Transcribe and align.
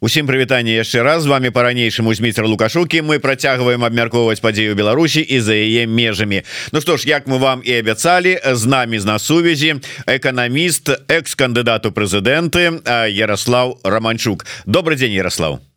Усім 0.00 0.30
прывітанне 0.30 0.78
яшчэ 0.78 1.02
раз. 1.02 1.26
З 1.26 1.26
вами 1.26 1.50
по-ранейшаму 1.50 2.14
змейцер 2.14 2.46
лукашукі. 2.46 3.02
Мы 3.02 3.18
працягваем 3.18 3.82
абмяркоўваць 3.82 4.38
падзею 4.38 4.78
Беларусі 4.78 5.20
і 5.26 5.40
за 5.42 5.58
яе 5.58 5.90
межамі. 5.90 6.46
Ну 6.70 6.80
што 6.80 6.96
ж 6.96 7.08
як 7.10 7.26
мы 7.26 7.42
вам 7.42 7.66
і 7.66 7.74
абяцалі 7.82 8.38
з 8.38 8.62
намі 8.66 8.98
з 8.98 9.04
на 9.04 9.18
сувязі 9.18 9.82
эканаміст 10.06 10.94
экс-кандыдату 11.10 11.90
прэзідэнты 11.90 12.78
Ярослав 13.10 13.82
романчук. 13.82 14.46
Добрый 14.66 14.94
дзень 14.94 15.18
Ярослав 15.18 15.67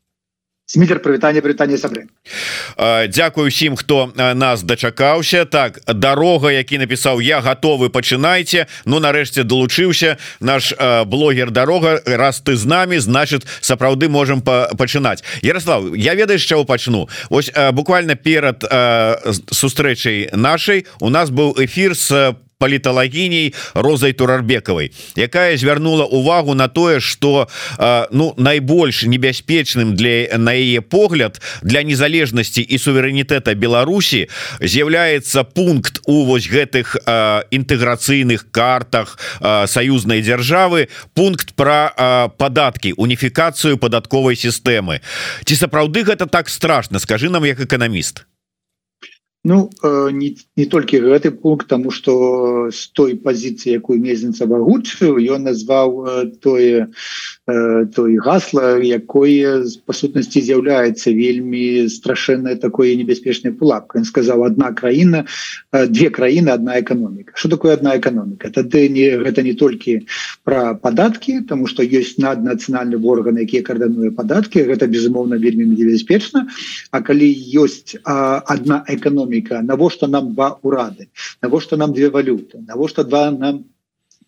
Смітер 0.65 1.01
прывітанне 1.01 1.41
прывітанне 1.41 1.77
сабры 1.77 2.07
Дякую 3.09 3.47
усім 3.47 3.75
хто 3.75 4.13
нас 4.15 4.63
дачакаўся 4.63 5.45
так 5.45 5.79
дарога 5.87 6.51
які 6.51 6.77
напісаў 6.77 7.19
я 7.21 7.41
готовы 7.41 7.89
пачынайце 7.89 8.67
Ну 8.85 8.99
нарэшце 8.99 9.43
долучыўся 9.43 10.17
наш 10.39 10.73
блогер 11.05 11.51
дарога 11.51 11.99
раз 12.05 12.39
ты 12.39 12.55
з 12.55 12.65
намі 12.65 12.99
значит 12.99 13.45
сапраўды 13.59 14.07
можем 14.07 14.41
пачынаць 14.41 15.23
Ярослав 15.41 15.95
я 15.97 16.15
ведаеш 16.15 16.45
чаго 16.45 16.65
пачну 16.65 17.09
ось 17.29 17.51
буквально 17.73 18.15
перад 18.15 18.63
сустрэчай 19.51 20.29
нашай 20.33 20.85
у 20.99 21.09
нас 21.09 21.29
быў 21.29 21.55
эфир 21.57 21.95
с 21.95 22.35
паліталагіней 22.61 23.53
розай 23.73 24.13
турарбекавай 24.13 24.93
якая 25.17 25.57
звярнула 25.57 26.05
увагу 26.05 26.53
на 26.53 26.69
тое 26.69 27.01
что 27.01 27.49
ну 28.11 28.33
найбольш 28.37 29.03
небяспечным 29.09 29.97
для 29.97 30.37
на 30.37 30.53
яе 30.53 30.81
погляд 30.81 31.41
для 31.65 31.81
незалежнасці 31.81 32.61
і 32.61 32.77
суверэнітэта 32.77 33.57
Беларусі 33.57 34.27
з'яўляецца 34.61 35.43
пункт 35.43 36.01
у 36.05 36.25
вось 36.29 36.45
гэтых 36.45 36.95
інтэграцыйных 37.49 38.51
картах 38.51 39.17
саюзнай 39.65 40.21
дзяржавы 40.21 40.87
пункт 41.13 41.55
про 41.55 41.89
падаткі 42.37 42.93
уніфікацыю 42.97 43.77
падатковай 43.81 44.35
сістэмы. 44.35 45.01
Ці 45.45 45.55
сапраўды 45.55 46.03
гэта 46.03 46.27
так 46.27 46.49
страшно 46.49 46.99
скажи 46.99 47.29
нам 47.29 47.45
як 47.45 47.59
эканаміст 47.59 48.25
Ну 49.43 49.71
э, 49.81 50.11
не, 50.13 50.35
не 50.55 50.65
толькі 50.69 50.99
гэты 51.01 51.31
пункт 51.31 51.67
тому 51.67 51.89
что 51.89 52.69
з 52.69 52.93
той 52.93 53.15
позиции 53.15 53.73
якую 53.73 53.97
мезенца 53.97 54.45
багучыў 54.45 55.17
ён 55.17 55.49
назваў 55.49 55.89
э, 56.05 56.25
тое 56.37 56.93
э, 57.49 57.85
той 57.89 58.17
гасла 58.21 58.77
якое 58.77 59.65
по 59.89 59.97
сутнасці 59.97 60.45
з'яўляецца 60.45 61.09
вельмі 61.17 61.89
страшэнная 61.89 62.53
такое 62.61 62.93
небяспечная 62.93 63.51
пулапка 63.51 63.97
он 63.97 64.05
сказал 64.05 64.43
одна 64.45 64.77
краіна 64.77 65.25
две 65.73 66.13
краіны 66.13 66.53
одна 66.53 66.77
эканоміка 66.77 67.33
что 67.33 67.49
такое 67.49 67.73
одна 67.73 67.97
эканоміка? 67.97 68.53
Тады 68.53 68.89
не 68.93 69.09
гэта 69.17 69.41
не 69.41 69.57
толькі 69.57 70.05
про 70.43 70.75
падаткі 70.75 71.49
тому 71.49 71.65
что 71.65 71.81
есть 71.81 72.21
наднацыянальны 72.21 73.01
орган 73.01 73.41
якія 73.41 73.65
кардануе 73.65 74.13
падаткі 74.13 74.69
гэта 74.69 74.85
безумоўна 74.85 75.41
вельмі 75.41 75.65
небяспечна. 75.65 76.45
А 76.91 77.01
калі 77.01 77.25
ёсць 77.57 77.97
одна 78.05 78.85
эканоміка 78.85 79.30
эканоміка 79.31 79.61
навошта 79.61 80.07
нам 80.07 80.33
два 80.33 80.59
урады 80.61 81.09
навошта 81.41 81.77
нам 81.77 81.93
две 81.93 82.09
валюты 82.09 82.59
навошта 82.59 83.03
два 83.03 83.31
нам 83.31 83.65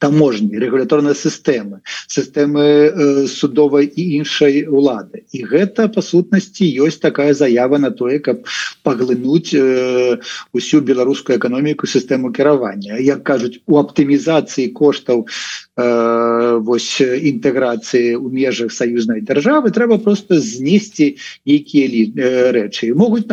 таможні 0.03 0.59
рэгуляторныя 0.59 1.15
сістэмы 1.15 1.79
сістэмы 2.11 2.65
э, 2.65 3.27
судовай 3.31 3.87
і 3.87 4.03
іншай 4.19 4.67
улады 4.67 5.23
і 5.31 5.43
гэта 5.47 5.87
па 5.87 6.03
сутнасці 6.03 6.67
ёсць 6.83 6.99
такая 6.99 7.31
заява 7.33 7.79
на 7.79 7.91
тое 7.91 8.19
каб 8.19 8.43
паглынуць 8.83 9.55
э, 9.55 10.19
усю 10.51 10.83
беларускую 10.83 11.39
эканоміку 11.39 11.87
сістэму 11.87 12.31
кіравання. 12.35 12.99
Як 12.99 13.23
кажуць 13.23 13.61
у 13.65 13.79
аптымізацыі 13.79 14.71
коштаў 14.75 15.25
Э, 15.75 16.59
вось 16.61 17.01
інтэграцыі 17.01 18.13
ў 18.21 18.29
межах 18.29 18.69
саюзнай 18.69 19.25
дзяржавы 19.25 19.73
трэба 19.73 19.97
просто 19.97 20.37
знесці 20.37 21.17
нейкія 21.49 21.89
э, 21.89 22.53
рэчы. 22.53 22.93
Могуць 22.93 23.25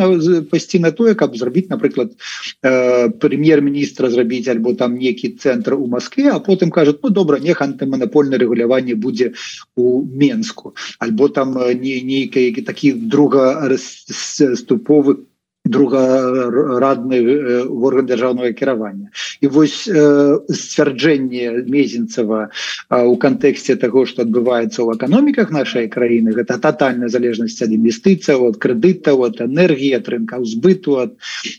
пайсці 0.49 0.81
на 0.81 0.89
тое 0.89 1.13
каб 1.13 1.37
зрабіць 1.37 1.69
напрыклад 1.69 2.17
э, 2.65 3.13
прэм'ер-міністра 3.13 4.09
зрабіць 4.09 4.49
альбо 4.49 4.73
там 4.73 4.97
некі 4.97 5.37
цэнтр 5.37 5.77
у 5.77 5.85
Москве 5.85 6.33
а 6.33 6.41
потым 6.41 6.60
кажуць 6.69 6.99
ну 7.01 7.09
добра 7.09 7.39
не 7.39 7.55
антыманапольнае 7.57 8.37
рэгуляванне 8.37 8.95
будзе 8.95 9.33
у 9.75 10.05
Мску 10.05 10.75
альбо 10.99 11.29
там 11.29 11.57
не 11.81 12.01
нейкай 12.01 12.53
такі 12.61 12.93
друга 12.93 13.67
ступовы 13.75 15.25
другарадны 15.65 17.15
э, 17.15 17.63
орган 17.63 18.05
дзяржаўнага 18.05 18.51
кіравання 18.51 19.09
і 19.41 19.47
вось 19.47 19.87
э, 19.87 20.39
сцвярджэнне 20.49 21.63
мезенцева 21.69 22.49
у 22.89 23.15
кантэксце 23.15 23.75
того 23.79 24.05
что 24.05 24.27
адбываецца 24.27 24.83
ў 24.83 24.97
эканоміках 24.97 25.51
нашай 25.55 25.87
краіны 25.87 26.35
гэта 26.35 26.59
тотальная 26.59 27.09
залежнасць 27.09 27.61
ад 27.63 27.71
інвестыцыяў 27.71 28.51
от 28.51 28.57
крэдытаў 28.57 29.25
от 29.29 29.41
энергії 29.41 30.01
рынка 30.11 30.41
узбыту 30.41 30.97
от 31.05 31.15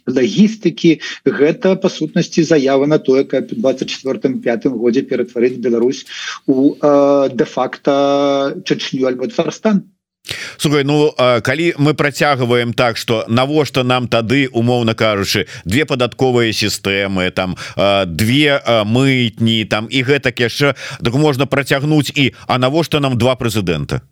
лагістыкі. 0.06 1.00
Гэта 1.24 1.76
по 1.76 1.88
сутнасці 1.88 2.42
заява 2.42 2.86
на 2.86 2.98
тое 2.98 3.24
как 3.24 3.54
24 3.54 4.42
пятым 4.44 4.78
годзе 4.78 5.02
ператварыць 5.02 5.58
Беларусь 5.58 6.06
у 6.46 6.74
э, 6.74 7.30
де-факто 7.34 8.62
чачню 8.64 9.06
альбо 9.06 9.28
фарстан 9.28 9.88
Слухай, 10.56 10.84
ну 10.84 11.10
калі 11.18 11.74
мы 11.78 11.94
працягваем 11.94 12.72
так 12.72 12.96
что 12.96 13.24
навошта 13.28 13.82
нам 13.82 14.06
тады 14.08 14.48
умоўна 14.52 14.94
кажучы 14.94 15.46
две 15.64 15.84
падатковыя 15.84 16.52
сістэмы 16.52 17.30
там 17.30 17.56
две 18.06 18.62
мытні 18.86 19.64
там 19.64 19.90
і 19.90 20.02
гэтак 20.02 20.38
яшчэ 20.38 20.74
так 21.02 21.14
можна 21.14 21.46
працягнуць 21.46 22.14
і 22.14 22.34
а 22.46 22.58
навошта 22.58 23.00
нам 23.00 23.18
два 23.18 23.34
прэзідэнта 23.34 24.02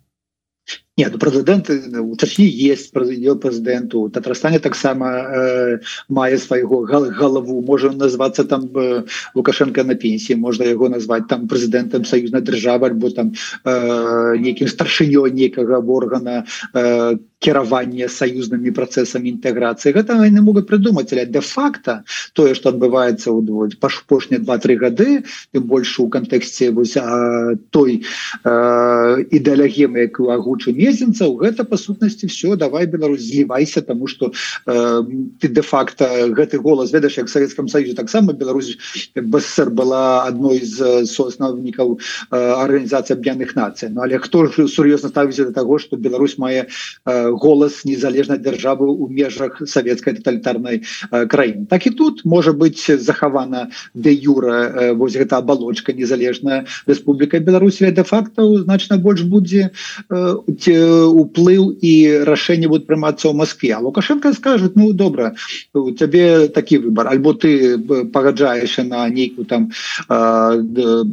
нет 0.97 1.13
ну, 1.13 1.19
прэзідэнты 1.19 2.01
уточні 2.01 2.45
есть 2.45 2.91
прэзідэнту 2.91 4.09
Татрастане 4.09 4.59
таксама 4.59 5.07
э, 5.07 5.79
мае 6.09 6.37
свайго 6.37 6.81
галаву 6.83 7.61
можа 7.61 7.91
называться 7.91 8.43
там 8.43 8.69
э, 8.75 9.03
лукашенко 9.33 9.83
на 9.83 9.95
пенсіі 9.95 10.35
можна 10.35 10.65
яго 10.65 10.89
назвать 10.89 11.27
там 11.27 11.47
прэзідэнтам 11.47 12.03
саюзна 12.03 12.41
держава 12.41 12.87
альбо 12.87 13.09
там 13.09 13.33
э, 13.63 14.37
нейкім 14.37 14.67
старшынёй 14.67 15.31
некага 15.31 15.79
органа 15.79 16.45
э, 16.73 17.17
кіравання 17.41 18.05
саюзнымі 18.05 18.69
працэсамі 18.75 19.31
інтэграцыі 19.33 19.95
гэта 19.95 20.19
не 20.29 20.41
могуць 20.45 20.67
прыдумаць 20.69 21.09
але 21.15 21.25
де-факта 21.25 22.03
тое 22.37 22.53
что 22.53 22.69
адбываецца 22.69 23.31
ў 23.33 23.79
пашпошні 23.81 24.43
два-тры 24.45 24.77
гады 24.77 25.23
тым 25.55 25.63
больш 25.71 25.97
у 26.03 26.05
кантэксце 26.11 26.69
вось 26.75 26.93
а, 27.01 27.55
той 27.71 28.05
ідэалагемы 28.45 30.05
якую 30.05 30.29
агучу 30.35 30.75
мезенцаў 30.81 31.37
гэта 31.41 31.63
па 31.69 31.77
сутнасці 31.77 32.27
все 32.27 32.55
давай 32.55 32.87
Беларусь 32.87 33.21
злівайся 33.29 33.81
тому 33.81 34.07
что 34.07 34.33
э, 34.65 35.03
ты 35.39 35.47
де-факто 35.47 36.33
гэты 36.33 36.57
голас 36.57 36.91
ведаеш 36.93 37.17
як 37.17 37.29
Савецкам 37.29 37.67
Саюзе 37.67 37.93
таксама 37.93 38.33
Беларусь 38.33 38.77
БСР 39.15 39.69
была 39.69 40.25
адной 40.25 40.61
з 40.65 41.05
сооснаўнікаў 41.05 41.97
э, 41.97 42.35
арганізацыі 42.35 43.17
аб'яных 43.17 43.55
нацый. 43.55 43.89
Ну 43.89 44.01
але 44.01 44.17
хто 44.17 44.45
ж 44.45 44.67
сур'ёзна 44.67 45.09
ставіць 45.09 45.37
до 45.37 45.53
того 45.53 45.79
что 45.79 45.97
Беларусь 45.97 46.37
мае 46.37 46.67
э, 47.05 47.31
голас 47.31 47.85
незалежнай 47.85 48.39
дзяржавы 48.39 48.87
у 48.87 49.07
межах 49.07 49.61
савецкай 49.65 50.17
тоталітарнай 50.17 50.81
э, 51.11 51.27
краіны. 51.27 51.65
Так 51.67 51.87
і 51.87 51.91
тут 51.91 52.25
можа 52.25 52.53
быть 52.53 52.81
захавана 52.89 53.69
де 53.93 54.13
юра 54.13 54.67
э, 54.67 54.93
вось 54.93 55.15
гэта 55.15 55.37
оболочка 55.37 55.93
незалежная 55.93 56.65
Республіка 56.87 57.39
Беларусі 57.39 57.91
де-факто 57.91 58.63
значна 58.63 58.97
больш 58.97 59.21
будзе 59.21 59.71
э, 60.09 60.35
уплыў 60.77 61.71
і 61.81 61.93
рашэнне 62.27 62.67
будет 62.67 62.87
прымацца 62.87 63.29
ў 63.29 63.35
Москве 63.35 63.73
а 63.75 63.79
лукашенко 63.79 64.33
скажет 64.33 64.75
ну 64.75 64.93
добра 64.93 65.33
у 65.73 65.91
цябе 65.91 66.47
такі 66.47 66.83
выбор 66.85 67.07
альбо 67.07 67.33
ты 67.33 67.77
пагаджаешься 68.13 68.83
на 68.83 69.07
нейкую 69.09 69.45
там 69.45 69.71
э, 70.09 71.03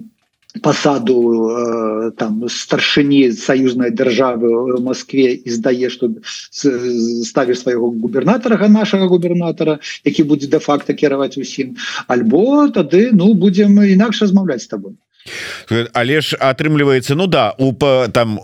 посаду 0.62 1.50
э, 1.50 2.10
там 2.16 2.48
старшыні 2.48 3.32
саюзнай 3.32 3.90
державы 3.90 4.76
в 4.76 4.80
Москве 4.80 5.34
і 5.34 5.50
здае 5.50 5.90
что 5.90 6.10
ставишь 6.50 7.60
свайго 7.60 7.90
губернатора 7.90 8.68
нашага 8.68 9.06
губернатора 9.06 9.78
які 10.04 10.22
будзе 10.22 10.48
де-факто 10.48 10.94
кіраваць 10.94 11.38
усім. 11.38 11.76
Альбо 12.06 12.68
тады 12.68 13.10
ну 13.12 13.34
будем 13.34 13.82
інакш 13.82 14.22
размаўляць 14.22 14.62
с 14.62 14.66
тобой 14.66 14.96
але 15.92 16.20
ж 16.20 16.36
атрымліваецца 16.40 17.14
Ну 17.14 17.26
да 17.26 17.54
у 17.58 17.72
там 18.12 18.38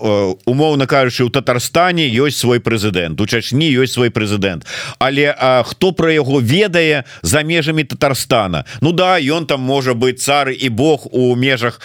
умоўна 0.45 0.87
кажучы 0.87 1.25
у 1.25 1.31
Татарстане 1.31 2.09
ёсць 2.09 2.41
свой 2.41 2.61
прэзідэнт 2.61 3.21
у 3.21 3.27
чачні 3.27 3.71
ёсць 3.71 3.95
свой 3.95 4.11
прэзідэнт. 4.11 4.67
Але 4.99 5.35
а, 5.37 5.63
хто 5.63 5.93
про 5.93 6.13
яго 6.13 6.41
ведае 6.41 7.05
за 7.23 7.43
межамі 7.43 7.85
Татарстана? 7.85 8.65
Ну 8.81 8.93
да 8.93 9.19
ён 9.19 9.47
там 9.47 9.61
можа 9.61 9.95
быть 9.95 10.21
цары 10.21 10.55
і 10.55 10.69
Бог 10.69 11.07
у 11.13 11.35
межах 11.37 11.81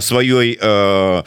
сваёй 0.00 0.58
у 0.60 1.24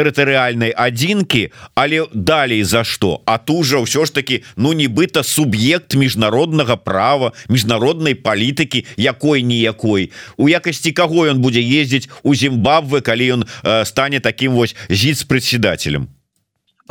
тэрытарыальнай 0.00 0.72
адзінкі 0.72 1.52
але 1.76 2.08
далей 2.14 2.64
за 2.64 2.84
что? 2.84 3.20
А 3.28 3.36
ту 3.36 3.60
жа 3.62 3.84
ўсё 3.84 4.08
ж 4.08 4.14
таки 4.16 4.42
ну 4.56 4.72
нібыта 4.72 5.20
суб'ект 5.20 5.92
міжнароднага 5.94 6.80
права 6.80 7.36
міжнароднай 7.52 8.16
палітыкі 8.16 8.88
якой 8.96 9.44
ніякой 9.44 10.12
у 10.40 10.48
якасці 10.48 10.96
каго 10.96 11.28
ён 11.28 11.44
будзе 11.44 11.60
ездзіць 11.60 12.08
у 12.24 12.34
Зімбабве 12.34 13.04
калі 13.04 13.40
ён 13.40 13.42
э, 13.44 13.84
стане 13.84 14.20
таким 14.20 14.56
вось 14.56 14.76
зіць 14.88 15.20
з 15.20 15.28
председателем 15.28 16.08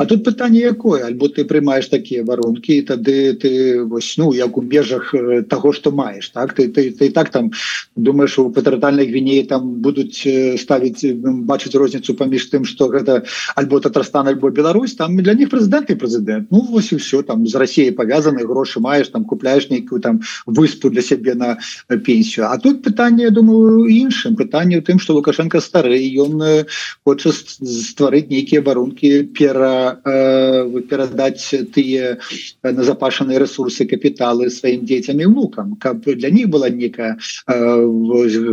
А 0.00 0.06
тут 0.06 0.24
пытанне 0.24 0.60
якое? 0.60 1.04
Альбо 1.04 1.28
ты 1.28 1.44
прымаешь 1.44 1.90
такія 1.92 2.24
варункі 2.24 2.80
тады 2.88 3.36
ты 3.36 3.84
вось 3.84 4.14
ну 4.16 4.32
як 4.32 4.56
у 4.56 4.62
межах 4.62 5.12
того 5.44 5.72
что 5.72 5.92
маеш 5.92 6.30
так? 6.30 6.54
Ты 6.54 6.68
ты, 6.68 6.90
ты 6.90 7.10
так 7.10 7.28
там 7.28 7.52
думаешь 7.96 8.38
у 8.38 8.48
патратальной 8.48 9.04
гвінеі 9.04 9.42
там 9.44 9.84
будуць 9.84 10.24
ставіць 10.56 11.04
бачыць 11.44 11.76
розніцу 11.76 12.16
паміж 12.16 12.48
тым 12.48 12.64
что 12.64 12.88
гэта 12.88 13.28
альбо 13.56 13.80
Татарстан 13.80 14.26
альбо 14.26 14.48
Беларусь. 14.48 14.94
Там 14.94 15.20
для 15.20 15.34
них 15.34 15.50
прэзідэнт 15.52 15.92
і 15.92 16.00
прэзідэнт. 16.00 16.48
Ну 16.50 16.64
вось 16.70 16.92
і 16.92 16.96
все 16.96 17.20
там 17.20 17.46
з 17.46 17.54
Россией 17.60 17.90
повязаны 17.90 18.48
грошы 18.48 18.80
маеш 18.80 19.08
там 19.08 19.26
купляешь 19.26 19.68
нейкую 19.68 20.00
там 20.00 20.22
выспу 20.46 20.88
для 20.88 21.02
сябе 21.02 21.34
на 21.34 21.58
пенсію. 22.06 22.48
А 22.48 22.56
тут 22.56 22.80
пытанне 22.82 23.24
я 23.24 23.30
думаю 23.30 23.84
іншым. 23.84 24.34
Пытанне 24.34 24.78
у 24.78 24.80
тым 24.80 24.98
что 24.98 25.12
лукашенко 25.12 25.60
стары 25.60 26.00
ён 26.16 26.64
хоча 27.04 27.36
стварыць 27.36 28.32
нейкія 28.32 28.64
варункі 28.64 29.28
пера 29.36 29.89
э, 30.04 30.80
перадаць 30.90 31.54
тыя 31.74 32.16
назапашаныя 32.62 33.40
ресурсы 33.42 33.86
капіталы 33.90 34.50
сваім 34.50 34.84
дзецям 34.86 35.20
і 35.20 35.28
внукам 35.30 35.76
каб 35.76 36.04
для 36.04 36.30
них 36.30 36.48
была 36.48 36.70
некая 36.70 37.18
э, 37.46 37.54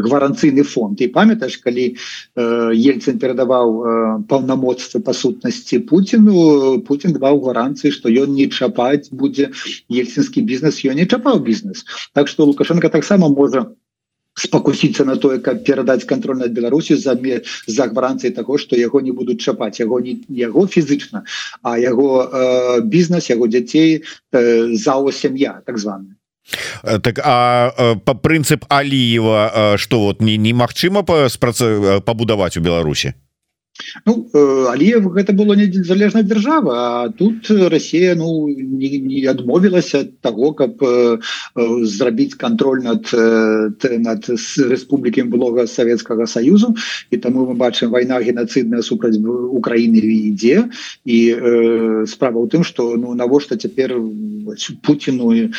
гваранцыйны 0.08 0.64
фонд. 0.64 1.02
І 1.02 1.08
памятаеш 1.08 1.58
калі 1.58 1.86
э, 1.94 2.74
ельцин 2.74 3.20
перадаваў 3.20 3.68
э, 3.72 3.96
паўнамоцтва 4.30 5.02
па 5.02 5.14
сутнасці 5.14 5.80
Пуціну 5.90 6.82
Путін 6.88 7.18
даваў 7.18 7.42
гаранцыі 7.48 7.92
што 7.92 8.10
ён 8.10 8.34
не 8.34 8.48
чапаць 8.50 9.10
будзе 9.12 9.52
ельцінскі 9.90 10.42
бізнес 10.42 10.84
ён 10.86 10.96
не 10.98 11.08
чапаў 11.08 11.40
бізнес. 11.40 11.86
Так 12.14 12.28
что 12.28 12.46
лукашенко 12.46 12.90
таксама 12.90 13.30
можа 13.30 13.68
спакусіцца 14.38 15.06
на 15.06 15.18
тое 15.18 15.40
каб 15.42 15.64
перадаць 15.66 16.06
контроль 16.06 16.38
над 16.38 16.54
Беларусі 16.54 16.96
за 16.96 17.18
за 17.68 17.88
гаранцыі 17.90 18.32
того 18.32 18.58
что 18.58 18.78
яго 18.78 19.02
не 19.02 19.12
будуць 19.12 19.42
чапаць. 19.42 19.80
Яго 19.80 20.00
не 20.00 20.22
яго 20.30 20.68
фізычна 20.68 21.24
а 21.64 21.78
яго 21.78 22.24
э, 22.24 22.82
бізнес 22.82 23.30
яго 23.30 23.48
дзяцей 23.48 24.04
э, 24.32 24.74
зао 24.74 25.12
сям'я 25.12 25.62
так 25.66 25.78
званая. 25.78 26.16
Э, 26.84 27.00
так 27.00 27.20
а 27.24 27.74
э, 27.78 27.96
по 28.06 28.14
прынцып 28.14 28.66
аліева 28.70 29.78
что 29.78 30.00
вот 30.00 30.22
не 30.22 30.38
немагчыма 30.38 31.04
па 31.04 31.30
спрацы 31.30 32.02
пабудаваць 32.06 32.58
у 32.58 32.62
Беларусі 32.62 33.14
Ну 34.06 34.30
э, 34.34 34.66
Алиев 34.70 35.08
гэта 35.14 35.34
было 35.34 35.54
незалежная 35.54 36.24
держава 36.24 37.04
А 37.04 37.10
тут 37.10 37.50
Россия 37.50 38.16
ну 38.16 38.48
не, 38.48 38.98
не 38.98 39.26
адмовілася 39.26 40.00
от 40.00 40.20
того 40.22 40.54
каб 40.54 40.82
э, 40.82 41.20
э 41.56 41.84
зрабіць 41.86 42.36
контроль 42.36 42.82
над 42.82 43.10
над 44.00 44.30
Республіки 44.58 45.24
блога 45.24 45.68
Советского 45.68 46.28
Союзу 46.28 46.76
і 47.12 47.18
тому 47.18 47.46
мы 47.46 47.56
бачым 47.56 47.90
война 47.90 48.20
геноцидная 48.22 48.82
супраць 48.82 49.18
Украины 49.18 49.98
ідзе 49.98 50.70
і 51.06 51.36
э, 51.36 52.06
справа 52.08 52.40
у 52.40 52.48
тым 52.48 52.64
что 52.64 52.96
ну 52.98 53.14
навошта 53.14 53.58
цяпер 53.58 53.96
Путину 54.82 55.34
э, 55.34 55.50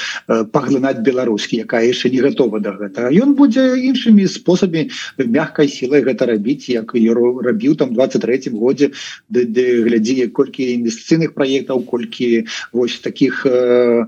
паглынаць 0.53 1.05
беларускі 1.05 1.57
якая 1.57 1.85
яшчэ 1.87 2.11
не 2.11 2.21
готова 2.21 2.61
до 2.61 2.73
гэтага 2.73 3.13
ён 3.13 3.35
будзе 3.35 3.77
іншымі 3.77 4.27
спосабамі 4.27 4.91
мягкай 5.19 5.69
сілай 5.69 6.03
гэта 6.03 6.27
рабіць 6.27 6.69
як 6.69 6.95
рабіў 6.95 7.77
там 7.77 7.93
20 7.93 8.08
23 8.09 8.51
годзе 8.57 8.91
глядзі 9.29 10.29
колькі 10.33 10.65
інвестыцыйных 10.81 11.35
праектаў 11.37 11.85
колькі 11.85 12.49
вось 12.73 12.99
таких 13.05 13.45
э, 13.47 14.07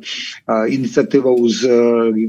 ініцыятываў 0.48 1.48
з 1.48 1.60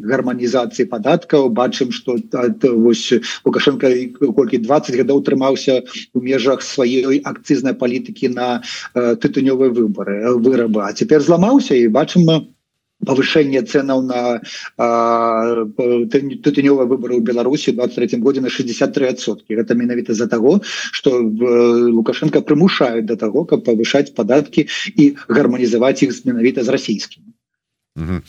гарманізацыі 0.03 0.89
падаткаў 0.91 1.49
бачым 1.49 1.91
что 1.91 2.17
вось 2.63 3.13
лукашенко 3.45 3.87
колькі 4.35 4.57
20 4.57 4.95
гадоў 4.95 5.23
трымаўся 5.23 5.81
у 6.13 6.19
межах 6.19 6.61
сваёй 6.61 7.21
акцызнай 7.23 7.73
палітыкі 7.73 8.35
на 8.35 8.61
тытунёвыя 8.93 9.69
выборы 9.71 10.35
вырабы. 10.37 10.83
А 10.83 10.93
цяпер 10.93 11.21
зламаўся 11.21 11.75
і 11.75 11.87
бачым 11.87 12.51
повышение 13.05 13.61
ценаў 13.61 14.01
на 14.05 14.41
тытынёвыя 16.45 16.85
выборы 16.85 17.17
ў 17.17 17.21
Беларусі 17.21 17.71
23 17.71 18.17
годзе 18.21 18.41
на 18.41 18.49
63сотки 18.53 19.57
это 19.57 19.75
менавіта 19.75 20.13
за 20.13 20.27
того 20.27 20.61
что 20.91 21.19
лукашенко 21.19 22.41
прымушаюць 22.41 23.05
до 23.05 23.15
того 23.15 23.45
каб 23.45 23.63
повышать 23.63 24.15
падаткі 24.15 24.67
і 24.95 25.15
гарманізаваць 25.27 26.03
іх 26.03 26.25
менавіта 26.25 26.63
з 26.63 26.69
расійскімі 26.69 27.31
Э, 27.97 28.21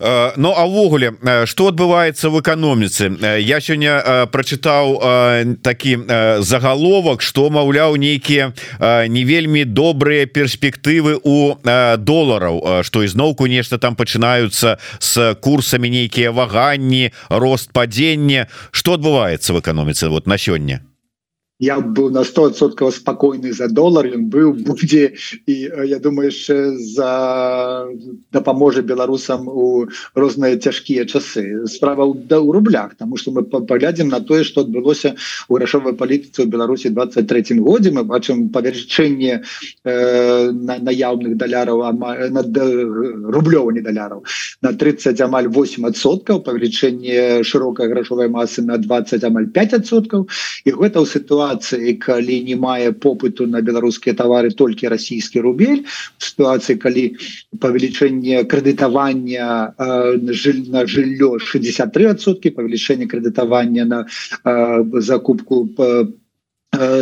Ну 0.00 0.52
а 0.56 0.62
ўвогуле 0.66 1.16
что 1.46 1.68
адбываецца 1.72 2.28
в 2.28 2.40
эканоміцы 2.40 3.16
э, 3.16 3.40
я 3.40 3.60
сёння 3.60 3.96
э, 3.96 4.26
прочытаў 4.26 5.56
такі 5.62 5.98
загаловак 6.40 7.22
что 7.22 7.48
маўляў 7.50 7.96
нейкія 7.96 8.52
не 9.08 9.24
вельмі 9.24 9.64
добрыя 9.64 10.26
перспектывы 10.26 11.18
у 11.22 11.56
долараў. 11.98 12.82
Что 12.82 13.04
ізноўку 13.04 13.46
нешта 13.46 13.78
там 13.78 13.96
пачынаюцца 13.96 14.78
с 14.98 15.34
курсамі 15.40 15.90
нейкія 15.90 16.30
ваганні 16.30 17.12
рост 17.28 17.72
падзення. 17.72 18.48
Что 18.70 18.94
адбываецца 18.94 19.52
в 19.52 19.60
эканоміцы 19.60 20.08
вот 20.08 20.26
на 20.26 20.36
сёння 20.38 20.80
я 21.58 21.80
был 21.80 22.10
на 22.10 22.20
100соткаў 22.20 22.92
спокойны 22.92 23.52
за 23.52 23.68
долар 23.68 24.06
ён 24.12 24.28
быў 24.28 24.52
будзе 24.66 25.16
і 25.46 25.54
я 25.88 25.98
думаю 25.98 26.28
яшчэ 26.28 26.76
за 26.76 27.88
дапаможа 28.32 28.82
беларусам 28.82 29.48
у 29.48 29.88
розныя 30.14 30.60
цяжкія 30.60 31.06
часы. 31.06 31.66
Справа 31.66 32.12
да 32.14 32.40
у 32.40 32.52
рублях 32.52 32.94
тому 32.96 33.16
что 33.16 33.30
мы 33.30 33.42
паглядзім 33.44 34.08
на 34.08 34.20
тое 34.20 34.44
что 34.44 34.60
адбылося 34.60 35.16
у 35.48 35.54
грашовай 35.56 35.94
палітыцы 35.94 36.44
ў 36.44 36.48
беларусі 36.52 36.90
23 36.90 37.60
годзе 37.60 37.90
мы 37.90 38.04
бачым 38.04 38.50
павярчэнне 38.50 39.40
э, 39.84 40.50
на 40.52 40.78
наяўных 40.78 41.36
даляраў 41.36 41.80
над 42.36 42.52
рублёва 43.32 43.70
не 43.72 43.80
даляраў 43.80 44.24
на 44.60 44.72
30 44.72 45.20
амаль 45.20 45.48
8соткаў 45.48 46.44
павелічэнне 46.44 47.44
шырокай 47.44 47.88
грашовай 47.88 48.28
масы 48.28 48.60
на 48.60 48.76
20 48.76 49.24
амаль 49.24 49.48
5соткаў 49.48 50.28
і 50.64 50.70
гэта 50.70 51.00
ў 51.00 51.06
сітуацыі 51.08 51.45
сітуацыі 51.46 51.94
калі 52.02 52.42
не 52.42 52.56
мае 52.56 52.92
попыту 52.92 53.46
на 53.46 53.60
беларускія 53.62 54.14
товары 54.14 54.50
толькі 54.50 54.88
расійскі 54.88 55.40
рубель 55.40 55.86
сітуацыі 56.18 56.76
калі 56.76 57.14
павелічэнне 57.60 58.44
крэдытавання 58.50 59.74
э, 59.78 60.18
на 60.70 60.86
жыллё 60.86 61.38
63сотки 61.38 62.50
павелічэнне 62.50 63.06
крэдытавання 63.06 63.84
на 63.84 64.06
э, 64.44 64.84
закупку 65.00 65.66
по 65.66 65.86
Э, 65.86 66.25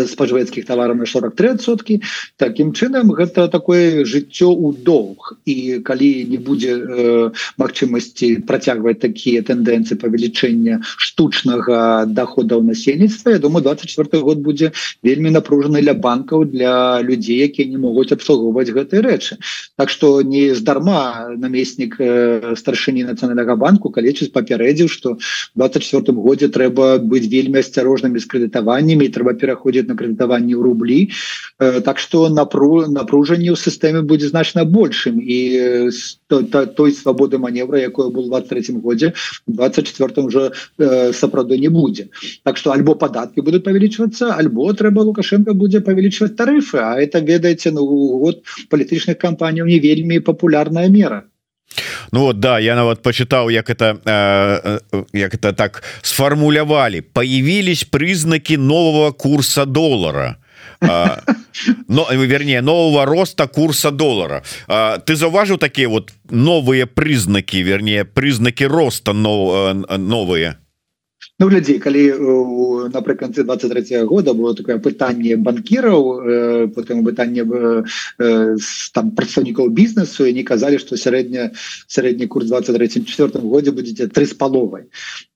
спажывецкіх 0.08 0.66
тавараў 0.66 0.96
на 0.96 1.04
43сотки 1.04 2.00
таким 2.36 2.72
чынам 2.72 3.10
гэта 3.12 3.48
такое 3.48 4.04
жыццё 4.04 4.50
у 4.50 4.72
доўг. 4.72 5.34
І 5.44 5.80
калі 5.84 6.10
не 6.30 6.38
будзе 6.38 6.72
э, 6.74 7.30
магчымасці 7.58 8.46
працягваць 8.46 9.00
такія 9.02 9.42
тэндэнцыі 9.42 9.98
павелічэння 9.98 10.80
штучнага 10.84 12.06
дохода 12.06 12.56
ў 12.56 12.72
насельніцтва 12.72 13.36
Я 13.36 13.38
думаю 13.38 13.64
24 13.64 14.22
год 14.22 14.38
будзе 14.38 14.72
вельмі 15.02 15.30
напружаны 15.30 15.82
для 15.82 15.94
банкаў 15.94 16.44
для 16.44 17.02
людзей 17.02 17.42
якія 17.44 17.68
не 17.68 17.78
могуць 17.78 18.12
абслугоўваць 18.12 18.70
гэтыя 18.70 19.02
рэчы. 19.02 19.38
Так 19.76 19.90
что 19.90 20.22
не 20.22 20.54
здарма 20.54 21.34
намеснік 21.36 21.96
э, 21.98 22.54
старшыні 22.56 23.04
нацыянальнага 23.04 23.56
банку 23.56 23.90
калечыць 23.90 24.32
папярэдзіў 24.32 24.88
что 24.88 25.18
24 25.54 26.12
годзе 26.14 26.48
трэба 26.48 26.98
быць 26.98 27.28
вельмі 27.28 27.60
асцярожнымі 27.60 28.18
з 28.18 28.26
крэдытаваннямі 28.30 29.08
трэба 29.10 29.34
пераходить 29.34 29.63
пераходзіць 29.64 29.88
на 29.88 29.96
крэдытаванне 29.96 30.54
ў 30.54 30.62
рублі 30.62 31.08
э, 31.58 31.80
так 31.80 31.98
что 31.98 32.28
напру 32.28 32.86
напружанне 32.86 33.50
ў 33.52 33.56
сістэме 33.56 34.02
будзе 34.02 34.28
значна 34.28 34.64
большим. 34.64 35.20
І 35.20 35.90
то, 36.26 36.42
то, 36.42 36.66
той 36.66 36.92
свабоды 36.92 37.38
маневра 37.38 37.80
якое 37.80 38.10
был 38.10 38.28
23 38.28 38.80
годзе 38.80 39.12
24 39.46 40.22
уже 40.22 40.52
э, 40.78 41.12
сапраўды 41.12 41.58
не 41.58 41.68
будзе 41.68 42.08
так 42.44 42.56
что 42.56 42.72
альбо 42.72 42.94
падатки 42.94 43.40
будут 43.40 43.64
павялічвацца 43.64 44.34
альбо 44.36 44.72
трэба 44.72 45.00
лукашенко 45.00 45.54
будзе 45.54 45.80
павялічваць 45.80 46.36
тарыфы 46.36 46.78
а 46.78 47.00
это 47.00 47.20
ведаеце 47.20 47.70
ну 47.70 47.84
год 47.84 48.42
палітычных 48.70 49.18
кампаній 49.18 49.64
не 49.64 49.78
вельмі 49.78 50.20
популярная 50.20 50.88
мера 50.88 51.24
Ну 52.12 52.20
вот 52.20 52.40
да 52.40 52.58
я 52.58 52.74
нават 52.74 53.02
почытаў 53.02 53.50
як 53.50 53.70
это 53.70 53.98
э, 54.04 54.80
э, 54.92 55.04
як 55.12 55.34
это 55.34 55.52
так 55.52 55.82
сфармулявалі 56.02 57.00
появились 57.00 57.84
признаки 57.84 58.56
нового 58.56 59.12
курса 59.12 59.64
доллара 59.64 60.36
но 61.88 62.08
вернее 62.10 62.60
нового 62.60 63.04
роста 63.04 63.46
курса 63.46 63.90
доллара. 63.90 64.42
Ты 64.68 65.16
заўважыў 65.16 65.58
такие 65.58 65.88
вот 65.88 66.12
новые 66.30 66.86
признаки 66.86 67.56
вернее 67.56 68.04
признаки 68.04 68.64
роста 68.64 69.12
но 69.12 69.84
э, 69.88 69.96
новые 69.96 70.58
Ну 71.42 71.48
глядзі 71.50 71.80
калі 71.82 72.02
напрыканцы 72.94 73.42
23 73.42 74.04
года 74.06 74.34
было 74.38 74.54
такое 74.54 74.78
пытанне 74.78 75.34
банкіраў 75.34 76.02
э, 76.22 76.68
потым 76.70 77.02
пытанне 77.02 77.42
э, 77.42 78.56
там 78.94 79.10
прадстаўнікоў 79.10 79.74
бізнесу 79.74 80.30
і 80.30 80.32
не 80.32 80.46
казалі 80.46 80.78
што 80.78 80.94
сярэдня 80.94 81.50
сярэдні 81.90 82.30
курс 82.30 82.46
23 82.54 83.02
четвертым 83.02 83.50
годзе 83.50 83.74
будзеце 83.74 84.06
три 84.06 84.30
з 84.30 84.38
паловай 84.38 84.86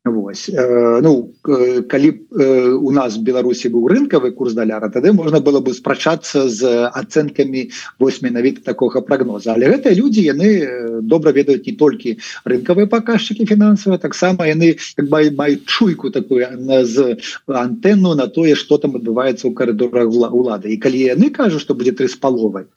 Вось. 0.05 0.49
Э, 0.49 1.01
ну 1.03 1.35
калі 1.43 2.09
э, 2.31 2.71
у 2.71 2.91
нас 2.91 3.17
Беларусі 3.19 3.69
быў 3.69 3.89
рынкавы 3.91 4.31
курс 4.31 4.55
даляра 4.55 4.89
тады 4.95 5.13
можна 5.13 5.41
было 5.41 5.61
бы 5.61 5.75
спрачацца 5.75 6.49
з 6.49 6.87
ацэнкамі 6.95 7.69
вось 7.99 8.23
менавіта 8.23 8.63
такога 8.63 9.03
прогноза 9.03 9.53
але 9.53 9.75
гэтыя 9.75 9.99
людзі 9.99 10.23
яны 10.23 11.03
добра 11.03 11.35
ведаюць 11.35 11.67
не 11.67 11.75
толькі 11.75 12.17
рынкавыя 12.47 12.87
паказчыкі 12.87 13.51
фінансавыя 13.51 13.99
таксама 13.99 14.47
яны 14.47 14.79
как 14.95 15.11
бы 15.11 15.31
маюць 15.35 15.67
чуйку 15.67 16.11
такую 16.15 16.47
з 16.87 17.19
антэну 17.47 18.15
на 18.15 18.29
тое 18.29 18.55
что 18.55 18.79
там 18.79 18.95
адбываецца 18.97 19.51
ў 19.51 19.53
карыдорах 19.53 20.09
улады. 20.09 20.71
І 20.73 20.79
калі 20.79 20.99
яны 21.19 21.31
кажуць 21.35 21.61
что 21.61 21.75
будзе 21.75 21.93
тры 21.93 22.09
з 22.09 22.17
паловай 22.17 22.71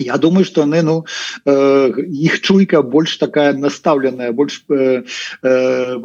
Я 0.00 0.16
думаю 0.16 0.44
что 0.46 0.64
не 0.64 0.80
ну 0.82 1.04
э, 1.44 1.90
их 2.08 2.40
чуйка 2.40 2.82
больше 2.82 3.18
такая 3.18 3.52
наставленная 3.52 4.32
больше 4.32 4.62
э, 4.70 5.02
э, 5.42 5.96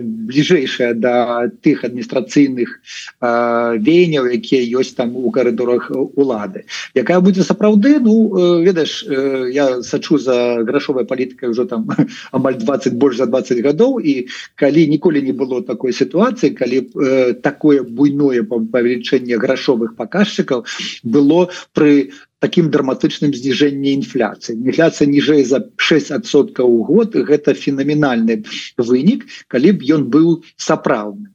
ближайшая 0.00 0.94
до 0.94 1.50
тых 1.60 1.84
адміністрацыйных 1.84 2.80
э, 3.20 3.76
веяняў 3.76 4.32
якія 4.32 4.80
ёсць 4.80 4.96
там 4.96 5.16
у 5.16 5.30
коридорах 5.30 5.90
улады. 5.92 6.64
Якая 6.94 7.20
будет 7.20 7.46
сапраўды 7.46 8.00
ну 8.00 8.32
э, 8.32 8.64
ведаешь 8.64 9.04
э, 9.04 9.50
я 9.52 9.82
сачу 9.82 10.16
за 10.16 10.64
грашовой 10.64 11.04
палітыкай 11.04 11.50
уже 11.50 11.66
там 11.66 11.88
амаль 12.32 12.56
20 12.56 12.94
больше 12.94 13.18
за 13.18 13.26
20 13.26 13.60
гадоў 13.60 14.00
і 14.00 14.28
калі 14.56 14.86
ніколі 14.88 15.20
не 15.22 15.32
было 15.32 15.60
такой 15.60 15.92
ситуации 15.92 16.56
калі 16.56 16.88
э, 16.96 17.34
такое 17.34 17.82
буйное 17.82 18.42
павелічэнне 18.48 19.36
грашовых 19.36 19.94
показчыкаў 19.96 20.64
было 21.04 21.50
при 21.74 22.12
таким 22.42 22.70
драматычным 22.74 23.30
зніжэнні 23.30 23.94
інфляцыі. 24.02 24.58
Інфляцыя 24.58 25.06
ніжэй 25.06 25.46
за 25.46 25.62
6соткаў 25.78 26.66
у 26.66 26.82
год. 26.82 27.14
Гэта 27.14 27.54
фенаменальны 27.54 28.42
вынік 28.76 29.30
калі 29.46 29.78
б 29.78 29.86
ён 29.94 30.10
быў 30.10 30.42
сапраўдны. 30.58 31.30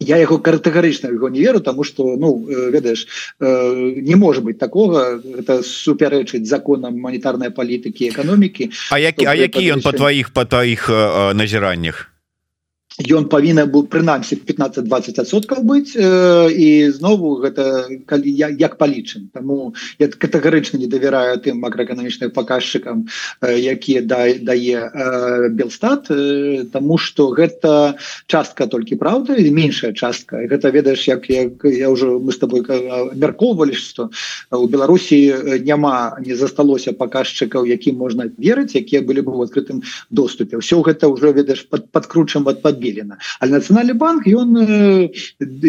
Я 0.00 0.16
яго 0.16 0.38
катэгарычна 0.38 1.10
его 1.10 1.28
не 1.28 1.40
веру 1.40 1.60
тому 1.60 1.82
что 1.84 2.16
ну 2.16 2.46
э, 2.48 2.70
ведаеш 2.70 3.06
э, 3.40 3.94
не 3.98 4.14
может 4.14 4.44
быть 4.44 4.58
такого 4.58 5.18
это 5.18 5.62
супярэчыць 5.62 6.46
законам 6.46 6.96
манітарнай 7.02 7.50
палітыкі 7.50 8.08
эканомікі. 8.08 8.70
А 8.90 8.98
які 8.98 9.26
А 9.26 9.34
які 9.34 9.72
ён 9.74 9.82
по 9.82 9.92
твоих 9.92 10.30
по 10.30 10.44
твоих 10.44 10.88
э, 10.88 11.34
назіраннях 11.34 12.10
ён 12.98 13.30
павінен 13.30 13.70
быў 13.70 13.86
прынамсі 13.86 14.42
15-20соткаў 14.42 15.62
быць 15.62 15.94
э, 15.94 16.50
і 16.50 16.90
знову 16.90 17.38
гэта 17.38 17.86
калі 18.10 18.26
я 18.26 18.50
як 18.50 18.74
палічым. 18.74 19.30
Таму 19.30 19.74
я 20.02 20.10
катэгарычна 20.10 20.82
не 20.82 20.90
давяраю 20.90 21.38
тым 21.38 21.62
макроэканамічных 21.62 22.34
паказчыкам 22.34 23.06
э, 23.40 23.54
якія 23.54 24.02
да 24.02 24.26
дае 24.42 24.90
э, 24.90 25.48
белстат 25.54 26.10
э, 26.10 26.66
Таму 26.72 26.98
что 26.98 27.30
гэта 27.30 27.94
частка 28.26 28.66
толькі 28.66 28.98
праўда 28.98 29.38
і 29.38 29.46
меншая 29.54 29.92
частка. 29.94 30.42
Гэта 30.42 30.74
ведаеш 30.74 31.06
як, 31.06 31.30
як 31.30 31.62
я 31.62 31.90
уже 31.90 32.18
мы 32.18 32.34
с 32.34 32.38
тобой 32.38 32.66
мяркоўвалі 33.14 33.78
что 33.78 34.10
у 34.50 34.66
Беларусі 34.66 35.62
няма 35.62 36.18
не 36.18 36.34
засталося 36.34 36.92
паказчыкаў 36.92 37.62
якім 37.62 37.94
можна 37.94 38.26
верыць 38.38 38.74
якія 38.74 39.06
былі 39.06 39.22
бы 39.22 39.38
в 39.38 39.46
открытым 39.46 39.86
доступе. 40.10 40.58
Все 40.58 40.82
гэта 40.82 41.06
уже 41.06 41.30
ведаеш 41.32 41.62
под 41.62 41.90
подкручам 41.94 42.46
от 42.48 42.62
подбе 42.62 42.87
Белена 42.88 43.18
але 43.40 43.58
нацыянальны 43.58 43.94
банк 43.94 44.26
ён 44.26 44.56
э, 44.56 45.08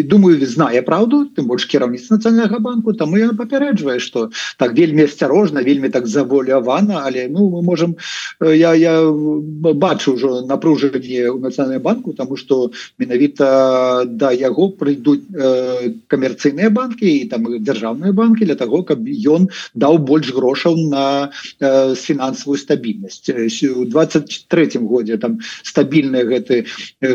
думаю 0.04 0.40
знае 0.46 0.82
правду 0.82 1.26
тым 1.36 1.46
больш 1.52 1.66
кіраўніц 1.70 2.08
нацыянальнага 2.10 2.58
банку 2.58 2.92
там 2.92 3.14
я 3.16 3.30
папярэджвае 3.36 3.98
что 4.00 4.30
так 4.56 4.72
вельмі 4.72 5.04
асцярожна 5.04 5.62
вельмі 5.62 5.88
так 5.88 6.06
заволявана 6.06 7.04
але 7.04 7.28
ну 7.28 7.50
мы 7.50 7.62
можем 7.62 7.96
э, 8.40 8.56
я 8.56 8.74
я 8.74 8.94
бачу 9.10 10.16
ўжо 10.16 10.40
напружанне 10.46 11.28
у 11.30 11.38
нацыянальным 11.38 11.82
банку 11.82 12.12
тому 12.12 12.36
что 12.36 12.72
менавіта 12.98 14.04
да 14.06 14.32
яго 14.32 14.70
прыйдуць 14.70 15.28
э, 15.34 15.94
камерцыйныя 16.08 16.70
банки 16.70 17.04
і 17.04 17.28
там 17.28 17.46
дзяржаўныя 17.46 18.12
банки 18.12 18.44
для 18.44 18.56
того 18.56 18.82
каб 18.82 19.04
ён 19.06 19.48
даў 19.74 19.98
больш 19.98 20.32
грошаў 20.32 20.76
на 20.76 21.30
э, 21.60 21.94
фінансавую 21.94 22.58
стабільнасць 22.58 23.22
у 23.76 23.84
23 23.84 24.78
годзе 24.80 25.18
там 25.18 25.38
стабільныя 25.62 26.24
гэты 26.24 26.66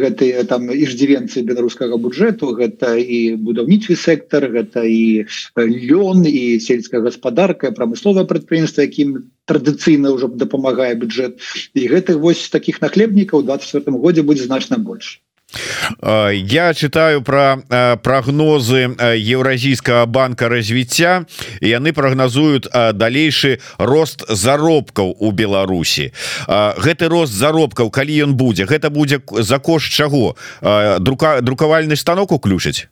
гэтыя 0.04 0.44
там 0.50 0.70
иждзівенцы 0.72 1.44
беларускага 1.48 1.98
бюджэту 1.98 2.54
гэта 2.60 2.96
і 3.00 3.20
будаўнічы 3.48 3.98
сектор 4.00 4.48
гэта 4.54 4.86
і 4.86 5.26
лён 5.58 6.26
і 6.30 6.60
сельская 6.60 7.02
гаспадарка 7.02 7.72
прамысловае 7.76 8.26
прадпрыемства 8.30 8.88
якім 8.88 9.32
традыцыйна 9.46 10.16
ўжо 10.16 10.32
дапамагае 10.34 10.94
бюджэт. 10.96 11.38
І 11.74 11.88
гэтых 11.92 12.22
вось 12.22 12.50
таких 12.50 12.82
нахлебнікаў 12.82 13.46
24 13.46 13.98
годзе 13.98 14.22
будзе 14.24 14.50
значна 14.50 14.78
больше 14.78 15.25
я 16.34 16.74
читаю 16.74 17.22
про 17.22 17.58
прогнозы 18.04 18.96
евразійского 19.16 20.06
банка 20.06 20.50
развіцця 20.50 21.26
яны 21.62 21.94
прогнозуют 21.94 22.68
далейшы 22.94 23.60
рост 23.78 24.24
заробкаў 24.30 25.16
у 25.20 25.32
Беларусі. 25.32 26.12
Гэты 26.48 27.08
рост 27.08 27.34
заробкаў 27.34 27.90
калі 27.90 28.14
ён 28.30 28.34
будзе 28.36 28.66
гэта 28.66 28.90
будзе 28.90 29.22
за 29.30 29.60
кошт 29.60 29.92
чаго? 29.92 30.36
Друка 31.00 31.42
друкавальны 31.42 31.96
станок 31.96 32.32
уключыць 32.32 32.88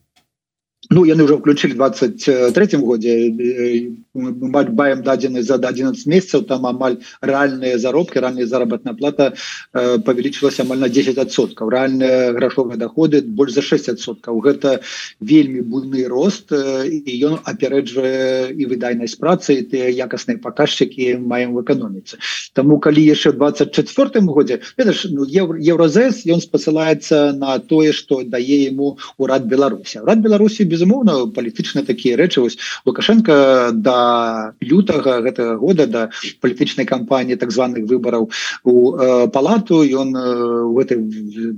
Ну 0.89 1.05
яны 1.05 1.23
уже 1.23 1.37
включили 1.37 1.73
23 1.73 2.77
годзе 2.77 3.91
баем 4.13 5.03
дадзены 5.03 5.41
за 5.41 5.55
11 5.55 6.05
месяцев 6.05 6.45
там 6.45 6.65
амаль 6.65 6.97
реальные 7.21 7.77
заробки 7.77 8.17
ранняя 8.17 8.45
заработная 8.45 8.93
плата 8.93 9.33
э, 9.73 9.99
павялічилась 9.99 10.59
амаль 10.59 10.79
на 10.79 10.87
10соткаў 10.87 11.69
реальные 11.69 12.33
грашовые 12.33 12.77
доходы 12.77 13.21
больше 13.21 13.55
за 13.55 13.61
6соткаў 13.61 14.39
гэта 14.41 14.81
вельмі 15.19 15.61
буйны 15.61 16.05
рост 16.07 16.51
і 16.51 17.11
ён 17.23 17.39
апярэджвае 17.43 18.51
і 18.51 18.65
выдайнасць 18.65 19.15
працы 19.15 19.63
ты 19.63 19.89
якасныя 19.89 20.37
показчыки 20.37 21.15
маем 21.15 21.53
в 21.55 21.63
эканоміцы. 21.63 22.19
Тому 22.53 22.79
калі 22.79 23.01
яшчэ 23.01 23.31
24 23.31 24.21
годзе 24.27 24.59
ну, 24.77 25.25
евразес 25.25 26.25
ён 26.25 26.41
спасылается 26.41 27.31
на 27.31 27.59
тое 27.59 27.93
что 27.93 28.21
дае 28.23 28.65
ему 28.65 28.97
урад 29.17 29.45
Беларусі. 29.45 29.99
Рад 30.03 30.19
Беларусі 30.19 30.65
безумоўна 30.73 31.29
палітычныя 31.29 31.85
такія 31.85 32.17
рэчы. 32.17 32.41
Вось 32.41 32.57
лукашенко 32.85 33.69
до 33.73 34.53
лютага 34.61 35.21
гэтага 35.21 35.57
года 35.61 35.85
да 35.85 36.01
палітычнай 36.41 36.89
кампаніі 36.89 37.37
так 37.37 37.53
званых 37.53 37.85
выбораў 37.85 38.29
у 38.63 38.73
э, 38.97 39.27
палату 39.29 39.85
ён 39.85 40.17
у 40.17 40.79
э, 40.79 40.83
этой 40.83 40.97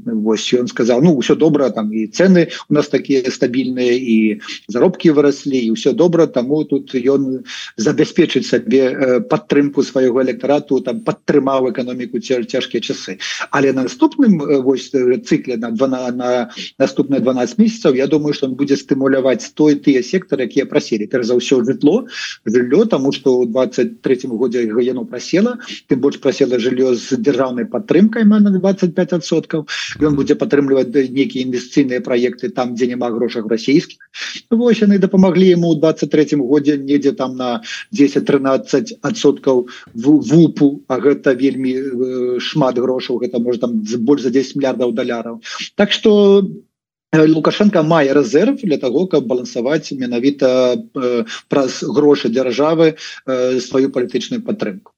вось 0.05 0.51
ён 0.53 0.67
сказал 0.67 1.01
ну 1.01 1.15
все 1.19 1.35
добра 1.35 1.69
там 1.69 1.93
і 1.93 2.07
цены 2.07 2.51
у 2.69 2.73
нас 2.73 2.91
такія 2.91 3.23
стабільныя 3.31 3.95
і 3.95 4.41
заробкі 4.67 5.15
выраслі 5.15 5.55
і 5.55 5.71
все 5.71 5.93
добра 5.93 6.27
таму 6.27 6.63
тут 6.65 6.95
ён 6.95 7.47
забяспечыць 7.77 8.47
сабе 8.47 9.21
падтрымку 9.29 9.83
свайго 9.83 10.21
электарату 10.21 10.81
там 10.81 10.99
падтрымаў 11.01 11.71
эканоміку 11.71 12.19
цяжкія 12.19 12.81
часы 12.81 13.17
але 13.51 13.73
на 13.73 13.87
наступным 13.87 14.37
вось 14.61 14.91
цыкле 14.91 15.57
на 15.57 15.71
два 15.71 15.87
на, 15.87 16.11
на 16.11 16.29
наступныя 16.77 17.21
12 17.21 17.57
месяцаў 17.57 17.95
Я 17.95 18.07
думаю 18.07 18.33
что 18.33 18.47
он 18.47 18.55
будзе 18.55 18.75
стымулировать 18.75 19.04
стымуляваць 19.05 19.53
той 19.53 19.75
тыя 19.75 20.01
сектары 20.01 20.45
якія 20.49 20.65
прасілі. 20.65 21.05
Перш 21.07 21.27
за 21.27 21.37
ўсё 21.37 21.61
жытло. 21.61 22.07
Жыллё 22.45 22.85
тому 22.85 23.11
что 23.11 23.37
у 23.37 23.45
23 23.45 24.29
годзе 24.33 24.65
яно 24.65 25.05
прасела. 25.05 25.57
Тым 25.87 26.01
больш 26.01 26.17
прасела 26.17 26.57
жыллё 26.57 26.95
з 26.95 27.21
дзяржаўнай 27.21 27.65
падтрымкай 27.65 28.25
на 28.25 28.39
25соткаў 28.41 29.65
ён 30.01 30.15
будзе 30.15 30.35
падтрымліваць 30.35 30.89
нейкія 30.89 31.45
інвестыцыйныя 31.45 32.01
проекты 32.01 32.49
там 32.49 32.73
дзе 32.75 32.87
няма 32.87 33.11
грошах 33.11 33.45
расійскіх. 33.45 33.99
Вось 34.49 34.81
яны 34.81 34.97
дапамаглі 34.97 35.53
ему 35.53 35.69
у 35.69 35.75
23 35.75 36.37
годзе 36.41 36.77
недзе 36.77 37.11
там 37.13 37.37
на 37.37 37.61
10-13 37.93 38.97
адсоткаў 39.01 39.67
в 39.93 40.05
вупу 40.25 40.81
А 40.87 40.99
гэта 40.99 41.33
вельмі 41.33 41.73
э, 41.73 42.39
шмат 42.39 42.77
грошаў. 42.77 43.21
Гэта 43.21 43.39
можа 43.39 43.59
там 43.59 43.81
больш 44.05 44.21
за 44.21 44.29
10 44.29 44.55
мільярдаў 44.55 44.93
даляраў. 44.93 45.41
Так 45.75 45.91
что 45.91 46.41
лукашенко 47.23 47.83
мае 47.83 48.13
рэзерв 48.13 48.59
для 48.63 48.77
того 48.77 49.07
каб 49.07 49.25
балансаваць 49.25 49.91
менавіта 49.91 50.77
праз 51.47 51.83
грошы 51.83 52.29
дзяржавы 52.29 52.95
сваю 53.59 53.89
палітычную 53.89 54.41
падтрымку 54.41 54.91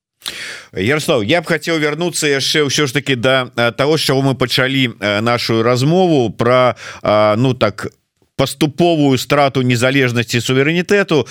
Ярослав 0.73 1.23
я 1.23 1.41
б 1.41 1.45
хацеў 1.47 1.79
вярнуцца 1.79 2.27
яшчэ 2.27 2.67
ўсё 2.67 2.87
ж 2.87 2.93
таки 2.93 3.15
да 3.15 3.47
того 3.77 3.97
з 3.97 4.01
чаго 4.11 4.21
мы 4.21 4.33
пачалі 4.35 4.97
нашу 5.21 5.63
размову 5.63 6.29
про 6.29 6.75
ну 7.37 7.53
так 7.53 7.87
паступовую 8.37 9.17
страту 9.17 9.65
незалежнасці 9.65 10.37
суверэнітэту 10.37 11.25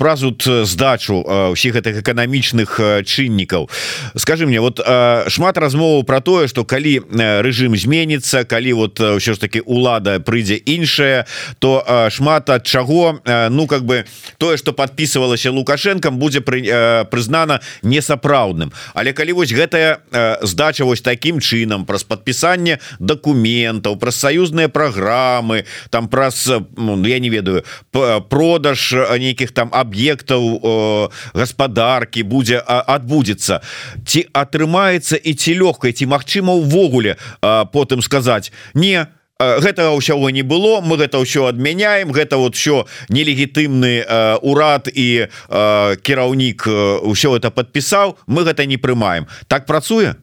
праз 0.00 0.24
вот 0.24 0.48
здачу 0.64 1.20
ўсіх 1.52 1.76
гэтых 1.76 2.00
эканамічных 2.00 3.04
чыннікаў. 3.04 3.68
Скажи 4.16 4.48
мне 4.48 4.64
вот 4.64 4.80
шмат 5.28 5.60
размоваў 5.60 6.08
про 6.08 6.24
тое 6.24 6.48
что 6.48 6.64
калі 6.64 7.04
режим 7.44 7.76
зменится 7.76 8.48
калі 8.48 8.72
вот 8.72 8.96
ўсё 8.96 9.36
ж 9.36 9.38
таки 9.44 9.60
улада 9.60 10.24
прыйдзе 10.24 10.56
іншая 10.56 11.28
то 11.60 11.84
шмат 12.08 12.48
ад 12.48 12.64
чаго 12.64 13.20
ну 13.52 13.68
как 13.68 13.84
бы 13.84 14.08
тое 14.40 14.56
что 14.56 14.72
подписывалася 14.72 15.52
лукашенком 15.52 16.16
будзе 16.16 16.40
пры 16.40 16.64
прызнана 17.12 17.60
несапраўдным. 17.84 18.72
Але 18.96 19.12
калі 19.12 19.36
вось 19.36 19.52
гэтая 19.52 20.00
здача 20.40 20.88
вось 20.88 21.04
таким 21.04 21.44
чынам 21.44 21.84
праз 21.84 22.08
подпісанне 22.08 22.80
документаў 22.98 24.00
праз 24.00 24.16
саюзныя 24.16 24.72
праграмы 24.72 25.68
там 25.90 26.08
про 26.08 26.21
раз 26.22 26.46
ну, 26.76 26.94
я 27.06 27.18
не 27.18 27.30
ведаю 27.30 27.64
продаж 28.30 28.94
нейкіх 29.18 29.50
там 29.52 29.74
аб'ектаў 29.74 30.42
гаспадаркі 31.34 32.22
будзе 32.22 32.62
адбудзецца 32.66 33.58
ці 34.06 34.20
атрымаецца 34.30 35.18
і 35.18 35.34
ці 35.34 35.58
лёгкай 35.58 35.92
ці 35.92 36.06
магчыма 36.06 36.54
увогуле 36.54 37.18
потым 37.74 38.02
сказаць 38.06 38.54
не 38.74 39.06
гэтага 39.42 39.94
ўсяго 39.98 40.30
не 40.30 40.42
было 40.42 40.80
мы 40.80 40.96
гэта 40.96 41.18
ўсё 41.18 41.50
адмяняем 41.50 42.12
гэта 42.14 42.38
вот 42.38 42.54
все 42.54 42.86
нелегітымны 43.08 44.06
урад 44.42 44.86
і 44.86 45.26
кіраўнік 46.02 46.66
ўсё 47.02 47.36
это 47.36 47.50
подпісаў 47.50 48.18
мы 48.26 48.46
гэта 48.46 48.66
не 48.66 48.78
прымаем 48.78 49.26
так 49.48 49.66
працуе 49.66 50.14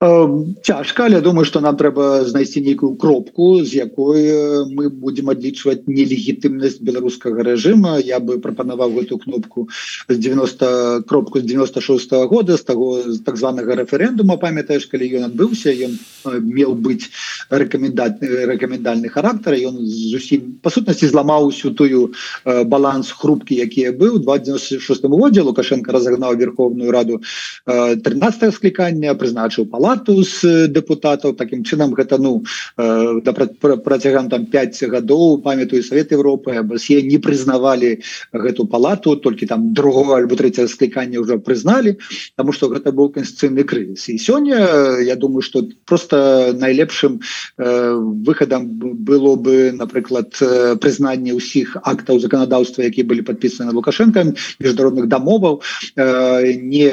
цяжка 0.00 1.06
але 1.06 1.20
думаю 1.20 1.44
что 1.44 1.58
нам 1.60 1.74
трэба 1.74 2.22
знайсці 2.22 2.60
нейкую 2.62 2.94
кропку 2.94 3.64
з 3.66 3.82
якой 3.82 4.30
мы 4.70 4.94
будем 4.94 5.26
адлічваць 5.26 5.90
нелегітымнасць 5.90 6.78
беларускага 6.78 7.42
режима 7.42 7.98
я 7.98 8.22
бы 8.22 8.38
прапанаваў 8.38 8.94
гэту 8.94 9.18
кнопку 9.18 9.66
з 10.06 10.14
90 10.14 11.02
кропку 11.02 11.40
з 11.40 11.50
96 11.50 12.12
-го 12.12 12.28
года 12.30 12.56
з 12.56 12.62
того 12.62 13.02
так 13.26 13.36
званого 13.36 13.74
референдума 13.74 14.36
памятаешь 14.36 14.86
калі 14.86 15.18
ён 15.18 15.34
адбыўся 15.34 15.74
ён 15.74 15.98
меў 16.46 16.78
быць 16.78 17.10
рэкамендат 17.50 18.22
рэкамендальны 18.22 19.08
характар 19.10 19.58
ён 19.58 19.82
зусім 19.82 20.62
па 20.62 20.70
сутнасці 20.70 21.10
зламаў 21.10 21.50
усю 21.50 21.74
тую 21.74 22.14
баланс 22.46 23.10
хрупкі 23.10 23.58
якія 23.58 23.90
быў. 23.90 24.22
26 24.22 25.04
годзе 25.10 25.42
лукашенко 25.42 25.90
разогнаў 25.92 26.38
верховную 26.38 26.92
раду 26.94 27.20
13 27.66 28.54
склікання 28.54 29.18
прызначыў 29.18 29.66
палату 29.66 29.87
з 29.96 30.68
депутатаў 30.68 31.32
таким 31.32 31.64
чынам 31.64 31.94
гэта 31.94 32.18
ну 32.18 32.44
да 32.76 33.32
працягам 33.32 34.28
там 34.28 34.46
5 34.46 34.82
гадоў 34.88 35.42
памятаю 35.42 35.82
Совет 35.82 36.12
Европы 36.12 36.62
Басе 36.62 37.02
не 37.02 37.18
прызнавалі 37.18 38.02
гэту 38.32 38.66
палату 38.66 39.16
толькі 39.16 39.46
там 39.46 39.72
другого 39.72 40.16
альбо 40.16 40.36
третье 40.36 40.68
склікання 40.68 41.20
уже 41.20 41.38
прызналі 41.38 41.96
тому 42.36 42.52
что 42.52 42.68
гэта 42.68 42.92
быў 42.92 43.12
конституцыйны 43.12 43.64
крызіс. 43.64 44.08
І 44.08 44.18
сёння 44.18 45.00
я 45.00 45.16
думаю 45.16 45.42
что 45.42 45.64
просто 45.84 46.52
найлепшым 46.54 47.20
выходам 47.56 48.66
было 48.78 49.36
бы 49.36 49.72
напрыклад 49.72 50.36
прызнанне 50.80 51.32
ўсіх 51.32 51.76
актаў 51.82 52.20
законодаўства 52.20 52.82
які 52.82 53.02
были 53.02 53.20
подписаны 53.20 53.72
лукашенко 53.72 54.34
міжнародных 54.60 55.08
дамоваў 55.08 55.62
не 55.96 56.88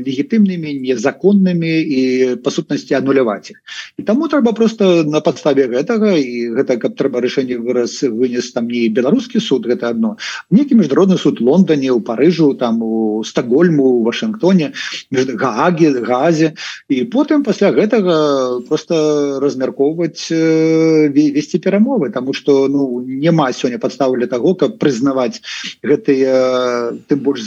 легітымнымі 0.00 0.80
незаконнымі 0.80 1.72
і 1.82 2.21
по 2.42 2.50
сутнасці 2.50 2.94
ануляваць 2.98 3.50
их 3.50 3.58
і 3.98 4.02
таму 4.02 4.28
трэба 4.28 4.52
просто 4.52 5.04
на 5.04 5.20
подставе 5.20 5.66
гэтага 5.68 6.16
і 6.18 6.54
гэта 6.58 6.78
каб 6.82 6.96
трэба 6.96 7.22
рашэнне 7.24 7.58
выраз 7.58 8.02
вынес 8.02 8.52
там 8.52 8.68
не 8.68 8.88
беларускі 8.88 9.40
суд 9.40 9.66
гэта 9.66 9.90
одно 9.94 10.16
некі 10.50 10.78
міжнародны 10.80 11.18
суд 11.18 11.40
Лондоне 11.40 11.92
у 11.92 12.00
Парыжу 12.00 12.54
там 12.54 12.82
у 12.82 13.24
стокгольму 13.24 14.02
Вашингтоне 14.02 14.72
гаагі 15.10 15.92
газе 16.02 16.54
і 16.88 17.04
потым 17.04 17.42
пасля 17.42 17.72
гэтага 17.72 18.62
просто 18.68 19.38
размяркоўваць 19.42 20.30
весці 20.30 21.58
перамовы 21.58 22.10
тому 22.10 22.32
что 22.32 22.68
ну 22.68 23.00
няма 23.00 23.52
сёння 23.52 23.78
подставу 23.78 24.16
для 24.16 24.26
того 24.26 24.54
каб 24.54 24.78
прызнаваць 24.78 25.42
гэтыя 25.82 26.98
тым 27.08 27.18
больш 27.20 27.42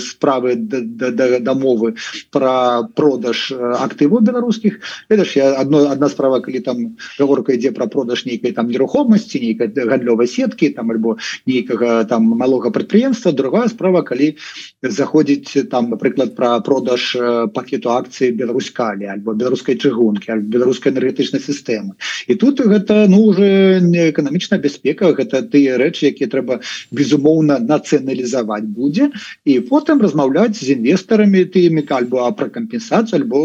справы 0.00 0.56
дамовы 0.56 1.94
про 2.30 2.84
продаж 2.94 3.52
актыву 3.84 4.20
беларускіх 4.20 4.80
ж 5.10 5.30
я 5.36 5.54
одно 5.60 5.84
одна 5.90 6.08
справа 6.08 6.40
калі 6.40 6.60
там 6.60 6.96
гаворка 7.18 7.54
ідзе 7.54 7.72
про 7.72 7.86
продаж 7.88 8.24
нейкай 8.26 8.52
там 8.52 8.68
нерухомасці 8.68 9.40
нейкай 9.40 9.68
гандлёвай 9.68 10.26
сеткі 10.26 10.70
там 10.76 10.90
альбо 10.90 11.16
нейкага 11.46 12.04
там 12.04 12.24
малога 12.24 12.70
прадпрыемства 12.70 13.32
другая 13.32 13.68
справа 13.68 14.02
калі 14.02 14.36
заходзіць 14.82 15.68
там 15.70 15.90
напрыклад 15.90 16.34
про 16.36 16.60
продаж 16.60 17.16
пакету 17.54 17.90
акцыі 17.94 18.32
беларускалі 18.32 19.06
альбо 19.06 19.34
беларускай 19.34 19.76
чыгункі 19.76 20.40
беларускай 20.48 20.92
энергетычнай 20.92 21.42
сістэмы 21.42 21.94
і 22.28 22.34
тут 22.34 22.60
гэта 22.60 23.06
ну 23.08 23.24
уже 23.30 23.80
не 23.80 24.10
эканамічная 24.10 24.58
бяспека 24.58 25.12
гэта 25.12 25.42
тыя 25.42 25.78
рэчы 25.78 26.10
якія 26.12 26.28
трэба 26.30 26.60
безумоўна 26.90 27.58
нацыяналізаваць 27.58 28.66
будзе 28.66 29.10
і 29.44 29.60
потым 29.70 30.00
размаўляць 30.04 30.58
з 30.60 30.76
інвестарамі 30.78 31.44
тымі 31.44 31.86
альбо 31.88 32.30
про 32.32 32.48
кампенсацыю 32.50 33.20
альбо 33.20 33.42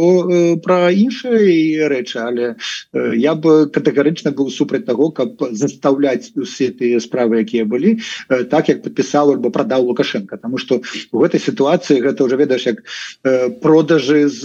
про 0.63 0.89
іншыя 0.91 1.89
рэчы 1.89 2.19
але 2.19 2.55
я 3.17 3.35
бы 3.35 3.69
катэгарычна 3.69 4.31
быў 4.31 4.49
супраць 4.53 4.85
того 4.85 5.11
каб 5.11 5.35
заставляць 5.51 6.31
усе 6.35 6.69
тыя 6.71 6.99
справы 7.03 7.41
якія 7.41 7.65
былі 7.65 7.97
так 8.51 8.69
як 8.69 8.83
подпісаў 8.83 9.33
альбо 9.35 9.49
продаў 9.49 9.89
лукашенко. 9.89 10.37
Тому 10.37 10.57
что 10.57 10.81
в 11.11 11.17
гэтай 11.17 11.39
сітуацыі 11.39 12.01
гэта 12.01 12.23
уже 12.23 12.37
ведаеш 12.37 12.65
як 12.65 12.77
продажы 13.61 14.29
з 14.29 14.43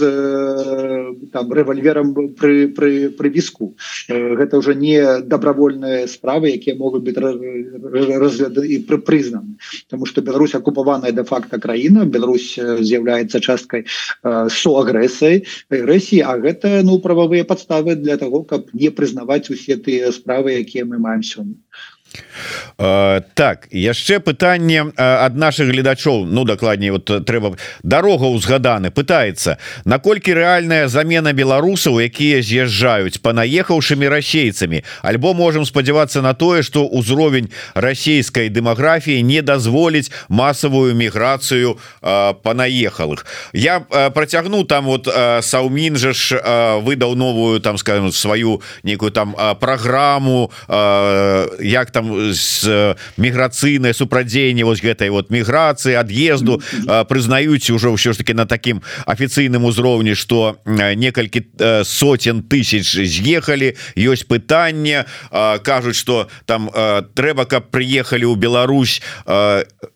там 1.33 1.51
рэвальверам 1.51 2.13
пры 2.35 2.67
пры 2.73 3.09
пры 3.09 3.29
віску 3.29 3.75
гэта 4.09 4.57
уже 4.57 4.75
не 4.75 5.21
добровольныя 5.21 6.07
справы 6.07 6.55
якія 6.55 6.75
могуць 6.75 7.03
быть 7.05 7.17
разгляды 7.17 8.67
і 8.67 8.83
пры 8.87 8.97
прызнаны. 8.97 9.57
Тому 9.89 10.05
что 10.05 10.21
Беларусь 10.21 10.55
акупаваная 10.55 11.11
де-факто 11.11 11.59
краіна 11.59 12.05
Беларусь 12.05 12.55
з'яўляецца 12.57 13.39
часткай 13.39 13.85
со 14.23 14.69
агрэсай 15.75 15.85
рэсі 15.85 16.21
А 16.21 16.37
гэта 16.39 16.81
ну 16.83 16.99
прававыя 16.99 17.43
подставы 17.43 17.95
для 17.95 18.17
того 18.17 18.43
каб 18.43 18.71
не 18.73 18.89
прызнаваць 18.89 19.49
усе 19.49 19.75
тыя 19.75 20.11
справы 20.11 20.55
якія 20.63 20.85
мы 20.85 20.99
маем 20.99 21.23
сёння 21.23 21.55
Э, 22.77 23.21
так 23.33 23.67
яшчэ 23.71 24.19
пытанне 24.19 24.91
ад 24.97 25.35
наших 25.35 25.71
гледачоў. 25.71 26.25
Ну 26.25 26.43
дакладней 26.43 26.91
вот 26.91 27.05
трэба 27.05 27.55
дорога 27.83 28.25
узгаданы 28.25 28.91
пытается 28.91 29.57
наколькі 29.85 30.35
рэальная 30.35 30.87
замена 30.87 31.31
беларусаў 31.31 32.03
якія 32.03 32.41
з'язджаюць 32.41 33.23
панаехаўшымі 33.23 34.07
расейцамі? 34.11 34.83
Альбо 35.01 35.33
можем 35.33 35.65
спадзявацца 35.65 36.21
на 36.21 36.33
тое 36.33 36.63
что 36.63 36.83
ўзровень 36.83 37.49
расійскай 37.75 38.49
дэмаграфіі 38.49 39.23
не 39.23 39.41
дазволіць 39.41 40.11
масавую 40.27 40.95
міграцыю 40.95 41.79
панаехалых. 42.01 43.25
Я 43.53 43.79
процягну 44.11 44.63
там 44.63 44.85
вот 44.85 45.07
саўмін 45.07 45.95
жа 45.95 46.11
ж 46.11 46.35
выдаў 46.83 47.15
новую 47.15 47.59
там 47.59 47.77
скажем 47.77 48.11
сваю 48.11 48.61
некую 48.83 49.11
там 49.11 49.35
праграму 49.59 50.51
як 50.67 51.91
там 51.91 52.04
з 52.31 52.95
міграцыйнае 53.17 53.93
супрадзеянне 53.93 54.63
вось 54.63 54.83
гэтай 54.83 55.09
вот 55.09 55.31
міграцыі 55.33 55.97
ад'езду 55.97 56.61
прызнаюць 57.09 57.69
уже 57.73 57.89
ўсё 57.89 58.13
ж 58.13 58.21
таки 58.21 58.33
на 58.33 58.45
таким 58.45 58.81
афіцыйным 59.05 59.65
узроўні 59.65 60.15
что 60.15 60.57
некалькі 60.65 61.41
сотен 61.83 62.43
тысяч 62.45 62.85
з'ехалі 62.93 63.73
ёсць 63.97 64.27
пытанне 64.27 65.05
кажуць 65.65 65.97
что 65.97 66.29
там 66.45 66.69
трэба 67.15 67.45
каб 67.45 67.71
приехали 67.71 68.25
ў 68.25 68.35
Беларусь. 68.35 69.01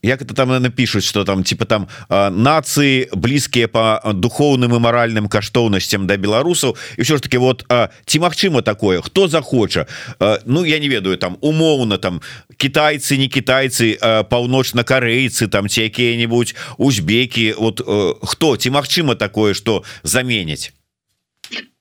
Як 0.02 0.22
это 0.22 0.34
там 0.34 0.50
напишуць 0.50 1.06
что 1.06 1.24
там 1.24 1.44
типа 1.44 1.66
там 1.66 1.88
нацыі 2.10 3.10
блізкія 3.14 3.68
по 3.68 4.02
духовным 4.14 4.76
і 4.76 4.80
маральным 4.80 5.28
каштоўнасцям 5.30 6.08
да 6.08 6.18
беларусаў 6.18 6.78
і 6.98 7.02
все 7.02 7.18
ж 7.18 7.22
таки 7.22 7.38
вот 7.38 7.66
ці 8.06 8.20
магчыма 8.20 8.62
такое 8.62 9.02
хто 9.02 9.28
захоча 9.28 9.86
Ну 10.46 10.66
я 10.66 10.80
не 10.80 10.90
ведаю 10.90 11.18
там 11.18 11.38
умоўно 11.42 11.98
там 12.00 12.22
китайцы 12.58 13.18
не 13.18 13.28
китайцы 13.28 13.98
паўночна-карейцы 14.02 15.48
там 15.48 15.70
ці 15.70 15.82
якія-нибудь 15.82 16.56
узбеки 16.78 17.54
вот 17.58 17.82
хто 18.24 18.58
ці 18.58 18.70
магчыма 18.70 19.16
такое 19.16 19.54
что 19.54 19.84
заменить 20.04 20.74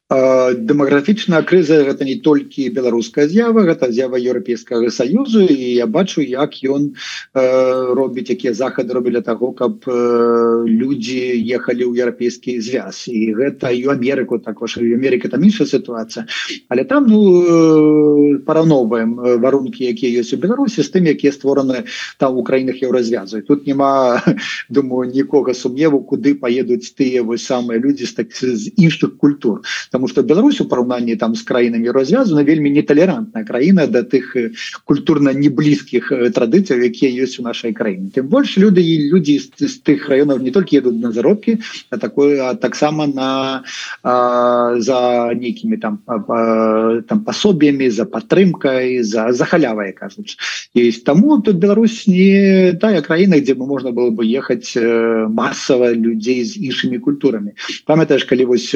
дэмаграфічная 0.09 1.42
крыза 1.44 1.85
гэта 1.85 2.05
не 2.09 2.16
толькі 2.25 2.73
беларуская 2.73 3.29
з'ява 3.29 3.61
гэта 3.68 3.92
з'ява 3.92 4.16
еўрапейскага 4.16 4.88
саюзу 4.88 5.44
і 5.44 5.57
я 5.77 5.85
бачу 5.85 6.25
як 6.25 6.57
ён 6.64 6.97
робіць 7.37 8.33
якія 8.33 8.57
захады 8.57 8.97
робілі 8.97 9.21
таго 9.21 9.53
каб 9.53 9.85
людзі 9.85 11.21
ехалі 11.44 11.85
ў 11.85 12.01
еўрапейскі 12.01 12.57
звяз. 12.64 13.05
І 13.12 13.37
гэта 13.37 13.68
і 13.68 13.85
Амерыку 13.92 14.40
так 14.40 14.64
ваш 14.64 14.79
Америка 14.81 15.29
там 15.29 15.44
іншая 15.44 15.68
сітуацыя. 15.68 16.25
Але 16.73 16.88
там 16.88 17.05
ну 17.05 18.40
параўноўваем 18.49 19.12
варункі 19.44 19.92
якія 19.92 20.25
ёсць 20.25 20.33
у 20.33 20.40
Беларусі 20.40 20.81
з 20.81 20.88
тым 20.88 21.05
якія 21.05 21.37
створаны 21.37 21.85
там 22.16 22.33
у 22.33 22.42
краінах 22.49 22.81
еўразвязу. 22.81 23.44
Тут 23.44 23.68
няма 23.68 24.25
думаю 24.73 25.12
нікога 25.12 25.53
сумневу 25.53 26.01
куды 26.01 26.33
поедуць 26.33 26.97
тыя 26.97 27.21
вось 27.21 27.44
самыя 27.44 27.77
людзі 27.77 28.09
так 28.09 28.33
з 28.33 28.73
іншых 28.73 29.21
культур. 29.21 29.61
там 29.97 29.97
потому 29.98 30.08
что 30.08 30.22
Беларусь 30.22 30.61
у 30.61 30.64
параўнанні 30.64 31.16
там 31.16 31.34
с 31.34 31.42
краінамі 31.42 31.90
развязана 31.90 32.44
вельмі 32.44 32.70
неталерантная 32.70 33.44
краіна 33.44 33.87
до 33.87 34.02
да 34.02 34.02
тых 34.02 34.37
э, 34.37 34.50
культурно 34.84 35.32
не 35.32 35.48
блізкіх 35.50 36.12
э, 36.12 36.30
традыцыяў 36.30 36.87
якія 36.87 37.26
ёсць 37.26 37.40
у 37.40 37.42
нашай 37.42 37.74
краіне 37.74 38.14
тым 38.14 38.30
больш 38.30 38.54
люди 38.58 38.78
і 38.78 39.11
люди 39.11 39.42
з 39.42 39.74
тых 39.82 40.06
районаў 40.06 40.38
не 40.38 40.54
толькі 40.54 40.78
едут 40.78 41.02
на 41.02 41.11
заробкі 41.11 41.58
а 41.90 41.98
такое 41.98 42.54
таксама 42.54 43.06
на 43.06 43.64
а, 44.02 44.78
за 44.78 45.34
нейкімі 45.34 45.76
там 45.82 45.98
а, 46.06 47.02
там 47.02 47.24
пособиями 47.26 47.90
за 47.90 48.06
падтрымкай 48.06 49.02
за 49.02 49.32
захалявая 49.32 49.90
кажуць 49.92 50.38
есть 50.78 51.02
тому 51.02 51.42
тут 51.42 51.56
Беларусь 51.56 52.06
не 52.06 52.78
тая 52.78 53.02
краіна 53.02 53.40
где 53.42 53.54
бы 53.54 53.66
можна 53.66 53.90
было 53.90 54.11
бы 54.11 54.22
ехаць 54.22 54.78
э, 54.78 55.26
массово 55.26 55.90
людзей 55.90 56.44
з 56.44 56.54
іншымі 56.54 57.02
культурамі 57.02 57.58
памятаешь 57.84 58.24
калі 58.24 58.44
вось 58.44 58.70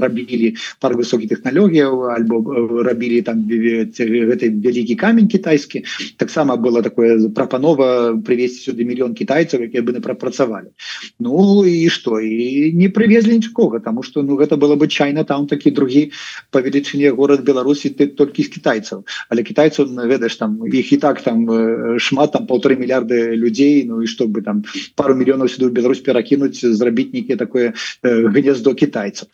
рабілі 0.00 0.45
рабілі 0.46 0.56
пар 0.80 0.94
высокіх 0.96 1.28
тэхналогіяў 1.28 2.10
альбо 2.14 2.36
э, 2.40 2.82
рабілі 2.84 3.22
там 3.22 3.42
гэты 3.46 4.50
вялікі 4.62 4.94
камень 4.94 5.28
кітайскі 5.28 5.84
таксама 6.16 6.56
было 6.56 6.82
такое 6.82 7.28
прапанова 7.30 8.16
привесці 8.24 8.70
сюды 8.70 8.84
мільён 8.84 9.14
кітайцаў 9.14 9.62
якія 9.62 9.82
бы 9.82 10.00
прапрацавалі 10.00 10.70
Ну 11.18 11.64
і 11.66 11.88
что? 11.88 12.20
І 12.20 12.72
не 12.72 12.88
привезли 12.88 13.34
нічога 13.34 13.80
тому 13.80 14.02
что 14.02 14.22
ну 14.22 14.36
гэта 14.36 14.56
было 14.56 14.76
бы 14.76 14.88
чайна 14.88 15.24
там 15.24 15.46
такі 15.46 15.70
другі 15.70 16.12
па 16.50 16.60
велічыне 16.60 17.10
город 17.10 17.44
Беларусі 17.44 17.90
ты 17.90 18.06
толькі 18.06 18.42
з 18.42 18.48
кітайцаў 18.48 19.04
але 19.30 19.42
кітайцаў 19.42 19.86
ну, 19.90 20.06
ведаеш 20.06 20.36
там 20.36 20.60
іх 20.66 20.92
і 20.92 20.96
так 20.96 21.22
там 21.22 21.50
э, 21.50 21.98
шмат 21.98 22.32
там 22.32 22.46
полторы 22.46 22.76
мільярды 22.76 23.34
людзей 23.36 23.84
Ну 23.86 24.02
і 24.02 24.06
чтобы 24.06 24.42
там 24.42 24.64
пару 24.94 25.14
мільёнаў 25.14 25.48
сюды 25.48 25.70
Беларусь 25.70 26.00
перакінуць 26.00 26.60
зрабіць 26.64 27.12
нейкі 27.12 27.36
такое 27.36 27.72
э, 28.02 28.28
гнездо 28.28 28.74
кітайцаў 28.74 29.28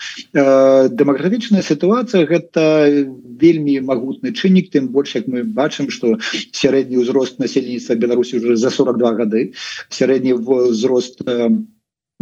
дэмаграфічная 1.03 1.67
сітуацыя 1.67 2.25
гэта 2.31 2.63
вельмі 3.43 3.77
магутны 3.91 4.31
чыннік 4.33 4.71
тым 4.71 4.89
больш 4.95 5.19
як 5.19 5.27
мы 5.27 5.43
бачым 5.43 5.91
что 5.91 6.17
сярэдні 6.55 7.03
ўзрост 7.03 7.43
насельніцтва 7.43 7.99
Беларусі 7.99 8.39
уже 8.39 8.57
за 8.57 8.71
42 8.71 9.13
гады. 9.19 9.43
Сярэдні 9.91 10.39
ўзрост 10.39 11.27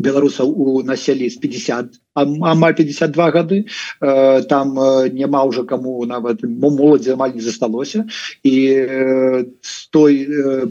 беларусаў 0.00 0.48
у 0.48 0.82
населі 0.82 1.28
з 1.28 1.36
50 1.36 2.00
амаль 2.14 2.74
52 2.74 3.30
гады 3.30 3.66
э, 4.00 4.42
там 4.42 4.78
э, 4.78 5.10
няма 5.10 5.44
уже 5.44 5.64
кому 5.64 6.04
нават 6.06 6.42
моладзі 6.42 7.10
амаль 7.10 7.34
не 7.34 7.40
засталося. 7.40 8.06
І 8.42 8.66
э, 8.66 9.44
с 9.62 9.88
той 9.90 10.26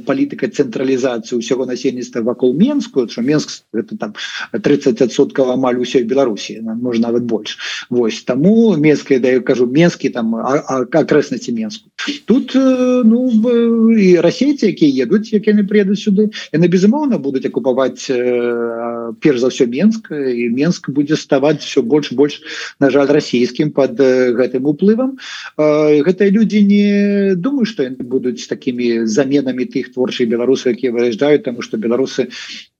палітыкай 0.06 0.52
цэнтралізацыі 0.52 1.40
ўсяго 1.40 1.66
насельніцтва 1.66 2.22
вакол 2.22 2.54
менскую 2.54 3.08
что 3.08 3.22
менск 3.22 3.64
это 3.74 3.98
там 3.98 4.14
30соткаў 4.54 5.56
амаль 5.56 5.80
усёй 5.80 6.04
беларусі 6.04 6.60
можна 6.62 7.08
нават 7.08 7.24
больш. 7.24 7.58
Вось 7.90 8.24
таму 8.24 8.76
менская 8.76 9.20
да 9.20 9.40
кажу 9.40 9.66
менскі 9.66 10.10
там 10.10 10.36
акрэснасці 10.36 11.52
менску. 11.56 11.90
Тут 12.26 12.52
ну 12.56 13.32
і 13.96 14.20
расейцы 14.20 14.76
якія 14.76 15.08
едуць 15.08 15.32
як 15.32 15.48
яны 15.48 15.64
приедуць 15.64 16.04
сюды 16.04 16.32
яны 16.52 16.68
безумоўна 16.68 17.18
будуць 17.18 17.48
акупаваць 17.48 18.12
перш 19.24 19.38
за 19.40 19.48
ўсё 19.48 19.68
менск 19.72 20.12
і 20.12 20.50
менск 20.52 20.90
будзе 20.92 21.16
ставаць 21.16 21.29
ставаць 21.30 21.62
все 21.62 21.86
больш 21.86 22.12
больш 22.18 22.42
на 22.82 22.90
жаль 22.90 23.14
расійскім 23.14 23.70
под 23.78 24.02
э, 24.02 24.34
гэтым 24.34 24.66
уплывам. 24.66 25.18
Гэтыя 25.58 26.34
люди 26.34 26.58
не 26.66 27.36
думаю 27.36 27.66
что 27.70 27.86
яны 27.86 28.02
будуць 28.02 28.50
такими 28.50 29.06
заменами 29.06 29.70
тых 29.70 29.94
творчых 29.94 30.30
беларусаў 30.30 30.74
якія 30.74 30.92
выязджаюць 30.92 31.46
тому 31.46 31.62
что 31.62 31.78
беларусы 31.78 32.30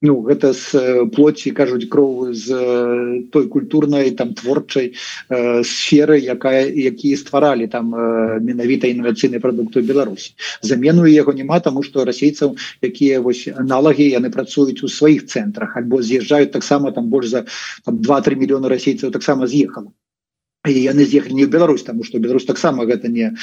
ну 0.02 0.22
гэта 0.22 0.54
с 0.54 0.72
э, 0.74 1.06
плоці 1.12 1.52
кажуць 1.52 1.90
кроў 1.92 2.32
з 2.32 2.56
э, 2.56 3.24
той 3.32 3.48
культурнай 3.48 4.12
там 4.12 4.34
творчай 4.34 4.96
э, 5.30 5.64
сферы 5.64 6.20
якая 6.24 6.72
якія 6.72 7.18
стваралі 7.20 7.68
там 7.68 7.92
э, 7.94 8.40
менавіта 8.40 8.88
інновацыйныя 8.88 9.44
прадукты 9.44 9.84
Беларусі. 9.84 10.34
Замену 10.62 11.04
яго 11.06 11.34
няма 11.34 11.60
тому 11.60 11.84
что 11.84 12.06
расейцаў 12.08 12.56
якія 12.82 13.20
вось 13.20 13.48
аналагі 13.52 14.08
яны 14.08 14.32
працуюць 14.32 14.80
у 14.84 14.88
сваіх 14.88 15.28
цэнтрах 15.28 15.76
альбо 15.76 16.00
з'язджаюць 16.02 16.56
таксама 16.56 16.92
там 16.96 17.12
больш 17.12 17.28
за 17.28 17.46
2-3 17.86 18.39
мільёны 18.42 18.68
расейцаў 18.76 19.14
таксама 19.16 19.48
з'ехала 19.54 19.90
яны 20.72 21.06
з'ехалі 21.06 21.34
не 21.34 21.46
ў 21.46 21.50
Беларусь 21.50 21.84
тому 21.84 22.04
что 22.04 22.20
Беларусь 22.20 22.46
таксама 22.46 22.86
гэта 22.86 23.08
не 23.08 23.36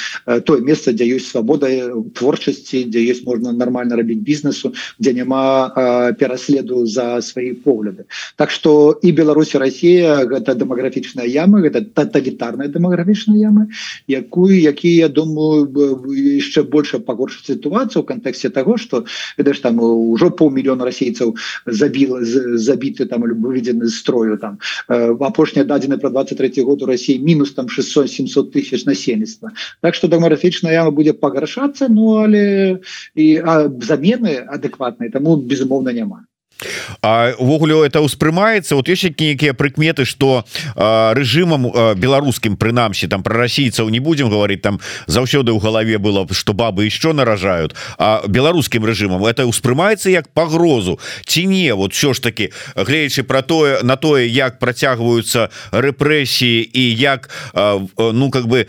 тое 0.45 0.61
месца 0.61 0.93
дзе 0.93 1.05
ёсць 1.17 1.31
свабода 1.31 1.67
творчасці 2.13 2.87
дзе 2.87 3.03
есть 3.03 3.25
можна 3.25 3.51
нормально 3.51 3.95
рабіць 3.95 4.23
бізнесу 4.23 4.73
дзе 4.99 5.13
няма 5.13 6.13
пераследу 6.19 6.85
за 6.85 7.21
свае 7.21 7.53
погляды. 7.55 8.05
Так 8.35 8.51
что 8.51 8.99
і 9.01 9.11
Беларусь 9.11 9.55
Россия 9.55 10.25
гэта 10.25 10.55
дэмаграфічная 10.55 11.25
яма 11.25 11.61
гэта 11.61 11.81
тоталітарная 11.81 12.67
дэмаграфічная 12.67 13.37
ямы 13.37 13.67
якую 14.07 14.55
які 14.59 14.89
я 14.89 15.09
думаю 15.09 15.67
яшчэ 16.13 16.63
больше 16.63 16.99
пагоршыць 16.99 17.57
сітуацыю 17.57 18.03
в 18.03 18.05
контексте 18.05 18.49
того 18.49 18.77
что 18.77 19.05
ведаеш 19.37 19.59
там 19.59 19.79
ужо 19.79 20.29
паўмільёна 20.29 20.85
расейцаў 20.85 21.35
забіла 21.65 22.23
забіты 22.23 23.05
там 23.05 23.21
выведены 23.21 23.87
строю 23.87 24.37
там. 24.37 24.59
Апошняя 24.87 25.65
дадзены 25.65 25.97
про 25.97 26.09
23 26.09 26.63
год 26.63 26.83
у 26.83 26.85
России 26.85 27.16
России 27.17 27.25
минус 27.25 27.53
там 27.53 27.67
600-700 27.67 28.51
тысяч 28.51 28.85
насельніцтва 28.85 29.51
Так 29.81 29.95
что 29.95 30.07
дэмаграфічная 30.07 30.73
яма 30.73 30.91
будзе 30.91 31.13
пагаршацца 31.13 31.87
Ну 31.89 32.23
але 32.23 32.81
і 33.15 33.41
замены 33.81 34.45
адэкватнай 34.47 35.09
таму 35.09 35.37
безумоўна 35.37 35.93
няма 35.93 36.25
увогуле 37.37 37.85
это 37.85 38.01
ўспрымаецца 38.01 38.75
вот 38.75 38.89
яшчэ 38.89 39.13
нейкія 39.13 39.53
прыкметы 39.53 40.05
что 40.05 40.45
рэжымам 40.75 41.69
беларускім 41.97 42.57
прынамсі 42.57 43.07
там 43.07 43.23
про 43.23 43.37
расійцаў 43.45 43.89
не 43.89 43.99
будем 43.99 44.29
говорить 44.29 44.61
там 44.61 44.79
заўсёды 45.05 45.53
ў 45.53 45.59
галаве 45.61 45.97
было 45.97 46.25
что 46.31 46.53
бабы 46.53 46.85
еще 46.85 47.13
наражают 47.13 47.75
а 47.97 48.23
беларускім 48.27 48.85
рэжымам 48.85 49.25
это 49.25 49.45
ўспрымаецца 49.45 50.09
як 50.09 50.33
пагрозу 50.33 50.99
ці 51.25 51.45
не 51.45 51.73
вот 51.75 51.93
все 51.93 52.13
ж 52.13 52.21
таки 52.21 52.51
гледзячы 52.75 53.23
про 53.23 53.41
тое 53.41 53.83
на 53.83 53.95
тое 53.95 54.27
як 54.27 54.59
працягваюцца 54.59 55.49
рэпрэсіі 55.71 56.65
і 56.73 56.83
як 56.95 57.29
ну 57.97 58.31
как 58.31 58.47
бы 58.47 58.67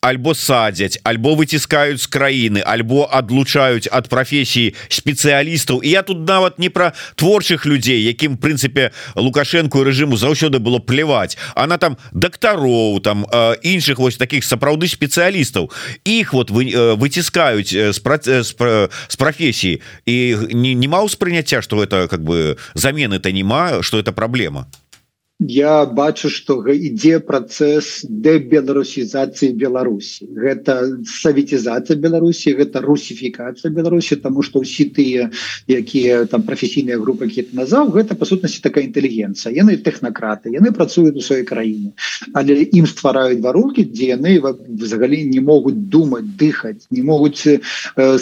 альбо 0.00 0.34
садзяць 0.34 0.98
альбо 1.04 1.34
выціскаюць 1.34 2.00
з 2.00 2.08
краіны 2.08 2.62
альбо 2.64 3.08
адлучаюць 3.10 3.88
ад 3.90 4.08
прафесіі 4.08 4.74
спецыялістаў. 4.88 5.82
І 5.82 5.90
я 5.90 6.02
тут 6.02 6.26
нават 6.28 6.58
не 6.58 6.70
пра 6.70 6.92
творчых 7.16 7.66
людзей 7.66 8.02
якім 8.04 8.36
прынцыпе 8.36 8.90
лукашенко 9.14 9.84
рэжыму 9.84 10.16
заўсёды 10.16 10.58
было 10.58 10.78
плеваць 10.78 11.36
она 11.54 11.78
там 11.78 11.96
дактароў 12.12 13.00
там 13.00 13.26
іншых 13.62 13.98
вось 13.98 14.16
таких 14.16 14.44
сапраўды 14.44 14.88
спецыялістаў. 14.88 15.70
Іх 16.04 16.32
вот 16.32 16.50
вы 16.50 16.70
выціскаюць 16.96 17.72
з 17.72 17.98
з 19.08 19.16
прафесіі. 19.16 19.80
І 20.06 20.36
не, 20.52 20.74
не 20.74 20.88
ма 20.88 21.02
ўспрыняцця 21.04 21.62
что 21.62 21.82
это 21.82 22.08
как 22.08 22.22
бы 22.22 22.56
замены-то 22.74 23.32
нема 23.32 23.82
что 23.82 23.98
это 23.98 24.12
праблема 24.12 24.66
я 25.40 25.84
бачу 25.86 26.30
что 26.30 26.62
ідзе 26.62 27.18
працэс 27.18 28.06
дебеларусізацыі 28.08 29.52
Беларусі. 29.58 30.30
Гэта 30.30 31.02
саветізацыя 31.04 31.98
Беларусі 31.98 32.54
гэта 32.54 32.80
русіфікацыя 32.80 33.70
Беларусі 33.74 34.16
тому 34.22 34.42
что 34.42 34.62
ўсі 34.62 34.94
тыя 34.94 35.34
якія 35.66 36.24
там 36.30 36.46
прафесійныя 36.46 37.02
групы 37.02 37.26
які 37.26 37.50
назаў 37.52 37.90
гэта 37.90 38.14
па 38.14 38.24
сутнасці 38.24 38.62
такая 38.62 38.86
інтэлігенцыя. 38.86 39.50
Яны 39.50 39.76
тэхнакраты 39.76 40.54
яны 40.54 40.70
працуюць 40.70 41.18
у 41.18 41.24
сваёй 41.24 41.42
краіне 41.42 41.92
але 42.32 42.70
ім 42.70 42.86
ствараюць 42.86 43.42
варункі 43.42 43.90
дзе 43.90 44.14
яны 44.14 44.38
взагалі 44.38 45.18
не 45.28 45.42
могуць 45.42 45.76
думаць 45.76 46.30
дыхаць 46.38 46.86
не 46.90 47.02
могуць 47.02 47.42
э, 47.46 47.58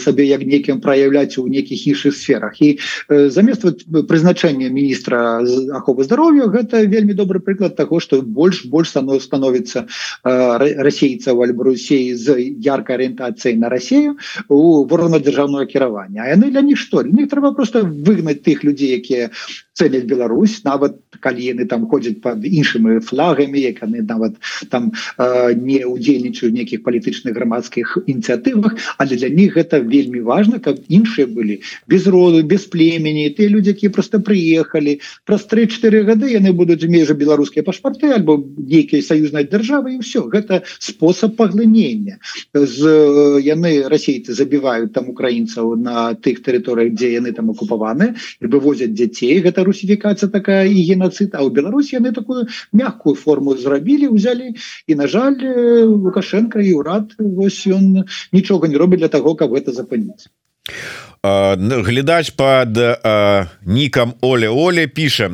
сабе 0.01 0.25
як 0.25 0.49
некім 0.49 0.81
праяўляць 0.81 1.37
у 1.39 1.47
нейкіх 1.47 1.87
іншых 1.87 2.17
сферах. 2.17 2.57
І 2.63 2.81
э, 3.09 3.29
замест 3.29 3.65
вот, 3.65 3.85
прызначэння 4.09 4.73
міністра 4.73 5.45
аховы 5.77 6.05
здароўя 6.05 6.49
гэта 6.49 6.89
вельмі 6.89 7.02
вельмі 7.03 7.15
добры 7.19 7.41
прыклад 7.41 7.77
того 7.77 8.01
что 8.01 8.23
больш 8.23 8.65
больш 8.65 8.89
станов 8.95 9.23
становіцца 9.23 9.87
э, 10.25 10.83
расейцаў 10.87 11.43
альбо 11.43 11.65
Русей 11.65 12.15
з 12.15 12.55
яркой 12.63 12.97
арыентацыяй 12.97 13.59
на 13.59 13.69
Россию 13.69 14.17
у 14.49 14.85
ворона 14.87 15.19
дзяржаўного 15.19 15.67
кіравання. 15.67 16.31
Яны 16.31 16.51
для 16.51 16.63
что 16.77 17.03
них 17.03 17.29
трэба 17.29 17.53
просто 17.53 17.83
выгнать 17.83 18.43
тых 18.43 18.63
людзей 18.65 18.95
якія 18.95 19.31
цэняць 19.75 20.05
Беларусь. 20.07 20.61
Нават 20.65 20.97
калі 21.21 21.45
яны 21.45 21.65
там 21.69 21.87
ходзяць 21.89 22.21
под 22.21 22.45
іншымі 22.45 23.01
флагамі 23.01 23.61
як 23.61 23.83
яны 23.83 24.03
нават 24.03 24.37
там 24.69 24.93
э, 25.19 25.55
не 25.55 25.85
удзельнічаюць 25.87 26.53
нейкіх 26.53 26.83
палітычных 26.83 27.35
грамадскіх 27.35 28.05
ініцыятывах. 28.07 28.77
Але 28.99 29.17
для 29.17 29.29
них 29.29 29.57
гэта 29.57 29.81
вельмі 29.81 30.21
важно 30.21 30.61
каб 30.61 30.81
іншыя 30.89 31.27
былі 31.27 31.61
без 31.89 32.07
роду 32.07 32.43
без 32.43 32.67
племені. 32.67 33.31
Те 33.31 33.49
люди 33.49 33.71
якія 33.71 33.91
просто 33.91 34.21
приехали 34.21 35.01
праз 35.25 35.47
3-4 35.49 36.05
гады 36.05 36.29
яны 36.33 36.53
будуць 36.53 36.85
межа 36.85 37.15
беларускія 37.15 37.65
пашпарты 37.65 38.13
альбо 38.13 38.37
нейкія 38.59 39.03
саюзнай 39.03 39.49
державы 39.49 39.97
і 39.97 40.03
все 40.05 40.21
гэта 40.21 40.63
спосаб 40.79 41.37
паглынення. 41.37 42.19
З 42.53 43.41
яны 43.41 43.89
расейцы 43.89 44.37
забіваюць 44.37 44.93
там 44.93 45.09
украінцаў 45.09 45.77
на 45.77 46.15
тых 46.15 46.45
тэрыторыях 46.45 46.93
дзе 46.93 47.17
яны 47.17 47.33
там 47.33 47.51
акупаваны 47.51 48.15
вывозят 48.41 48.93
дзяцей. 48.93 49.41
Гэта 49.41 49.62
русіфікацыя 49.69 50.31
такая 50.31 50.65
і 50.67 50.85
геноцид 50.89 51.35
а 51.35 51.45
у 51.47 51.51
Беларусь 51.51 51.93
яны 51.95 52.13
такую 52.13 52.47
мягкую 52.73 53.15
форму 53.15 53.57
зрабілі 53.57 54.13
взяли 54.15 54.55
і 54.87 54.95
на 54.95 55.07
жаль 55.07 55.39
лукашенко 55.89 56.61
і 56.61 56.73
ўрад 56.83 57.17
вось 57.19 57.63
ён 57.67 58.07
нічога 58.33 58.69
не 58.69 58.79
робіць 58.79 59.03
для 59.05 59.13
того 59.13 59.35
каб 59.35 59.59
гэта 59.59 59.73
запыніць 59.73 60.31
глядач 61.25 62.31
под 62.31 62.79
нікам 63.63 64.15
Оле 64.21 64.49
Оле 64.49 64.87
піша 64.87 65.31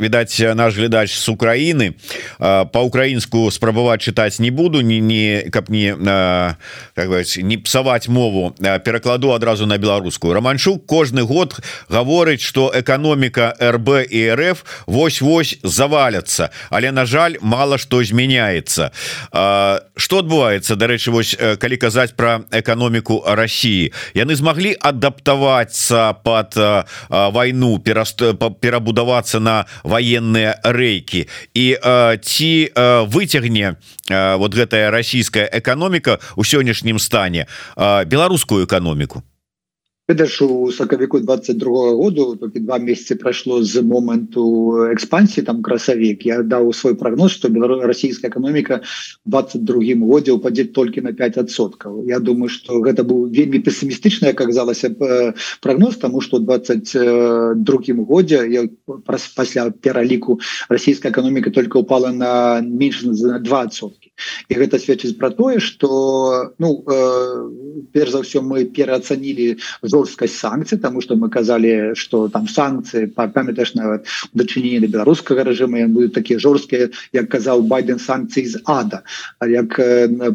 відаць 0.00 0.40
наш 0.54 0.76
глядач 0.76 1.12
с 1.12 1.28
Украины. 1.28 1.92
По-украінску 2.38 3.50
спрабаваць 3.50 4.00
чытаць 4.00 4.40
не 4.40 4.50
буду 4.50 4.80
не 4.80 5.00
не 5.00 5.50
каб 5.52 5.68
не 5.68 5.92
как 6.94 7.06
говорить, 7.06 7.36
не 7.36 7.58
псаваць 7.58 8.08
мову 8.08 8.54
перакладу 8.58 9.32
адразу 9.32 9.66
на 9.66 9.76
беларускую 9.76 10.32
романчук 10.32 10.86
кожны 10.86 11.22
год 11.22 11.60
гаворыць 11.90 12.40
что 12.40 12.72
эканоміка 12.74 13.60
РБ 13.60 14.08
і 14.08 14.34
РФ 14.34 14.64
вось-вось 14.86 15.58
заваляцца 15.62 16.48
але 16.70 16.92
на 16.92 17.04
жаль 17.04 17.36
мало 17.42 17.76
что 17.76 18.02
змяняется 18.02 18.92
что 19.28 20.18
адбываецца 20.18 20.76
дарэчы 20.76 21.10
вось 21.10 21.36
калі 21.36 21.76
казаць 21.76 22.16
про 22.16 22.40
эканоміку 22.50 23.22
России. 23.26 23.92
Яны 24.14 24.34
змаглі 24.34 24.77
адаптавацца 24.80 26.14
под 26.24 26.56
войну 27.08 27.78
перабудавацца 27.78 29.40
на 29.40 29.66
военные 29.84 30.58
рэйкі 30.62 31.26
і 31.54 31.66
ці 32.22 32.52
выцягне 33.08 33.76
вот 34.10 34.54
гэтая 34.54 34.90
расійская 34.90 35.48
эканоміка 35.52 36.18
у 36.36 36.44
сённяшнім 36.44 36.98
стане 36.98 37.46
беларускую 37.76 38.66
эканоміку 38.66 39.22
ж 40.08 40.44
у 40.44 40.72
сакавіку 40.72 41.20
22 41.20 41.92
году 41.92 42.36
толькі 42.40 42.60
два 42.60 42.78
месяцы 42.78 43.14
прайшло 43.14 43.62
з 43.62 43.82
моманту 43.82 44.72
экспансіі 44.88 45.44
там 45.44 45.60
красавік 45.62 46.24
я 46.26 46.40
даў 46.42 46.72
свой 46.72 46.94
прогноз 46.94 47.32
что 47.32 47.48
расійская 47.84 48.30
эканоміка 48.30 48.80
22 49.26 50.08
годзе 50.08 50.32
упадзе 50.32 50.64
толькі 50.64 51.00
на 51.04 51.12
5соткаў 51.12 52.08
Я 52.08 52.20
думаю 52.20 52.48
что 52.48 52.80
гэта 52.80 53.04
быў 53.04 53.28
вельмі 53.28 53.60
пессімістычна 53.60 54.32
аказалася 54.32 54.96
прогноз 55.60 55.96
тому 55.96 56.20
что 56.20 56.38
22 56.38 57.54
годзе 58.08 58.48
я 58.48 58.64
пасля 59.36 59.70
пераліку 59.70 60.40
расійская 60.68 61.12
эканоміка 61.12 61.50
только 61.50 61.76
упала 61.84 62.12
на 62.12 62.60
менш 62.64 63.02
на 63.02 63.44
2сотки 63.44 64.08
і 64.48 64.54
гэта 64.56 64.80
сведчыць 64.80 65.18
про 65.18 65.30
тое 65.30 65.60
что 65.60 66.54
ну 66.58 66.82
э, 66.88 67.84
перш 67.92 68.10
за 68.10 68.24
ўсё 68.24 68.40
мы 68.40 68.64
пераацанілі 68.64 69.60
за 69.82 69.97
жорсткасць 69.98 70.38
санкцый 70.38 70.78
тому 70.78 71.00
что 71.00 71.16
мы 71.16 71.28
казалі 71.30 71.94
что 71.94 72.28
там 72.28 72.46
санкцыі 72.48 73.10
памятаеш 73.10 73.74
нават 73.74 74.06
дачыненне 74.34 74.86
до 74.86 74.88
беларускага 74.88 75.44
режима 75.44 75.86
будут 75.88 76.14
такія 76.14 76.38
жорсткія 76.38 76.88
як 77.12 77.28
казаў 77.28 77.62
байден 77.62 77.98
санкцыі 77.98 78.46
з 78.46 78.62
ада. 78.64 79.02
А 79.38 79.46
як 79.46 79.74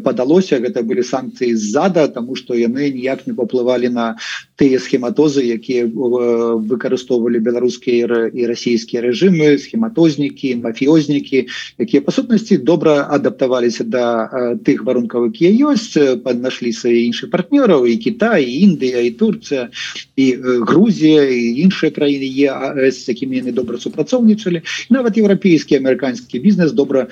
падалося 0.04 0.60
гэта 0.60 0.82
былі 0.82 1.02
санкцыі 1.02 1.54
ззада 1.56 2.08
тому 2.08 2.36
что 2.36 2.54
яны 2.54 2.90
ніяк 2.92 3.26
не 3.26 3.32
паплывалі 3.32 3.88
на 3.88 4.16
тыя 4.56 4.78
схематозы 4.78 5.42
якія 5.42 5.88
выкарыстоўвалі 5.88 7.40
беларускія 7.40 8.28
і 8.28 8.46
расійскія 8.46 9.02
режимы 9.02 9.58
схематознікі 9.58 10.54
мафіознікі 10.60 11.46
якія 11.78 12.00
па 12.04 12.12
сутнасці 12.12 12.58
добра 12.58 13.08
адаптаваліся 13.08 13.84
да 13.84 14.28
тых 14.66 14.84
варункаў 14.84 15.32
якія 15.32 15.72
ёсць 15.72 15.96
паднашлі 16.24 16.72
свае 16.72 17.08
іншыя 17.08 17.30
партнёраў 17.30 17.86
і 17.88 17.96
Кітай 18.04 18.44
Індыя 18.44 19.00
і 19.06 19.10
Турцыя 19.18 19.53
Турція 19.54 19.68
і 20.16 20.26
Грузія 20.66 21.22
і 21.30 21.62
іншыя 21.66 21.90
краіны 21.90 22.26
ЕАС 22.26 23.04
з 23.04 23.08
якімі 23.10 23.42
яны 23.42 23.52
добра 23.52 23.78
супрацоўнічалі. 23.78 24.62
Нават 24.90 25.18
еўрапейскі 25.18 25.78
амерыканскі 25.78 26.38
бізнес 26.38 26.72
добра 26.72 27.06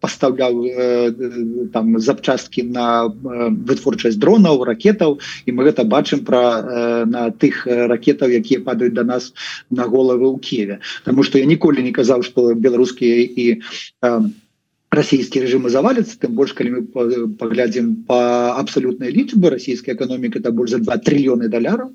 пастаўляў 0.00 0.52
там 1.72 1.98
запчасткі 2.00 2.68
на 2.68 3.08
вытворчасць 3.08 4.20
дронаў 4.20 4.64
ракетаў. 4.64 5.18
І 5.46 5.52
мы 5.52 5.68
гэта 5.68 5.84
бачым 5.84 6.24
пра 6.24 7.04
на 7.08 7.30
тых 7.32 7.64
ракетаў 7.66 8.28
якія 8.28 8.60
падаюць 8.60 8.96
до 8.96 9.04
нас 9.04 9.32
на 9.70 9.88
головы 9.88 10.28
ў 10.28 10.36
Кеве. 10.40 10.80
Таму 11.04 11.22
что 11.24 11.38
я 11.38 11.44
ніколі 11.44 11.82
не 11.82 11.92
казаў 11.92 12.22
что 12.22 12.54
беларускія 12.54 13.24
і 13.24 13.60
э, 14.02 14.20
расійскія 14.90 15.44
режимы 15.44 15.68
завалятся 15.68 16.16
тым 16.16 16.32
больш 16.32 16.56
калі 16.56 16.70
мы 16.72 16.80
паглядзім 17.36 18.08
по 18.08 18.56
абсалютнай 18.56 19.12
лічбы 19.12 19.50
расійская 19.52 19.94
эканоміка 19.94 20.40
это 20.40 20.50
больш 20.50 20.70
за 20.70 20.78
2 20.80 20.96
трыльёны 21.04 21.48
даляраў 21.52 21.92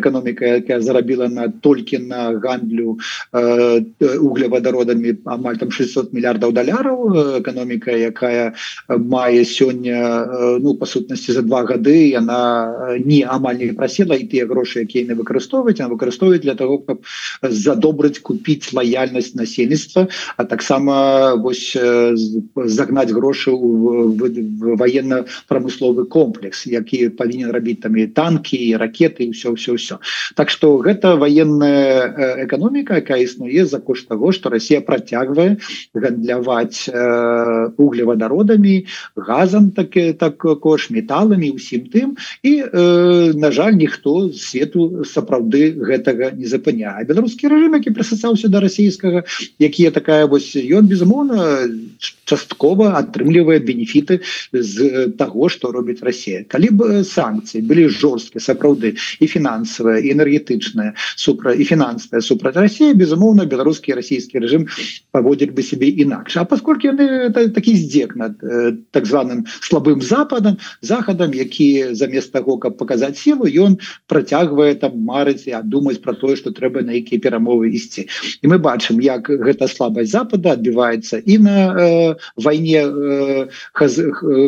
эканоміка 0.00 0.64
якая 0.64 0.80
зарабіла 0.80 1.28
на 1.28 1.48
толькі 1.48 1.98
на 2.08 2.32
гандлю 2.40 2.96
углеводородамі 3.32 5.12
амаль 5.28 5.60
там 5.60 5.70
600 5.70 6.12
мільярдаў 6.16 6.56
даляраў 6.56 7.38
эканоміка 7.44 7.92
якая 7.92 8.56
мае 8.88 9.44
сёння 9.44 10.56
ну 10.56 10.74
па 10.80 10.88
сутнасці 10.88 11.36
за 11.36 11.42
два 11.44 11.68
гады 11.68 12.16
яна 12.16 12.96
не 13.04 13.28
амаль 13.28 13.60
не 13.60 13.76
прасела 13.76 14.16
і 14.16 14.24
тыя 14.24 14.48
грошы 14.48 14.88
якія 14.88 15.04
не 15.04 15.14
выкарыстоўваць 15.20 15.84
а 15.84 15.92
выкарыстоўваць 15.92 16.40
для 16.48 16.56
того 16.56 16.80
каб 16.80 17.04
задобрыць 17.44 18.24
купіць 18.24 18.72
лаяльнасць 18.72 19.36
насельніцтва 19.36 20.08
а 20.36 20.44
таксама 20.48 21.36
вось 21.36 21.76
загнаць 22.66 23.10
грошы 23.12 23.50
в 23.50 24.76
военно-прамысловы 24.76 26.06
комплекс 26.06 26.66
які 26.66 27.08
павінен 27.08 27.50
рабіць 27.50 27.80
там 27.82 27.96
і 27.96 28.06
танки 28.06 28.56
і 28.56 28.76
ракеты 28.76 29.30
все 29.30 29.52
все 29.54 29.74
все 29.74 29.98
так 30.36 30.50
что 30.50 30.76
гэта 30.78 31.16
военная 31.16 32.44
эканоміка 32.44 33.00
якая 33.02 33.22
існуе 33.22 33.66
за 33.66 33.78
кошт 33.78 34.08
того 34.08 34.32
что 34.32 34.50
Россия 34.50 34.80
працягвае 34.80 35.58
гандляваць 35.94 36.88
э, 36.88 37.70
углеводородами 37.76 38.86
газам 39.16 39.70
так 39.70 39.94
так 40.18 40.36
кош 40.38 40.90
металлами 40.90 41.50
усім 41.50 41.86
тым. 41.92 42.16
І 42.42 42.62
э, 42.62 43.32
на 43.34 43.50
жаль 43.50 43.74
ніхто 43.74 44.32
свету 44.32 45.04
сапраўды 45.04 45.72
гэтага 45.74 46.32
не 46.36 46.46
запыня 46.46 46.98
беларускі 47.06 47.48
рэжым 47.48 47.76
які 47.78 47.94
прысасаўся 47.94 48.48
до 48.48 48.60
расійскага 48.60 49.24
якія 49.58 49.90
такая 49.90 50.26
вось 50.26 50.54
ён 50.56 50.86
безумоўна 50.86 51.66
часткова 52.24 52.94
атрымлівае 53.00 53.58
бенефіты 53.60 54.20
з 54.52 55.08
таго 55.18 55.48
что 55.48 55.72
робіць 55.72 56.02
Россия 56.02 56.44
калі 56.48 56.70
бы 56.70 56.86
санкцыі 57.04 57.64
былі 57.66 57.88
жорсткія 57.88 58.42
сапраўды 58.42 58.94
і 59.20 59.26
фінансавая 59.26 60.00
энергетычная 60.00 60.94
супра 61.16 61.54
і 61.54 61.64
фінансавая 61.64 62.22
супраць 62.22 62.56
России 62.56 62.94
безумоўна 62.94 63.44
беларускі 63.44 63.94
расійскі 63.98 64.38
режим 64.38 64.66
паводзілі 65.10 65.50
бы 65.56 65.62
себе 65.62 65.88
інакш. 65.88 66.36
А 66.36 66.44
поскольку 66.44 66.86
яны 66.86 67.30
такі 67.32 67.76
здзек 67.76 68.16
над 68.16 68.38
так 68.90 69.06
званым 69.06 69.46
слабым 69.60 70.02
западам 70.02 70.58
захадам 70.80 71.34
які 71.34 71.94
замест 71.94 72.32
того 72.32 72.58
каб 72.58 72.76
показать 72.76 73.18
силу 73.18 73.46
ён 73.46 73.78
працягвае 74.06 74.74
там 74.74 74.98
марыць 75.02 75.46
і 75.46 75.54
думаць 75.64 75.98
про 75.98 76.14
тое 76.14 76.36
что 76.36 76.50
трэба 76.50 76.82
на 76.82 76.92
якія 76.92 77.20
перамовы 77.20 77.70
ісці. 77.74 78.06
І 78.42 78.46
мы 78.48 78.58
бачым 78.58 79.00
як 79.00 79.28
гэта 79.28 79.68
слабасць 79.68 80.10
запада 80.10 80.52
адбіваецца 80.52 81.22
і 81.24 81.38
на 81.38 81.69
э, 81.76 82.16
войне 82.36 82.82
э, 82.84 83.48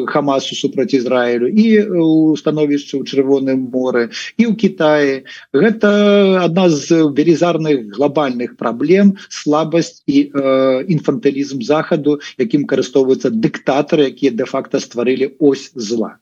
хамасу 0.06 0.54
супраць 0.54 0.94
Ізраілю 0.94 1.48
і 1.48 1.66
у 2.02 2.36
становішчы 2.36 2.98
ў 2.98 3.06
чырвоным 3.06 3.68
моры 3.72 4.10
і 4.36 4.48
ў 4.48 4.56
Китае. 4.56 5.24
Гэта 5.52 5.90
одна 6.44 6.68
з 6.68 7.12
велізарных 7.12 7.92
глобальных 7.94 8.56
праблем 8.56 9.16
слабасць 9.28 10.02
і 10.06 10.30
э, 10.30 10.84
інфантылізм 10.88 11.62
захаду 11.62 12.20
якім 12.38 12.66
карыстоўваюцца 12.66 13.30
дыктатары 13.30 14.10
якія 14.12 14.32
де-факто 14.32 14.80
стварылі 14.80 15.32
ось 15.38 15.70
зла 15.74 16.18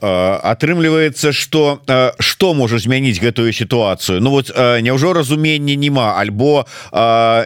атрымліваецца 0.00 1.32
что 1.32 1.82
что 2.18 2.54
можа 2.54 2.78
змяніць 2.78 3.20
гэтую 3.20 3.52
сітуацыю 3.52 4.20
Ну 4.20 4.30
вот 4.30 4.50
няўжо 4.56 5.12
разуменне 5.12 5.76
нема 5.76 6.18
альбо 6.18 6.66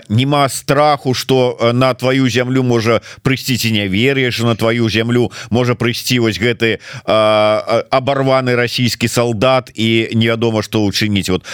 нема 0.08 0.48
страху 0.48 1.14
что 1.14 1.70
на 1.72 1.94
твою 1.94 2.28
зямлю 2.28 2.62
можа 2.62 3.00
прыйсці 3.22 3.56
ці 3.56 3.72
не 3.72 3.88
верыеш 3.88 4.40
на 4.40 4.54
твою 4.54 4.88
зямлю 4.88 5.32
можа 5.50 5.74
прыйсці 5.74 6.18
вось 6.18 6.38
гэты 6.38 6.78
абарваны 7.04 8.54
расійскі 8.54 9.08
солдат 9.08 9.70
і 9.74 10.08
невядома 10.14 10.62
что 10.62 10.84
учыніць 10.84 11.30
вот 11.30 11.44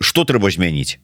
что 0.00 0.24
трэба 0.24 0.50
змяніць 0.50 0.98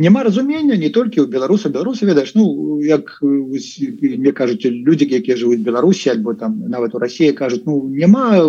няма 0.00 0.22
разумення 0.24 0.76
не 0.76 0.88
толькі 0.88 1.20
у 1.20 1.26
беларуса 1.26 1.68
беларусы 1.68 2.06
ведаеш 2.08 2.32
ну 2.34 2.80
як 2.80 3.20
мне 3.20 4.32
кажуць 4.32 4.64
люди 4.64 5.04
якія 5.04 5.36
жывуць 5.36 5.60
беларусі 5.60 6.10
альбо 6.10 6.34
там 6.34 6.64
нават 6.72 6.94
у 6.94 6.98
Росіі 6.98 7.36
кажуць 7.36 7.62
ну 7.66 7.84
няма 7.84 8.48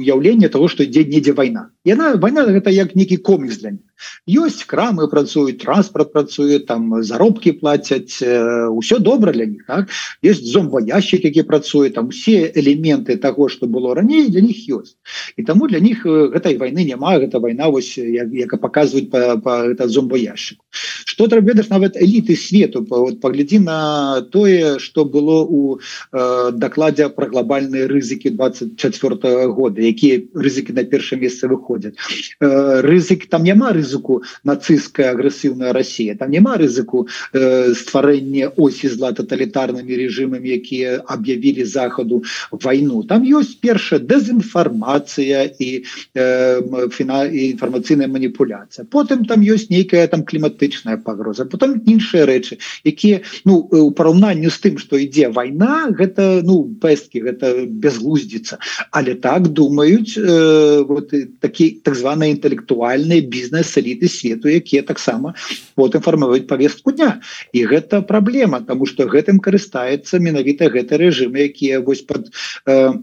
уяўлення 0.00 0.48
того 0.48 0.68
что 0.68 0.82
ідзе 0.82 1.04
недзе 1.04 1.32
вайна. 1.36 1.68
Яна 1.84 2.16
война 2.16 2.48
гэта 2.48 2.72
як 2.72 2.96
некі 2.96 3.20
комікс 3.20 3.60
для 3.60 3.76
них 3.76 3.89
ёсць 4.26 4.64
крамы 4.64 5.08
працуюць 5.08 5.58
транспорт 5.60 6.12
працуе 6.12 6.58
там 6.60 7.02
заробки 7.02 7.52
платяць 7.52 8.22
ўсё 8.22 8.98
добра 8.98 9.32
для 9.32 9.46
них 9.46 9.66
так? 9.66 9.88
Есть 10.22 10.46
зомбоящик 10.46 11.24
які 11.24 11.42
працуе 11.42 11.90
там 11.90 12.10
все 12.10 12.50
элементы 12.54 13.16
того 13.16 13.48
что 13.48 13.66
было 13.66 13.94
раней 13.94 14.28
для 14.28 14.40
них 14.40 14.56
ёсць 14.68 14.96
і 15.36 15.42
таму 15.42 15.68
для 15.68 15.80
них 15.80 16.06
гэтай 16.06 16.56
войны 16.56 16.84
няма 16.84 17.18
гэта 17.18 17.38
война 17.40 17.68
вось 17.68 17.98
як, 17.98 18.32
як 18.32 18.60
показывать 18.60 19.10
по, 19.10 19.36
по 19.38 19.50
этот 19.68 19.90
зомбоящик 19.90 20.58
что 20.70 21.26
ведаешь 21.26 21.68
нават 21.68 21.96
эліты 21.96 22.36
свету? 22.36 22.86
Вот, 22.88 23.20
поглядзі 23.20 23.58
на 23.58 24.20
тое 24.32 24.78
что 24.78 25.04
было 25.04 25.44
у 25.44 25.78
э, 26.12 26.50
докладе 26.52 27.08
про 27.08 27.26
глобальные 27.26 27.86
рызыкі 27.86 28.30
24 28.30 29.14
-го 29.14 29.52
года 29.52 29.82
якія 29.82 30.22
рызыкі 30.34 30.72
на 30.72 30.84
першае 30.84 31.20
месца 31.20 31.48
выходят. 31.48 31.94
Э, 32.40 32.80
рызык 32.80 33.26
там 33.28 33.42
няма 33.44 33.72
рызык 33.72 33.89
рызыку 33.90 34.22
нацистская 34.44 35.10
агрэсіўная 35.12 35.72
Россия 35.72 36.14
там 36.16 36.30
няма 36.30 36.56
рызыку 36.56 37.08
э, 37.32 37.74
стварэння 37.74 38.52
осі 38.56 38.88
зла 38.88 39.12
тоталітарнымі 39.12 39.96
режимами 39.96 40.46
якія 40.46 41.02
об'явілі 41.08 41.64
захаду 41.64 42.22
войну 42.50 43.02
там 43.02 43.24
ёсць 43.26 43.58
першая 43.60 44.00
дэзінфармацыя 44.00 45.50
і 45.58 45.84
э, 46.14 46.88
фіна 46.90 47.26
інфармацыйная 47.26 48.08
маніпуляцыя. 48.08 48.86
Потым 48.86 49.24
там 49.24 49.42
ёсць 49.42 49.70
нейкая 49.70 50.06
там 50.06 50.22
кліматычная 50.24 50.96
пагроза 50.96 51.44
потом 51.44 51.82
іншыя 51.86 52.26
рэчы 52.26 52.58
якія 52.84 53.20
ну 53.44 53.66
у 53.70 53.90
параўнанню 53.90 54.50
з 54.50 54.58
тым 54.62 54.78
что 54.78 54.96
ідзе 54.96 55.28
война 55.28 55.90
гэта 55.90 56.42
ну 56.44 56.70
пэсткі 56.80 57.26
гэта 57.26 57.66
безглуздзіца. 57.66 58.58
Але 58.90 59.14
так 59.14 59.48
думаюць 59.48 60.14
э, 60.16 60.84
вот 60.86 61.10
такі 61.40 61.82
так 61.82 61.94
званые 61.94 62.30
інтэлектуальные 62.36 63.20
бізнес 63.20 63.79
эліты 63.80 64.08
свету 64.12 64.52
якія 64.52 64.82
таксама 64.86 65.34
потым 65.74 66.04
фармаваць 66.04 66.46
повестку 66.46 66.92
дня. 66.92 67.20
І 67.52 67.64
гэта 67.64 68.02
праблема 68.06 68.60
тому 68.60 68.86
что 68.86 69.08
гэтым 69.08 69.40
карыстаецца 69.40 70.20
менавіта 70.20 70.68
гэты 70.68 71.00
рэжымы 71.00 71.48
якія 71.50 71.80
вось 71.80 72.04
под 72.04 72.30
э, 72.66 72.94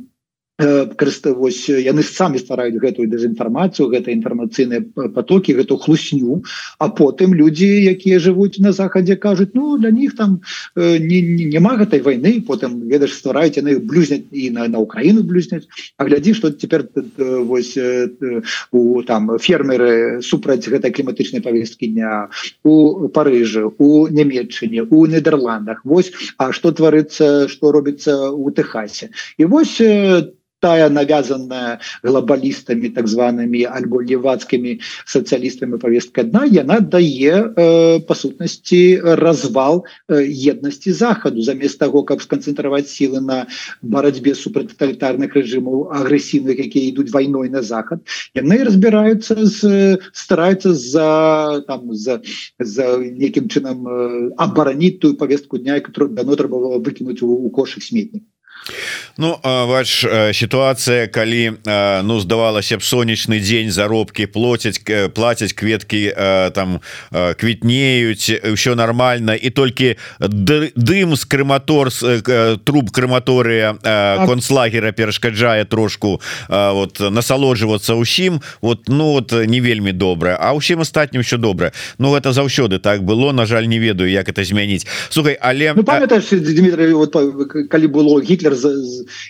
карыста 0.58 1.34
вось 1.38 1.70
яны 1.70 2.02
самі 2.02 2.42
ствараюць 2.42 2.82
гэтую 2.82 3.06
дэзінфармацыю 3.14 3.94
гэта 3.94 4.10
інфармацыйныя 4.10 4.82
потокі 5.14 5.54
гэту 5.54 5.78
хлусню. 5.78 6.42
А 6.80 6.90
потым 6.90 7.38
людзі 7.38 7.70
якія 7.86 8.18
жывуць 8.18 8.58
на 8.58 8.74
захадзе 8.74 9.16
кажуць 9.16 9.54
ну 9.54 9.78
для 9.78 9.92
них 9.92 10.16
там 10.18 10.42
не, 10.76 11.22
не, 11.22 11.46
няма 11.46 11.78
гэтай 11.78 12.02
войны 12.02 12.42
потым 12.42 12.90
ведаш 12.90 13.14
ствараюць 13.14 13.58
яны 13.62 13.78
блюзняць 13.78 14.26
і 14.32 14.50
на, 14.50 14.68
на 14.68 14.80
Украіну 14.80 15.22
блюзняць 15.22 15.70
А 15.98 16.06
глядзі 16.06 16.34
что 16.34 16.50
цяпер 16.50 16.90
вось 17.18 17.78
у 18.72 19.02
там 19.04 19.38
фермеры 19.38 20.22
супраць 20.26 20.66
гэтай 20.66 20.90
кліматычнай 20.90 21.42
повесткі 21.42 21.94
дня 21.94 22.30
у 22.64 23.08
Парыжы 23.14 23.70
у 23.78 24.08
нямметчыне 24.08 24.90
у 24.90 25.06
Нідерландах 25.06 25.86
Вось 25.86 26.12
А 26.38 26.52
что 26.52 26.72
творыцца 26.72 27.48
что 27.48 27.72
робіцца 27.72 28.32
у 28.32 28.50
Техасе 28.50 29.14
і 29.38 29.46
вось 29.46 29.78
тая 30.60 30.90
навязанная 30.90 31.80
глобалістами 32.04 32.90
так 32.90 33.08
зваными 33.08 33.64
альбо 33.64 34.02
левацкими 34.02 34.82
социалистами 35.06 35.78
повестка 35.78 36.24
дна 36.24 36.46
яна 36.46 36.80
дае 36.80 37.54
э, 37.56 38.00
по 38.02 38.16
сутнасці 38.16 39.02
развал 39.04 39.86
э, 40.10 40.26
еднасці 40.26 40.92
захаду 40.92 41.42
замест 41.42 41.80
того 41.80 42.04
как 42.04 42.22
сконцентраваць 42.22 42.90
силы 42.90 43.22
на 43.22 43.48
барацьбе 43.82 44.34
супраць 44.36 44.74
тоталітарных 44.74 45.36
режимаў 45.36 45.94
агрэсіўных 45.94 46.58
якія 46.58 46.90
ідуць 46.90 47.14
войной 47.14 47.50
на 47.50 47.62
захад 47.62 48.02
яны 48.34 48.64
разбираются 48.64 49.46
з 49.46 50.00
стараются 50.12 50.74
за 50.74 51.62
там 51.68 51.94
за 51.94 52.22
за 52.60 52.98
неким 52.98 53.48
чынам 53.48 53.88
э, 53.88 54.32
абараніць 54.38 55.00
тую 55.00 55.16
повестку 55.18 55.58
дня 55.58 55.80
которую 55.82 56.16
давно 56.16 56.36
трэба 56.36 56.58
было 56.58 56.80
выкинуть 56.80 57.22
у, 57.22 57.30
у 57.30 57.50
кошек 57.50 57.84
сметнік 57.84 58.24
Ну 59.18 59.38
ваш 59.44 60.06
сітуацыя 60.34 61.08
калі 61.10 61.58
ну 62.06 62.20
здавалася 62.22 62.78
б 62.78 62.86
сонечны 62.86 63.42
дзень 63.42 63.74
заробкі 63.74 64.30
плоцяць 64.30 64.78
плацяць 65.14 65.58
кветкі 65.58 66.14
там 66.54 66.80
квітнеюць 67.12 68.46
ўсё 68.54 68.78
нормально 68.78 69.34
і 69.34 69.50
толькі 69.50 69.98
дым 70.22 71.18
з 71.18 71.24
крыматор 71.26 71.90
труб 72.62 72.94
крыматорыя 72.94 73.74
так. 73.82 74.30
концлагера 74.30 74.92
перашкаджае 74.94 75.66
трошку 75.66 76.22
вот 76.48 77.02
насалоджвацца 77.02 77.98
ўсім 77.98 78.42
вот 78.62 78.86
ну 78.86 79.18
вот 79.18 79.34
не 79.34 79.62
вельмі 79.62 79.98
добра 79.98 80.38
А 80.38 80.54
ўсім 80.54 80.86
астатнім 80.86 81.24
що 81.24 81.38
добра 81.38 81.74
Ну 81.98 82.14
гэта 82.14 82.34
заўсёды 82.34 82.78
так 82.78 83.02
было 83.02 83.34
на 83.34 83.46
жаль 83.46 83.66
не 83.66 83.80
ведаю 83.80 84.10
як 84.12 84.30
это 84.30 84.46
змяніць 84.46 84.86
Слухай 85.10 85.38
але 85.42 85.74
ну, 85.74 85.84
Дмитрий 85.84 86.94
вот, 86.94 87.14
калі 87.70 87.88
было 87.88 88.22
гітлер 88.22 88.54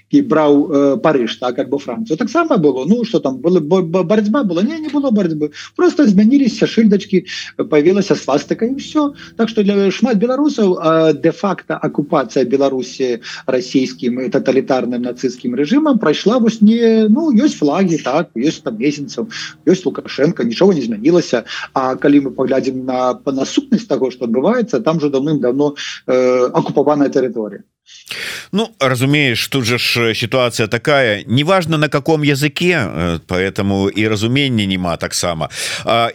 і 0.10 0.22
браў 0.22 0.54
э, 0.72 0.98
Парыж 0.98 1.36
так 1.40 1.60
альбо 1.60 1.78
Францию 1.78 2.18
таксама 2.18 2.58
было 2.58 2.86
Ну 2.86 3.04
что 3.06 3.20
там 3.20 3.38
было 3.38 3.60
барацьба 3.60 4.44
была 4.44 4.63
не 4.63 4.80
не 4.80 4.90
было 4.90 5.12
барацьбы 5.12 5.52
просто 5.76 6.08
змяніліся 6.08 6.68
шыльдачки 6.68 7.26
появілася 7.58 8.16
свастыка 8.16 8.66
і 8.66 8.76
все 8.76 9.13
так 9.38 9.50
что 9.50 9.63
для 9.63 9.92
шмат 9.92 10.18
беларусаў 10.18 10.78
де-факто 11.22 11.80
акупацыя 11.82 12.46
Беларусі 12.46 13.20
расійскім 13.46 14.30
тоталітарным 14.32 15.02
нацистскім 15.02 15.56
режимам 15.56 16.00
прайшла 16.00 16.38
вось 16.38 16.62
не 16.62 17.08
ну 17.10 17.32
ёсць 17.32 17.58
флаги 17.58 17.98
так 18.04 18.30
есть 18.36 18.63
там 18.63 18.78
месяцаў 18.78 19.30
ёсць 19.66 19.86
лукашенко 19.86 20.44
нічого 20.44 20.74
не 20.74 20.82
змянілася 20.82 21.44
А 21.74 21.96
калі 21.96 22.28
мы 22.28 22.32
поглядзім 22.32 22.86
на 22.86 23.13
по 23.13 23.32
насутнасць 23.32 23.88
того 23.88 24.12
что 24.12 24.26
адбываецца 24.26 24.80
там 24.82 25.00
же 25.00 25.10
давным-давно 25.10 25.76
э, 26.08 26.50
акупаваная 26.54 27.10
тэрыторыя 27.10 27.63
Ну 28.52 28.76
разумеешь 28.80 29.47
тут 29.47 29.65
же 29.65 29.78
ж 29.78 30.13
ситуация 30.15 30.67
такая. 30.67 31.23
Неважно 31.26 31.78
на 31.78 31.89
каком 31.89 32.23
языке 32.23 32.80
э, 32.80 33.19
поэтому 33.28 33.88
и 33.88 34.08
разумения 34.08 34.65
нема 34.65 34.97
таксама 34.97 35.50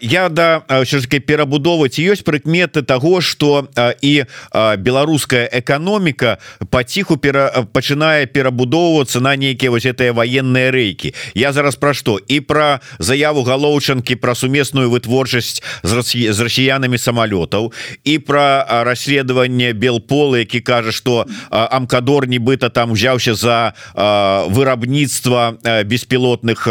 я 0.00 0.28
да 0.28 0.64
все-таки 0.84 1.18
перабудовывать 1.18 1.98
есть 1.98 2.24
прыкметы 2.24 2.82
того 2.82 3.20
что 3.20 3.68
и 4.00 4.24
беларуская 4.52 5.48
экономика 5.52 6.38
потиху 6.70 7.16
пера 7.16 7.66
пачынае 7.72 8.26
перабудоўываться 8.26 9.20
на 9.20 9.36
нейкіе 9.36 9.70
вось 9.70 9.86
это 9.86 10.12
военные 10.12 10.70
рейки. 10.70 11.14
Я 11.34 11.52
зараз 11.52 11.76
про 11.76 11.94
что? 11.94 12.18
И 12.18 12.40
про 12.40 12.80
заяву 12.98 13.42
галоўчанки 13.42 14.16
про 14.16 14.34
сумесную 14.34 14.90
вытворчасць 14.90 15.62
з 15.82 16.40
расіянами 16.40 16.98
самолетаў 16.98 17.72
и 18.04 18.18
про 18.18 18.64
расследование 18.84 19.72
белпола 19.72 20.38
які 20.38 20.60
кажа 20.60 20.92
что 20.92 21.26
амкадор 21.70 22.26
нібыта 22.26 22.70
там 22.70 22.92
узяўся 22.92 23.34
за 23.34 23.74
вырабніцтва 23.94 25.84
беспілотных 25.84 26.66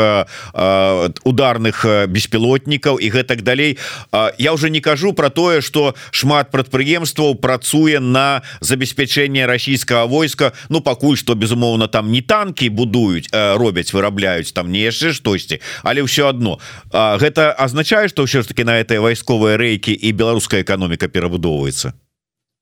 ударных 1.24 1.86
беспілотнікаў 2.08 3.00
і 3.00 3.08
гэтак 3.10 3.42
далей. 3.42 3.78
Я 4.38 4.54
уже 4.54 4.70
не 4.70 4.82
кажу 4.82 5.14
про 5.14 5.30
тое 5.30 5.62
что 5.62 5.96
шмат 6.12 6.52
прадпрыемстваў 6.52 7.36
працуе 7.36 8.00
на 8.00 8.42
забеспячэнне 8.60 9.46
расійскага 9.46 10.06
войска. 10.06 10.54
Ну 10.70 10.82
пакуль 10.82 11.18
что 11.18 11.36
безумоўна 11.36 11.88
там 11.88 12.12
не 12.12 12.22
танки 12.22 12.70
будуюць 12.70 13.30
робяць 13.32 13.94
вырабляюць 13.94 14.52
там 14.54 14.72
не 14.72 14.82
яшчэ 14.88 15.14
штосьці 15.14 15.62
але 15.84 16.06
ўсё 16.06 16.30
одно 16.30 16.60
гэта 16.92 17.52
азначае 17.52 18.08
что 18.10 18.24
ўсё 18.24 18.42
ж 18.42 18.48
таки 18.48 18.64
на 18.64 18.80
этой 18.80 19.00
вайсковыя 19.00 19.58
рэйкі 19.58 19.94
і 19.94 20.12
беларуская 20.12 20.62
эканоміка 20.62 21.08
перабудоўваецца 21.08 21.94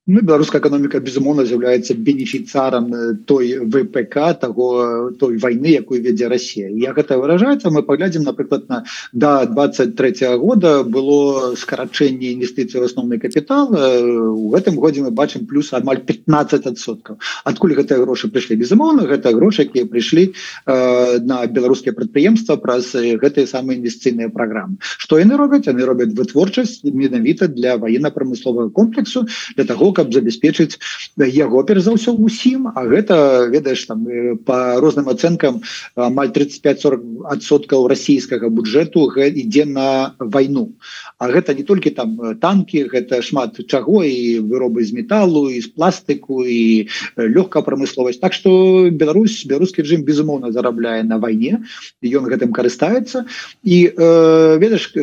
Ну, 0.10 0.22
беларуская 0.26 0.60
экономика 0.60 0.98
безумоўна 1.06 1.43
з'яўляецца 1.45 1.93
бенефіцарам 1.93 2.86
той 3.30 3.60
ВПК 3.62 4.34
того 4.41 5.12
той 5.19 5.38
войны 5.38 5.69
якую 5.78 6.02
вядзе 6.02 6.26
Россия 6.32 6.69
я 6.74 6.93
гэта 6.98 7.19
выражаецца 7.22 7.69
мы 7.69 7.84
паглядзім 7.86 8.26
напрыклад 8.26 8.65
на 8.69 8.84
до 9.13 9.45
23 9.45 10.26
-го 10.26 10.38
года 10.41 10.84
было 10.84 11.54
скарачэнне 11.56 12.34
інвестыцый 12.34 12.82
в 12.82 12.89
асноўны 12.89 13.19
капітал 13.19 13.69
у 13.69 14.50
гэтым 14.50 14.82
годзе 14.82 15.06
мы 15.06 15.12
бачым 15.12 15.45
плюс 15.45 15.74
амаль 15.74 16.02
15соткаў 16.02 17.22
адкуль 17.43 17.78
гэтыя 17.78 18.02
грошы 18.02 18.34
прыйшлі? 18.34 18.58
Безумоўна 18.58 19.06
гэта 19.06 19.30
грошы 19.38 19.69
якія 19.69 19.86
прыйшлі 19.86 20.34
э, 20.65 21.19
на 21.22 21.45
беларускія 21.45 21.93
прадпрыемства 21.93 22.58
праз 22.58 22.95
гэтыя 22.98 23.45
самыя 23.45 23.78
інвестыцыйныя 23.78 24.34
праграмы. 24.34 24.82
Что 24.82 25.19
яны 25.19 25.38
робяць? 25.38 25.69
Яны 25.69 25.86
робяць 25.86 26.17
вытворчасць 26.17 26.82
менавіта 26.84 27.48
для 27.48 27.78
военно-прамысловага 27.78 28.74
комплексу 28.74 29.28
для 29.56 29.65
того 29.65 29.93
каб 30.00 30.14
забяспечыць 30.16 30.80
яго 31.20 31.64
перш 31.68 31.84
за 31.88 31.96
ўсё 31.96 32.16
усім. 32.16 32.72
А 32.72 32.88
гэта 32.88 33.48
ведаеш 33.52 33.84
там 33.90 34.08
по 34.48 34.80
розным 34.80 35.12
ацэнкам 35.12 35.60
амаль 35.96 36.32
35-40 36.32 37.28
адсоткаў 37.36 37.88
расійскага 37.92 38.48
бюджэту 38.48 39.12
ідзе 39.20 39.66
на 39.66 40.16
вайну. 40.20 40.72
А 41.20 41.28
гэта 41.28 41.54
не 41.54 41.68
толькі 41.68 41.92
там 41.92 42.40
танки 42.40 42.88
гэта 42.88 43.20
шмат 43.22 43.60
чаго 43.68 44.04
і 44.08 44.40
вырабы 44.48 44.88
з 44.88 44.96
металлу 44.96 45.50
і 45.50 45.60
з 45.60 45.68
пластыку 45.76 46.46
і 46.48 46.88
лёгкая 47.18 47.64
прамысловасць. 47.64 48.24
Так 48.24 48.34
что 48.34 48.90
Беларусь 48.92 49.44
беларускі 49.46 49.84
режим 49.84 50.04
безумоўна 50.08 50.52
зарабляе 50.56 51.04
на 51.04 51.19
вайне. 51.19 51.65
Ён 52.00 52.32
гэтым 52.32 52.56
карыстаецца. 52.56 53.26
І 53.63 53.92
э, 53.92 54.58
ведаш 54.58 54.94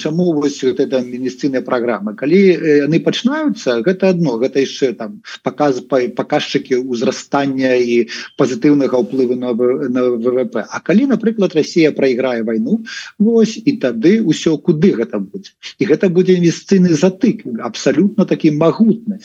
чаму 0.00 0.32
вось 0.32 0.64
это 0.64 1.02
медициныя 1.04 1.60
программы 1.60 2.14
калі 2.14 2.40
яны 2.86 3.00
пачынаюцца 3.00 3.80
гэта 3.86 4.12
одно 4.30 4.38
гэта 4.38 4.62
яшчэ 4.62 4.94
там 4.94 5.22
показ 5.42 5.82
показчыкі 5.90 6.78
ўзрастання 6.86 7.74
і 7.74 8.06
пазітыўнага 8.38 9.02
ўплыву 9.02 9.34
на, 9.34 9.54
на 9.54 10.02
ВВП 10.14 10.66
А 10.70 10.80
калі 10.80 11.06
напрыклад 11.06 11.54
Россия 11.54 11.90
проиграе 11.92 12.42
войну 12.42 12.84
Вось 13.18 13.58
і 13.58 13.76
тады 13.82 14.22
ўсё 14.22 14.58
куды 14.58 14.94
гэта 14.94 15.18
будзе? 15.18 15.52
І 15.78 15.90
гэта 15.90 16.08
будзе 16.08 16.38
інвестыцыйны 16.38 16.94
затык 16.94 17.42
абсалютна 17.58 18.26
такі 18.26 18.54
магутны 18.54 19.18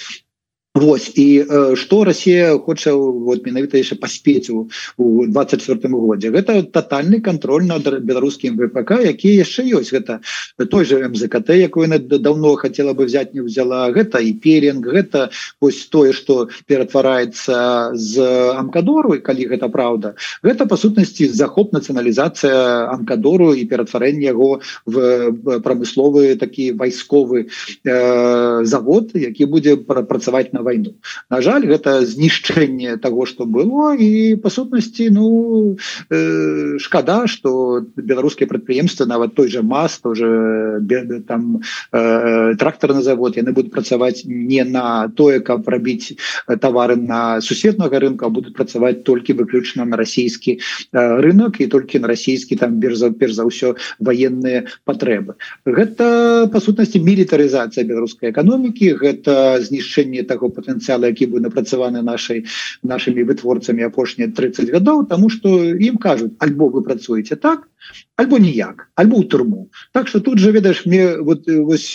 Вось 0.76 1.12
і 1.16 1.46
э, 1.50 1.76
что 1.76 2.04
Россия 2.04 2.58
хоча 2.60 2.92
вот 2.94 3.46
менавіта 3.46 3.80
яшчэ 3.80 3.96
паспець 3.96 4.52
у, 4.52 4.68
у 5.00 5.24
24 5.24 5.80
годзе. 5.88 6.36
Гэта 6.36 6.68
тотальны 6.68 7.24
контроль 7.24 7.64
над 7.64 7.88
беларускім 8.04 8.60
ВПК 8.60 9.00
які 9.00 9.40
яшчэ 9.40 9.64
ёсць. 9.72 9.96
Гэта 9.96 10.20
той 10.68 10.84
же 10.84 11.00
МЗКТ 11.08 11.56
якую 11.56 11.88
давно 12.20 12.56
хотела 12.60 12.92
бы 12.92 13.06
взять 13.06 13.34
не 13.34 13.40
взяла 13.40 13.88
гэта 13.96 14.20
і 14.20 14.34
перинг 14.34 14.84
гэта 14.84 15.32
ось 15.64 15.88
тое 15.88 16.12
что 16.12 16.50
ператвараецца 16.68 17.96
з 17.96 18.20
амкадору 18.60 19.16
і 19.16 19.24
калі 19.24 19.48
гэта 19.48 19.72
правда 19.72 20.20
гэта 20.44 20.68
по 20.68 20.76
сутнасці 20.76 21.32
захоп 21.32 21.72
нацыяналізацыя 21.72 22.92
амкадору 22.92 23.56
і 23.56 23.64
ператварэнне 23.64 24.28
яго 24.28 24.60
в 24.84 25.32
прамысловы 25.64 26.36
такі 26.36 26.76
вайсковы 26.76 27.48
э, 27.48 28.66
завод 28.68 29.16
які 29.16 29.46
будзе 29.48 29.80
працаваць 29.80 30.52
на 30.52 30.64
войну. 30.66 30.97
На 31.30 31.41
жаль 31.45 31.70
гэта 31.70 32.01
знішчэнне 32.01 32.97
того 32.97 33.26
что 33.30 33.45
было 33.45 33.93
і 33.93 34.36
по 34.41 34.49
сутнасці 34.49 35.09
ну 35.13 35.78
э, 36.09 36.78
шкада 36.82 37.28
что 37.28 37.86
беларускія 37.95 38.49
прадпрыемствы 38.49 39.05
нават 39.05 39.36
той 39.36 39.49
же 39.53 39.61
мас 39.61 39.99
тоже 39.99 40.82
беды 40.82 41.22
там 41.22 41.61
э, 41.93 42.55
трактор 42.57 42.93
на 42.93 43.01
завод 43.01 43.38
яны 43.38 43.53
будут 43.53 43.72
працаваць 43.72 44.26
не 44.26 44.63
на 44.63 45.07
тое 45.13 45.39
каб 45.39 45.70
рабіць 45.70 46.18
товары 46.61 46.95
на 46.95 47.41
суседнага 47.41 47.99
рынка 47.99 48.30
будут 48.30 48.57
працаваць 48.57 49.03
толькі 49.03 49.38
выключна 49.38 49.86
на 49.86 49.97
расійскі 49.97 50.57
э, 50.57 51.22
рынок 51.22 51.61
і 51.61 51.68
толькі 51.68 51.99
на 51.99 52.07
расійскі 52.07 52.55
там 52.55 52.80
берза 52.82 53.11
перш 53.11 53.38
за 53.38 53.45
ўсё 53.45 53.76
военные 53.99 54.66
патрэбы 54.86 55.38
гэта 55.66 56.49
по 56.49 56.59
сутнасці 56.59 57.05
мілітарызацыя 57.05 57.86
беларускай 57.86 58.34
эканомікі 58.34 58.97
гэта 58.97 59.61
знішчэнне 59.61 60.24
того 60.24 60.49
патэнцыяла 60.56 61.12
які 61.12 61.30
бы 61.34 61.43
напрацаваны 61.43 62.01
нашай 62.01 62.45
нашими 62.84 63.28
вытворцамі 63.28 63.86
апошнія 63.91 64.32
30 64.32 64.74
гадоў 64.78 65.06
тому 65.12 65.30
что 65.30 65.53
ім 65.76 66.01
кажуць 66.01 66.34
альбо 66.39 66.72
вы 66.72 66.84
працуеце 66.88 67.36
так 67.36 67.68
альбо 68.16 68.39
ніяк 68.39 68.89
альбо 68.95 69.22
ў 69.22 69.28
турму 69.28 69.70
так 69.91 70.08
что 70.08 70.20
тут 70.20 70.39
же 70.39 70.51
ведаеш 70.51 70.86
мне 70.86 71.18
вот 71.18 71.47
вось 71.47 71.93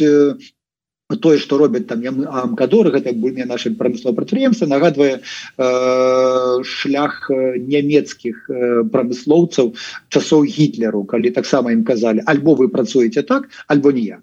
тое 1.16 1.38
что 1.38 1.58
робяць 1.58 1.86
там 1.86 2.02
амкадоры 2.28 2.90
гэта 2.90 3.12
буйне 3.12 3.44
наши 3.44 3.70
прамыслова 3.74 4.14
прадпрыемства 4.14 4.66
нагадвае 4.66 5.20
э, 5.20 6.62
шлях 6.64 7.30
нямецкіх 7.30 8.50
э, 8.50 8.84
прамыслоўцаў 8.92 9.74
часоў 10.08 10.44
гітлеру 10.44 11.04
калі 11.04 11.30
таксама 11.30 11.72
ім 11.72 11.84
казалі 11.84 12.22
альбо 12.26 12.54
вы 12.54 12.68
працуеце 12.68 13.22
так 13.22 13.48
альбо 13.66 13.90
ніяк 13.90 14.22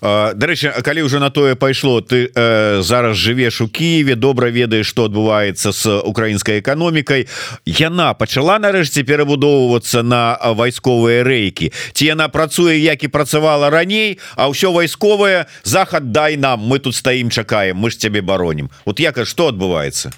Дарэчы 0.00 0.72
калі 0.80 1.04
ўжо 1.04 1.20
на 1.20 1.28
тое 1.28 1.54
пайшло 1.54 2.00
ты 2.00 2.32
э, 2.32 2.80
зараз 2.80 3.16
жывеш 3.20 3.60
у 3.60 3.68
Киеве 3.68 4.16
добра 4.16 4.48
ведаеш 4.48 4.88
што 4.88 5.06
адбываецца 5.06 5.72
с 5.76 5.84
украінскай 5.86 6.58
эканомікай. 6.64 7.28
Яна 7.68 8.14
пачала 8.16 8.56
нарэшце 8.58 9.04
перабудоўвацца 9.04 10.02
на 10.02 10.40
вайсковыя 10.56 11.20
рэйкі? 11.22 11.70
Ці 11.92 12.02
яна 12.06 12.32
працуе 12.32 12.80
як 12.80 13.04
і 13.04 13.12
працавала 13.12 13.68
раней 13.68 14.18
а 14.40 14.48
ўсё 14.48 14.72
вайсковае 14.72 15.46
захад 15.62 16.10
дай 16.10 16.40
нам 16.40 16.64
мы 16.64 16.80
тут 16.80 16.96
стаім 16.96 17.28
чакаем 17.28 17.76
мы 17.76 17.92
ж 17.92 18.00
цябе 18.00 18.24
баронім 18.24 18.72
вот 18.88 19.04
як 19.04 19.20
што 19.28 19.52
адбываецца? 19.52 20.16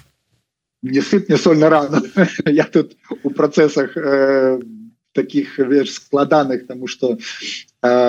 Не 0.81 1.01
сыт 1.01 1.29
не 1.29 1.37
сольна 1.37 1.69
рано 1.69 2.01
я 2.45 2.63
тут 2.63 2.95
у 3.23 3.29
працэсах 3.29 3.97
э, 3.97 4.59
таких 5.15 5.59
складаных 5.89 6.67
тому 6.67 6.87
что 6.87 7.17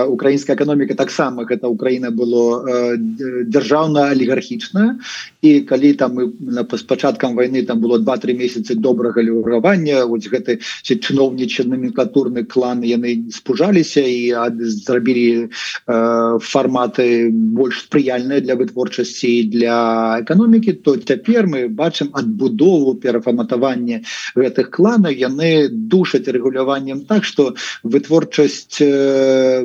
украінская 0.09 0.57
эканоміка 0.57 0.95
таксама 0.95 1.45
гэта 1.45 1.69
Украіна 1.69 2.11
было 2.11 2.65
дзяржаўна 2.97 4.11
алігархічная 4.15 4.99
і 5.43 5.61
калі 5.69 5.93
там 5.95 6.15
мы 6.15 6.33
на 6.41 6.65
пачаткам 6.65 7.37
войны 7.37 7.63
там 7.63 7.81
было 7.81 7.99
два-три 7.99 8.35
месяцы 8.35 8.75
добрага 8.75 9.23
люравання 9.23 10.07
вось 10.07 10.29
гэты 10.29 10.59
чыноўнічы 10.83 11.65
номенклатурны 11.65 12.45
клан 12.45 12.83
яны 12.83 13.31
спужаліся 13.33 14.01
і 14.01 14.35
зрабілі 14.59 15.49
фарматы 15.87 17.31
больш 17.31 17.87
спрыяльныя 17.87 18.41
для 18.41 18.57
вытворчасці 18.57 19.51
для 19.53 19.79
эканомікі 20.23 20.73
то 20.83 20.97
цяпер 20.97 21.47
мы 21.47 21.69
бачым 21.69 22.11
адбудову 22.13 22.95
перафарматавання 22.95 24.03
гэтых 24.35 24.71
кланаў 24.71 25.13
яны 25.13 25.69
душаць 25.69 26.29
рэгуляваннем 26.29 27.05
так 27.07 27.25
что 27.25 27.55
вытворчасць 27.83 28.81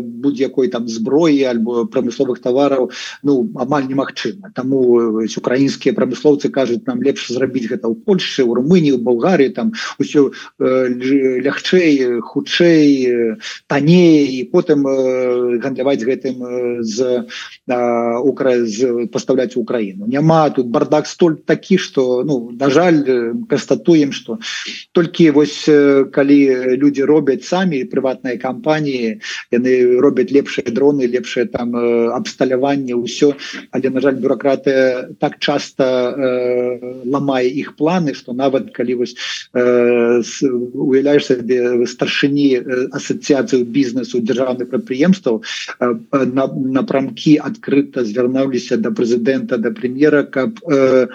будь-якой 0.02 0.68
там 0.68 0.88
зброі 0.88 1.44
альбо 1.44 1.86
прамысловых 1.86 2.42
товараў 2.42 2.92
ну 3.24 3.50
амаль 3.56 3.88
немагчыма. 3.88 4.52
Тому 4.56 5.24
украінскія 5.26 5.94
прамыслоўцы 5.94 6.50
кажуць 6.50 6.86
нам 6.88 7.02
лепш 7.04 7.32
зрабіць 7.32 7.70
гэта 7.70 7.88
ў 7.88 7.96
Польше 8.06 8.44
у 8.44 8.54
Румыніі 8.58 8.98
у 8.98 9.02
Балгарыі 9.02 9.54
там 9.56 9.74
усё 10.00 10.32
лягчэй 10.60 12.22
хутчэй 12.22 13.38
танней 13.68 14.28
і 14.40 14.44
потым 14.52 14.86
гандляваць 15.62 16.04
гэтым 16.04 16.84
з 16.84 17.28
укра 18.26 18.66
з 18.66 19.08
пастаўляць 19.12 19.56
Украіну. 19.58 20.08
Няма 20.08 20.50
тут 20.50 20.68
бардак 20.68 21.08
столь 21.08 21.38
такі 21.46 21.78
что 21.78 22.24
ну 22.24 22.52
на 22.52 22.70
жаль 22.70 23.34
констатуем 23.50 24.12
что 24.12 24.40
толькі 24.92 25.32
вось 25.32 25.70
калі 26.12 26.40
люди 26.78 27.02
робяць 27.02 27.46
самі 27.46 27.84
прыватныя 27.86 28.38
кампаніі 28.38 29.20
яны 29.52 29.81
робяць 30.02 30.32
лепшыя 30.32 30.72
дроны 30.72 31.08
лепшае 31.08 31.46
там 31.52 31.76
абсталяванне 31.76 32.96
ўсё 32.96 33.34
але 33.72 33.90
на 33.90 34.02
жаль 34.02 34.18
бюрократыя 34.22 35.14
так 35.20 35.40
часто 35.40 35.84
э, 35.84 37.04
ламае 37.06 37.48
іх 37.50 37.76
планы 37.76 38.14
что 38.14 38.34
нават 38.34 38.72
калі 38.72 39.04
вось 39.04 39.16
э, 39.54 40.22
уяўляеш 40.74 41.26
сабе 41.32 41.86
старшыні 41.88 42.48
асацыяцыю 42.92 43.66
бізнесу 43.66 44.22
дзяржаўных 44.22 44.70
прадпрыемстваў 44.72 45.42
э, 45.42 45.96
напрамкі 46.78 47.38
адкрыта 47.38 48.06
звярнаўліся 48.06 48.78
до 48.78 48.92
прэзідэнта 48.92 49.58
да 49.58 49.72
прэм'ера 49.72 50.24
каб 50.24 50.60
э, 50.68 51.08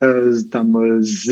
э, 0.00 0.34
там 0.50 1.02
з, 1.02 1.22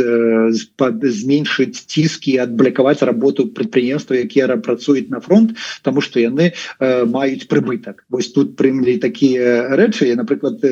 з, 0.51 0.61
зменшыць 1.03 1.85
ціскі 1.87 2.39
адблякаваць 2.47 3.03
работу 3.03 3.49
прадпрыемства 3.49 4.19
якія 4.19 4.57
працуюць 4.57 5.09
на 5.09 5.21
фронт 5.21 5.57
тому 5.83 6.01
что 6.01 6.21
яны 6.21 6.53
э, 6.53 6.82
маюць 7.07 7.49
прыбытак 7.51 8.03
вось 8.11 8.33
тут 8.35 8.57
прымлі 8.59 8.99
такія 8.99 9.75
рэчы 9.79 10.15
напрыклад 10.19 10.65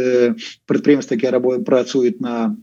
прадпрыемства 0.66 1.16
якія 1.18 1.36
рабою 1.36 1.62
працуюць 1.62 2.18
на 2.20 2.56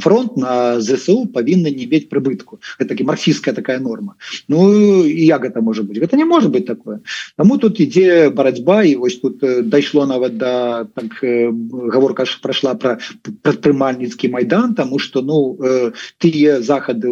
фронт 0.00 0.36
на 0.36 0.80
ЗСУ 0.80 1.26
павінны 1.32 1.70
не 1.72 1.86
мець 1.86 2.08
прыбытку 2.08 2.60
это 2.78 2.90
таки 2.90 3.04
марксістская 3.04 3.54
такая 3.54 3.78
норма. 3.78 4.16
Ну 4.48 5.04
як 5.04 5.44
это 5.44 5.60
может 5.60 5.86
быть? 5.86 5.98
Это 5.98 6.16
не 6.16 6.24
может 6.24 6.50
быть 6.50 6.66
такое. 6.66 7.00
Таму 7.36 7.58
тут 7.58 7.80
ідзе 7.80 8.30
барацьба 8.30 8.82
і 8.84 8.94
вось 8.96 9.16
тут 9.16 9.42
дайшло 9.68 10.06
нават 10.06 10.36
да 10.36 10.84
так 10.84 11.18
гаворка 11.22 12.24
ж 12.24 12.38
прошла 12.42 12.74
про 12.74 12.98
прадпрымальніцкі 13.42 14.28
майдан 14.28 14.74
тому 14.74 14.98
что 14.98 15.22
ну 15.22 15.58
тыя 16.18 16.60
захады 16.60 17.08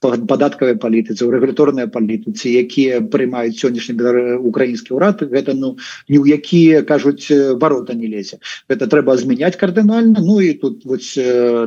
падаткавай 0.00 0.76
палітыцы 0.76 1.24
у 1.26 1.30
рэгуляторныя 1.30 1.86
палітыцы 1.86 2.48
якія 2.48 3.00
прымаюць 3.00 3.58
сённяшні 3.58 4.40
украінскі 4.40 4.94
ўрад 4.94 5.22
гэта 5.22 5.54
ну 5.54 5.76
ні 6.08 6.18
ў 6.18 6.40
якія 6.40 6.82
кажуць 6.82 7.30
ворота 7.30 7.94
не 7.94 8.08
лезе. 8.08 8.38
Это 8.68 8.86
трэба 8.86 9.16
змяняць 9.16 9.56
кардынальна 9.56 10.22
Ну 10.22 10.40
і 10.40 10.54
тут 10.54 10.71
вось 10.84 11.14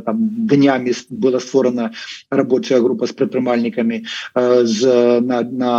там 0.06 0.18
днямі 0.50 0.94
была 1.10 1.40
створана 1.40 1.92
рабочая 2.30 2.82
група 2.82 3.08
з 3.08 3.14
прадпрымальнікамі 3.14 4.04
з 4.64 4.80
на, 5.22 5.42
на 5.42 5.74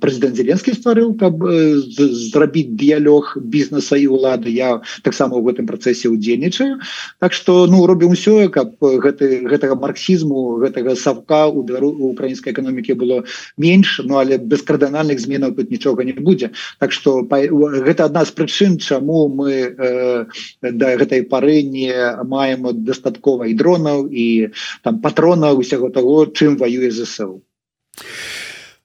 прэзідэнт 0.00 0.36
зеленскі 0.36 0.74
стварыў 0.76 1.14
каб 1.20 1.42
зрабіць 1.96 2.74
дыялёг 2.74 3.36
бізнеса 3.40 3.96
і 3.96 4.06
улады. 4.06 4.50
Я 4.50 4.80
таксама 5.02 5.36
ў 5.36 5.50
гэтым 5.50 5.66
працэсе 5.66 6.08
удзельнічаю 6.08 6.80
Так 7.18 7.32
что 7.32 7.66
ну 7.66 7.86
робім 7.86 8.16
усё 8.16 8.48
каб 8.48 8.76
гэты 8.80 9.46
гэтага 9.46 9.76
марксізму 9.76 10.60
гэтага 10.62 10.96
савка 10.96 11.46
у 11.48 11.62
белару 11.62 11.90
украінскай 12.10 12.52
эканомікі 12.52 12.94
было 12.94 13.24
менш 13.56 14.00
Ну 14.04 14.18
але 14.18 14.38
без 14.38 14.62
кардынальных 14.62 15.20
зменаў 15.20 15.54
тут 15.56 15.70
нічога 15.70 16.04
не 16.04 16.12
будзе 16.12 16.50
Так 16.78 16.92
что 16.92 17.22
гэта 17.22 18.10
адна 18.10 18.24
з 18.24 18.32
прычын 18.32 18.78
чаму 18.78 19.28
мы 19.28 19.52
э, 19.52 20.26
да 20.62 20.96
гэтай 20.96 21.22
пары 21.22 21.62
не 21.62 21.89
маем 22.24 22.66
дастаткова 22.84 23.46
і 23.46 23.54
дронаў 23.54 24.08
і 24.10 24.48
там 24.82 25.00
патрона 25.00 25.52
усяго 25.52 25.90
того 25.90 26.26
чым 26.26 26.56
воюе 26.56 26.90
ЗСУ 26.90 27.42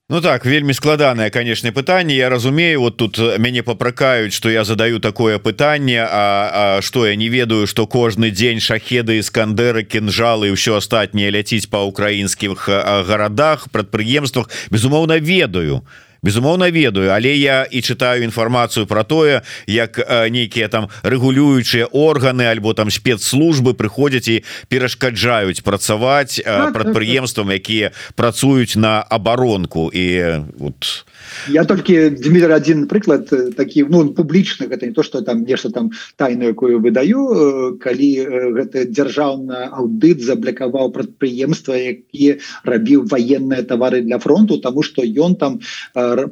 Ну 0.08 0.22
так 0.22 0.46
вельмі 0.46 0.74
складанае 0.74 1.32
канешне 1.32 1.72
пытанне. 1.72 2.16
Я 2.16 2.30
разумею 2.30 2.82
вот 2.82 2.98
тут 2.98 3.18
мяне 3.40 3.64
попракаюць 3.64 4.34
что 4.34 4.50
я 4.50 4.64
задаю 4.64 5.00
такое 5.00 5.40
пытанне 5.40 6.06
А 6.06 6.80
что 6.82 7.08
я 7.08 7.16
не 7.16 7.28
ведаю 7.28 7.66
что 7.66 7.88
кожны 7.88 8.30
дзень 8.30 8.60
шахеды 8.60 9.18
іскандеры 9.18 9.82
кінжалы 9.82 10.54
ўсё 10.54 10.78
астатняе 10.78 11.32
ляціць 11.34 11.66
па 11.74 11.82
украінскіх 11.82 12.70
гарадах 12.70 13.70
прадпрыемствах. 13.74 14.50
Безумоўна 14.70 15.18
ведаю 15.18 15.82
безумоўна 16.26 16.74
ведаю 16.74 17.14
але 17.14 17.38
я 17.38 17.64
і 17.70 17.86
чытаю 17.86 18.26
інфармацыю 18.26 18.90
про 18.90 19.06
тое 19.06 19.46
як 19.70 20.02
нейкія 20.34 20.68
там 20.68 20.90
рэгулюючыя 21.06 21.86
органы 21.94 22.50
альбо 22.50 22.74
там 22.74 22.90
спецслужбы 22.90 23.78
прыходзяць 23.78 24.28
і 24.28 24.44
перашкаджаюць 24.74 25.62
працаваць 25.62 26.42
прадпрыемствам 26.74 27.54
якія 27.54 27.92
працуюць 28.16 28.76
на 28.76 29.06
абаронку. 29.10 29.92
І 29.94 30.42
вот 30.58 31.06
я 31.50 31.66
толькі 31.66 32.10
Дмітр 32.10 32.52
один 32.52 32.88
прыклад 32.88 33.30
такі 33.58 33.86
ну 33.90 34.14
публічны 34.14 34.68
гэта 34.68 34.86
не 34.86 34.94
то 34.94 35.04
что 35.04 35.22
там 35.22 35.44
нешта 35.44 35.70
там 35.70 35.92
тайну 36.16 36.54
якую 36.54 36.80
выдаю 36.80 37.78
калі 37.82 38.10
гэта 38.58 38.86
дзяржаўна 38.86 39.70
аўдыт 39.74 40.22
заблякаваў 40.22 40.92
прадпрыемства 40.94 41.74
які 41.74 42.40
рабіў 42.64 43.06
военные 43.10 43.64
товары 43.64 44.02
для 44.02 44.20
фронту 44.20 44.58
тому 44.58 44.84
что 44.84 45.02
ён 45.02 45.36
там 45.36 45.60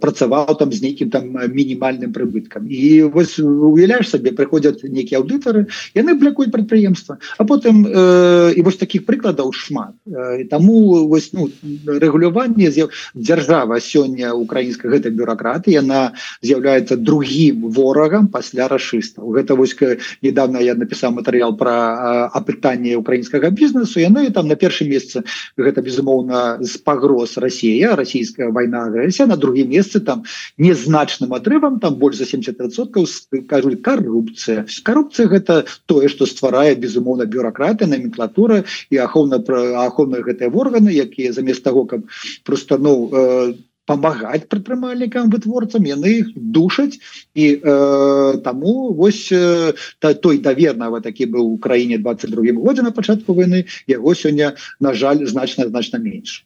працаваў 0.01 0.57
там 0.59 0.71
з 0.71 0.81
нейкім 0.81 1.09
там 1.09 1.33
мінімальным 1.33 2.13
прыбыткам. 2.13 2.67
І 2.67 3.03
вось 3.13 3.39
уяляешь 3.39 4.09
сабе 4.09 4.31
прыходят 4.31 4.83
нейкія 4.83 5.19
аўдытары 5.19 5.67
яны 5.95 6.15
блякуюць 6.15 6.51
прадпрыемства 6.51 7.17
а 7.37 7.43
потым 7.43 7.85
э, 7.87 8.53
і 8.55 8.61
вось 8.61 8.77
таких 8.77 9.05
прыкладаў 9.05 9.51
шмат. 9.53 9.93
Э, 10.07 10.45
таму 10.45 11.07
вось 11.07 11.33
ну 11.33 11.49
рэгуляванне 11.85 12.71
дзяржава 13.15 13.79
сёння 13.79 14.33
украінска 14.33 14.89
гэта 14.89 15.09
бюрократы 15.09 15.71
яна 15.71 16.13
з'яўляецца 16.41 16.97
другім 16.97 17.69
ворагам 17.69 18.27
пасля 18.27 18.67
расчыстаў 18.67 19.33
гэта 19.33 19.55
вось 19.55 19.75
недавно 20.21 20.61
я 20.61 20.75
напісаў 20.75 21.17
матэрыял 21.17 21.57
про 21.57 22.29
апытанне 22.33 22.95
украінскага 22.95 23.49
бізнесу 23.49 23.99
яны 23.99 24.29
там 24.31 24.47
на 24.47 24.55
першым 24.55 24.89
месцы 24.89 25.23
гэта 25.57 25.81
безумоўна 25.81 26.61
з 26.61 26.77
пагроз 26.77 27.37
Росія 27.37 27.95
расійская 27.95 28.49
вайна 28.49 28.87
агрэсія 28.87 29.27
на 29.27 29.35
другім 29.35 29.72
месцы 29.73 29.99
там 29.99 30.23
незначным 30.57 31.33
адрывам 31.33 31.79
там 31.83 31.99
больш 32.01 32.21
за 32.21 32.29
70% 32.29 33.03
кажуць 33.49 33.81
коррупцыя 33.89 34.65
коррупцыя 34.83 35.27
гэта 35.27 35.65
тое 35.85 36.07
что 36.13 36.29
стварае 36.29 36.75
безумоўна 36.75 37.25
бюрократы 37.25 37.89
номенклатура 37.89 38.63
і 38.89 39.03
ахоўна 39.07 39.39
про 39.39 39.65
ахоўныя 39.87 40.23
гэтыя 40.23 40.53
органы 40.53 40.93
якія 40.93 41.33
замест 41.33 41.63
того 41.63 41.85
каб 41.85 42.07
просто 42.43 42.77
ну 42.77 42.93
там 42.93 43.13
э, 43.13 43.53
помогать 43.93 44.49
прадпрымальнікам 44.49 45.29
вытворцам 45.29 45.85
яны 45.85 46.25
их 46.25 46.27
душаць 46.35 46.97
і 47.33 47.45
э, 47.61 48.41
таму 48.43 48.93
вось 48.93 49.29
э, 49.31 49.73
та, 49.99 50.13
той 50.13 50.37
давернага 50.37 50.99
такі 50.99 51.29
быў 51.29 51.53
у 51.53 51.57
краіне 51.57 51.97
22 51.97 52.57
годзе 52.57 52.81
на 52.81 52.91
пачатку 52.91 53.33
войны 53.33 53.65
яго 53.87 54.15
сёння 54.17 54.57
на 54.79 54.93
жаль 54.93 55.25
значна 55.25 55.69
значна 55.69 55.99
менш 55.99 56.45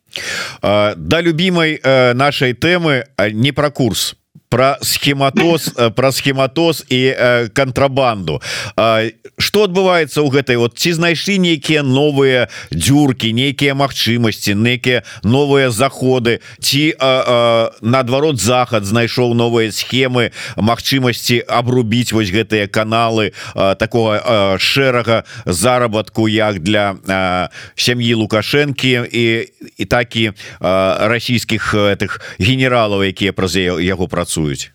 да 0.61 1.21
любимой 1.21 1.79
э, 1.79 2.13
нашай 2.13 2.53
тэмы 2.53 3.07
не 3.31 3.51
про 3.51 3.71
курс 3.71 4.15
про 4.49 4.77
схематоз 4.81 5.73
про 5.95 6.11
схематоз 6.11 6.85
і 6.89 7.13
э, 7.17 7.49
контрабанду. 7.53 8.41
Что 9.37 9.67
адбываецца 9.67 10.21
у 10.21 10.29
гэтай 10.31 10.55
вот? 10.57 10.77
Ці 10.79 10.93
знайшлі 10.97 11.37
нейкія 11.37 11.83
новыя 11.83 12.47
дзюркі 12.71 13.33
нейкія 13.33 13.75
магчымасці 13.75 14.55
некія 14.55 15.03
новыя 15.23 15.69
заходы. 15.69 16.39
Ці 16.57 16.95
наадварот 17.81 18.39
захад 18.39 18.85
знайшоў 18.85 19.35
новыя 19.35 19.71
схемы 19.71 20.31
магчымасці 20.55 21.43
обрубіць 21.45 22.13
вось 22.13 22.31
гэтыя 22.31 22.67
каналы 22.67 23.33
а, 23.53 23.75
такого 23.75 24.57
шэрага 24.57 25.23
заработку 25.45 26.27
як 26.27 26.59
для 26.59 26.97
сям'і 27.75 28.13
лукашэнкі 28.13 29.05
і 29.11 29.25
і 29.77 29.85
такі 29.85 30.31
расійскіх 30.59 31.73
этих 31.75 32.21
генералаў 32.39 33.03
якія 33.03 33.33
праз 33.33 33.55
яго 33.57 34.07
працуюць 34.07 34.36
працуюць 34.37 34.71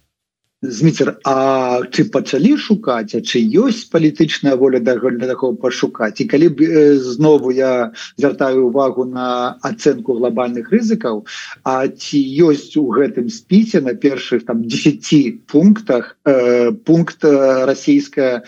Зміцер 0.63 1.19
А 1.27 1.83
ці 1.91 2.05
пачалі 2.15 2.55
шукаць 2.57 3.15
А 3.19 3.21
чы 3.21 3.43
ёсць 3.43 3.91
палітычная 3.91 4.55
воля 4.55 4.79
да 4.79 4.95
такого 5.27 5.55
пашукаць? 5.59 6.21
І 6.23 6.25
калі 6.31 6.49
б 6.55 6.59
знову 6.99 7.51
я 7.51 7.91
звяртаю 8.17 8.71
увагу 8.71 9.05
на 9.05 9.59
ацэнку 9.63 10.15
глобальных 10.15 10.71
рызыкаў 10.71 11.27
А 11.67 11.89
ці 11.89 12.19
ёсць 12.47 12.79
у 12.79 12.87
гэтым 12.95 13.27
спісе 13.27 13.81
на 13.81 13.95
першых 13.95 14.47
там 14.47 14.63
10 14.63 15.47
пунктах 15.47 16.17
э, 16.25 16.71
пункт 16.71 17.25
расійская 17.25 18.43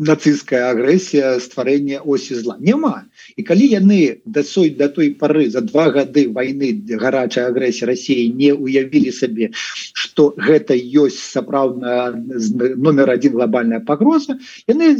нацыстская 0.00 0.72
агрэсія 0.72 1.36
стварэння 1.44 2.00
осі 2.00 2.40
зла. 2.40 2.56
Няма. 2.58 3.04
І 3.36 3.44
калі 3.44 3.68
яны 3.68 4.24
дасой 4.24 4.72
да 4.72 4.88
той 4.88 5.12
пары 5.20 5.50
за 5.52 5.60
два 5.60 5.90
гады 5.92 6.26
войны 6.32 6.72
гарачая 6.88 7.52
агрэсія 7.52 7.92
Росіі 7.92 8.32
не 8.32 8.52
уявілі 8.56 9.12
сабе 9.12 9.50
что 9.52 10.32
гэта 10.36 10.74
ёсць 10.74 11.20
сапраўдна 11.20 12.16
номер 12.16 13.10
один 13.10 13.36
глобальная 13.36 13.80
пагроза 13.80 14.38
яны 14.66 14.96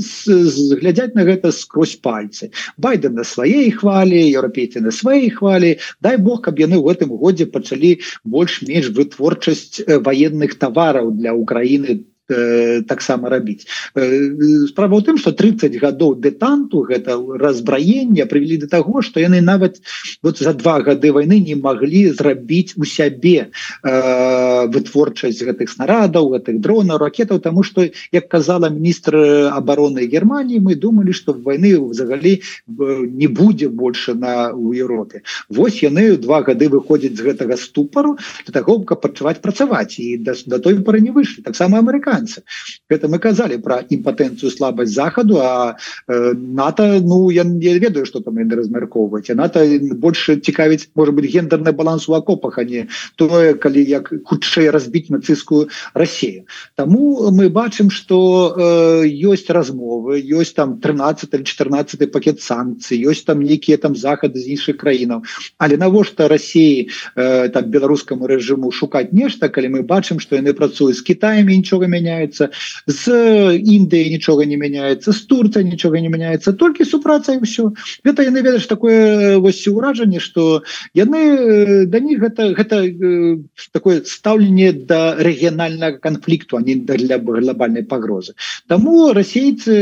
глядзяць 0.85 1.17
на 1.17 1.25
гэта 1.25 1.53
скрозь 1.53 1.97
пальцы. 1.97 2.53
Байден 2.77 3.17
на 3.17 3.25
сваей 3.25 3.71
хвалі 3.73 4.21
еўрапейцы 4.21 4.85
на 4.85 4.93
сваей 4.93 5.31
хвалі. 5.31 5.79
Дай 6.01 6.17
Бог 6.21 6.45
каб 6.45 6.61
яны 6.61 6.77
в 6.79 6.93
гэтым 6.93 7.17
годзе 7.17 7.49
пачалі 7.49 7.99
больш-менш 8.25 8.93
вытворчасць 8.93 9.81
военных 9.89 10.61
тавараў 10.61 11.17
для 11.17 11.33
Украины 11.33 12.05
э, 12.31 12.83
таксама 12.83 13.29
рабіць 13.29 13.67
э, 13.95 14.67
справа 14.69 14.97
ў 14.99 15.05
тым 15.05 15.19
что 15.19 15.33
30 15.33 15.77
гадоў 15.77 16.17
дэтанту 16.21 16.87
гэта 16.87 17.19
разбраення 17.19 18.27
прывялі 18.27 18.65
до 18.65 18.69
того 18.69 19.03
что 19.03 19.21
яны 19.21 19.41
нават 19.41 19.81
вот 20.23 20.39
за 20.39 20.55
два 20.55 20.81
гады 20.81 21.13
войны 21.13 21.41
не 21.41 21.55
могли 21.55 22.11
зрабіць 22.11 22.75
у 22.77 22.85
сябе 22.85 23.51
э, 23.83 24.67
вытворчасць 24.71 25.43
гэтых 25.43 25.71
снарадаў 25.71 26.37
гэтых 26.37 26.61
дронаў 26.61 26.99
ракетаў 26.99 27.41
тому 27.41 27.63
что 27.63 27.89
як 28.13 28.29
казала 28.29 28.71
міністр 28.71 29.17
обороны 29.51 30.07
Германії 30.07 30.61
мы 30.61 30.75
думали 30.75 31.13
что 31.13 31.33
войны 31.33 31.79
взагалі 31.79 32.43
не 32.69 33.27
будзе 33.27 33.69
больше 33.69 34.15
на 34.15 34.53
у 34.53 34.73
Европе 34.73 35.23
Вось 35.49 35.83
яны 35.83 36.17
два 36.17 36.43
гады 36.47 36.69
выходзяць 36.69 37.17
з 37.17 37.27
гэтага 37.27 37.57
ступару 37.57 38.17
для 38.47 38.53
того 38.53 38.81
каб 38.85 39.01
пачуваць 39.01 39.41
працаваць. 39.41 39.99
І 39.99 40.19
да, 40.19 40.35
да 40.47 40.59
той 40.59 40.79
пары 40.85 41.01
не 41.01 41.11
выйшлі. 41.11 41.43
Таксама 41.43 41.81
амерыканцы 41.81 42.20
амерыканцы 42.21 42.43
это 42.89 43.09
мы 43.09 43.19
казалі 43.19 43.59
про 43.59 43.81
імпатэнцыю 43.89 44.51
слабасць 44.51 44.95
захаду 44.95 45.39
а 45.41 45.77
э, 46.09 46.35
нато 46.35 47.01
ну 47.01 47.31
я 47.31 47.45
не 47.45 47.79
ведаю 47.79 48.07
что 48.07 48.21
там 48.21 48.37
размяркоўваць 48.37 49.31
нато 49.35 49.65
больше 49.95 50.37
цікавіць 50.37 50.91
может 50.95 51.15
быть 51.15 51.31
гендерный 51.31 51.73
баланс 51.73 52.09
у 52.09 52.15
окопах 52.15 52.59
а 52.59 52.65
не 52.65 52.89
тое 53.17 53.55
калі 53.55 53.85
як 53.85 54.13
хутчэй 54.25 54.71
разбіць 54.71 55.11
нацыстскую 55.11 55.69
Россию. 55.95 56.47
Таму 56.77 57.31
мы 57.31 57.49
бачым 57.49 57.91
что 57.91 58.55
э, 58.57 59.07
ёсць 59.07 59.51
размовы 59.51 60.21
ёсць 60.21 60.55
там 60.55 60.81
13 60.81 61.45
14 61.45 62.13
пакет 62.13 62.41
санкцый 62.41 62.99
ёсць 62.99 63.25
там 63.25 63.41
нейкія 63.43 63.79
там 63.79 63.95
захады 63.97 64.41
з 64.41 64.57
іншых 64.57 64.77
краінаў 64.77 65.23
але 65.59 65.77
навошта 65.77 66.29
России 66.29 66.91
э, 67.17 67.49
там 67.49 67.71
беларускаму 67.71 68.27
режиму 68.27 68.71
шукаць 68.71 69.13
нешта 69.13 69.49
калі 69.49 69.69
мы 69.69 69.83
бачым 69.83 70.19
что 70.19 70.37
яны 70.37 70.53
працуюць 70.55 70.99
з 70.99 71.03
Китаями 71.03 71.57
нічога 71.57 71.87
мяняется 72.11 72.51
з 72.87 73.57
Індыі 73.57 74.11
нічога 74.11 74.45
не 74.45 74.57
мяняется 74.57 75.13
з 75.13 75.21
Турция 75.31 75.63
нічога 75.63 76.01
не 76.01 76.09
мяняется 76.09 76.53
толькі 76.53 76.85
супраца 76.85 77.35
і 77.35 77.43
все 77.43 77.71
это 78.05 78.23
яны 78.23 78.43
ведаеш 78.43 78.67
такое 78.67 79.39
вось 79.39 79.67
ўражанне 79.69 80.21
что 80.21 80.63
яны 80.95 81.19
э, 81.19 81.87
да 81.87 82.01
них 82.01 82.21
гэта 82.21 82.55
гэта 82.55 82.87
э, 82.87 83.39
такое 83.73 84.03
стаўленне 84.03 84.73
до 84.73 84.87
да 84.87 85.15
рэгіянальнага 85.19 85.99
конфликту 85.99 86.57
они 86.57 86.75
для 86.75 87.19
глобальной 87.19 87.85
пагрозы 87.85 88.35
Таму 88.67 89.13
расейцы 89.13 89.75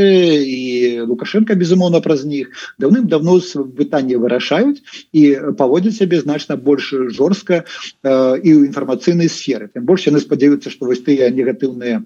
і 0.45 1.01
лукашенко 1.01 1.55
безумоўно 1.55 2.01
праз 2.01 2.25
них 2.25 2.51
даўным-давно 2.77 3.39
пытанне 3.77 4.17
вырашаюць 4.17 4.81
і 5.13 5.23
паводзяць 5.57 5.97
сябе 5.97 6.21
значна 6.21 6.55
больш 6.55 6.93
жорстка 7.09 7.63
э, 7.63 8.39
і 8.43 8.49
ў 8.53 8.69
інфармацыйнай 8.69 9.29
сферы 9.29 9.69
тым 9.73 9.85
больш 9.85 10.07
яны 10.07 10.19
спадзяюцца 10.19 10.69
што 10.69 10.85
вось 10.85 11.01
тыя 11.01 11.29
негатыўныя 11.33 12.03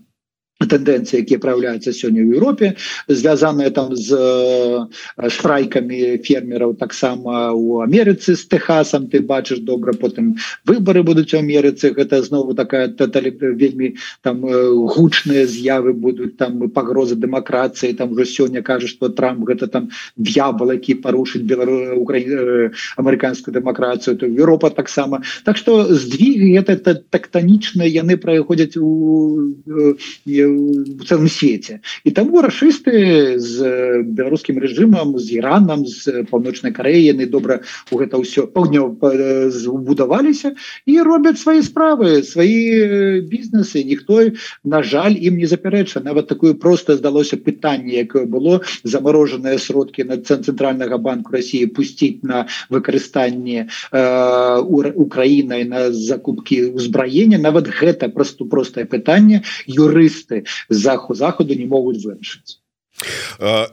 тэндэнцыі 0.66 1.22
якія 1.22 1.40
проявляются 1.40 1.94
сёння 1.94 2.24
в 2.24 2.34
Европе 2.34 2.76
звязанные 3.08 3.70
там 3.70 3.96
з 3.96 4.88
шрайками 5.30 6.18
фермераў 6.24 6.76
таксама 6.76 7.52
у 7.52 7.82
Амерыцы 7.82 8.36
с 8.36 8.46
техасам 8.46 9.10
ты 9.10 9.22
бачыш 9.22 9.60
добра 9.60 9.94
потым 9.94 10.36
выборы 10.66 11.04
будуць 11.04 11.34
у 11.34 11.38
Амерыцы 11.38 11.94
гэта 11.94 12.22
знову 12.24 12.54
такая 12.54 12.88
тотали 12.88 13.30
вельмі 13.30 13.96
там 14.22 14.42
гучныя 14.42 15.46
з'явы 15.48 15.94
будуць 15.94 16.38
там 16.38 16.70
пагрозы 16.70 17.16
дэмакратыі 17.16 17.94
там 17.94 18.12
уже 18.12 18.26
сёння 18.26 18.62
кажа 18.62 18.88
что 18.88 19.10
Трамп 19.10 19.46
гэта 19.46 19.68
там 19.68 19.90
д'ябал 20.18 20.72
які 20.72 20.96
парушыць 20.96 21.44
белару 21.44 22.00
укра 22.00 22.18
амерыканскую 22.98 23.54
дэмакратыю 23.54 24.18
то 24.18 24.26
Европа 24.26 24.70
таксама 24.70 25.24
так 25.44 25.58
что 25.58 25.94
здвиг 25.94 26.56
это 26.56 26.96
тактанічна 26.96 27.84
яны 27.84 28.18
праходзяць 28.18 28.78
у 28.78 29.56
в 30.54 31.06
целом 31.06 31.28
свете 31.28 31.82
и 32.04 32.12
тому 32.12 32.42
расисты 32.42 33.40
з 33.40 34.04
беларускім 34.04 34.60
режимом 34.60 35.20
з 35.20 35.40
Іраном 35.40 35.86
з 35.86 36.24
паўночнай 36.30 36.72
Кареяны 36.74 37.26
добра 37.26 37.62
у 37.92 37.98
гэта 37.98 38.18
ўсё 38.18 38.48
паўднё 38.48 38.90
будаваліся 39.84 40.56
і 40.86 41.02
робяць 41.02 41.40
свои 41.42 41.62
справы 41.62 42.24
свои 42.24 43.22
бізнесы 43.22 43.84
ніхто 43.84 44.34
на 44.64 44.84
жаль 44.84 45.16
ім 45.18 45.38
не 45.38 45.48
запярэча 45.48 46.04
нават 46.04 46.28
такую 46.28 46.56
просто 46.56 46.96
здалося 46.98 47.38
пытанне 47.38 48.02
якое 48.04 48.26
было 48.26 48.62
замороженыя 48.84 49.58
сродки 49.58 50.02
на 50.02 50.18
цэнтральнага 50.18 50.98
банку 50.98 51.34
России 51.34 51.66
пусціць 51.66 52.24
на 52.24 52.48
выкарыстанне 52.70 53.70
э, 53.92 54.60
Украінай 54.94 55.64
на 55.66 55.92
закупки 55.92 56.64
узбраення 56.66 57.38
нават 57.38 57.68
гэта 57.68 58.10
просто 58.10 58.46
простое 58.46 58.86
пытанне 58.86 59.44
юрысты 59.68 60.33
заху 60.70 61.16
заходу 61.16 61.54
не 61.54 61.66
могуць 61.66 62.04
вырашыць 62.06 62.64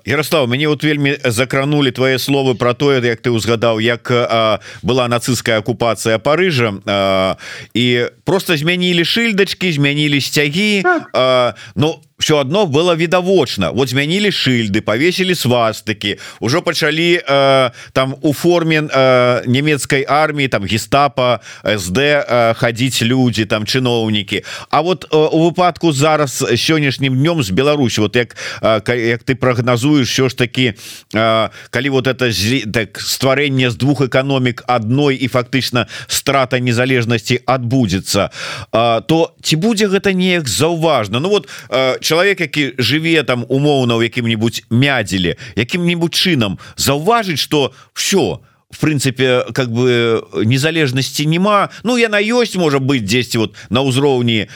Ярослав 0.05 0.49
мяне 0.49 0.69
вот 0.69 0.83
вельмі 0.85 1.19
закранули 1.25 1.91
твои 1.91 2.19
словы 2.19 2.55
про 2.55 2.75
тое 2.75 3.01
як 3.05 3.21
ты 3.21 3.31
узгадаў 3.31 3.79
як 3.79 4.11
а, 4.11 4.61
была 4.83 5.09
нацистская 5.09 5.61
оккупацыя 5.61 6.19
Парыжа 6.19 6.73
а, 6.87 7.37
і 7.75 8.09
просто 8.25 8.57
змянілі 8.57 9.05
шыльдачки 9.05 9.73
змянілі 9.73 10.21
сцягі 10.21 10.83
так. 10.83 11.57
Ну 11.77 12.01
все 12.21 12.39
одно 12.39 12.67
было 12.67 12.95
відавочна 12.95 13.71
вот 13.71 13.89
змянілі 13.89 14.31
шыльды 14.31 14.81
повесілі 14.81 15.35
свастыкі 15.35 16.21
ўжо 16.41 16.63
пачалі 16.63 17.17
э, 17.17 17.71
там 17.93 18.15
у 18.21 18.33
форме 18.33 18.83
э, 18.83 19.43
нямецкай 19.49 20.05
армії 20.09 20.49
там 20.49 20.65
гестапа 20.65 21.41
сд 21.65 21.99
э, 21.99 22.55
хадзіць 22.55 23.03
людзі 23.03 23.45
там 23.45 23.65
чыноўнікі 23.65 24.45
А 24.71 24.83
вот 24.83 25.09
э, 25.11 25.17
у 25.17 25.49
выпадку 25.49 25.93
зараз 25.93 26.45
сённяшнім 26.45 27.17
днём 27.17 27.43
з 27.43 27.51
Беларусі 27.51 28.01
вот 28.01 28.17
як 28.17 28.37
э, 28.63 28.97
як 28.97 29.25
ты 29.25 29.35
прогнозуешь 29.35 30.13
що 30.13 30.29
ж 30.29 30.37
таки 30.37 30.75
э, 31.15 31.49
калі 31.71 31.89
вот 31.89 32.07
это 32.07 32.29
так 32.73 33.01
стварэнне 33.01 33.71
з 33.71 33.77
двух 33.77 34.01
эканомік 34.01 34.63
адной 34.67 35.17
і 35.17 35.29
фактычна 35.29 35.87
страта 36.07 36.61
незалежнасці 36.61 37.41
адбудзецца 37.47 38.31
э, 38.73 39.03
то 39.09 39.33
ці 39.43 39.57
будзе 39.57 39.89
гэта 39.89 40.13
неяк 40.13 40.49
заўважна 40.49 41.21
Ну 41.21 41.29
вот 41.29 41.49
э, 41.71 41.97
чалавек 42.11 42.43
які 42.43 42.75
жыве 42.83 43.23
там 43.23 43.47
умоўна 43.47 43.95
ў 43.95 44.11
якім-нибудь 44.11 44.67
мядзеле 44.75 45.39
якім-нибудь 45.55 46.11
чынам 46.11 46.59
заўважыць 46.75 47.39
что 47.39 47.71
все 47.95 48.43
в 48.71 48.79
прынцыпе 48.79 49.51
как 49.53 49.71
бы 49.71 50.23
незалежнасці 50.47 51.27
няма. 51.27 51.71
Ну 51.83 51.99
яна 51.99 52.23
ёсць 52.23 52.55
можа 52.55 52.79
быть 52.79 53.05
10 53.05 53.37
вот 53.37 53.51
на 53.69 53.83
ўзроўні 53.83 54.47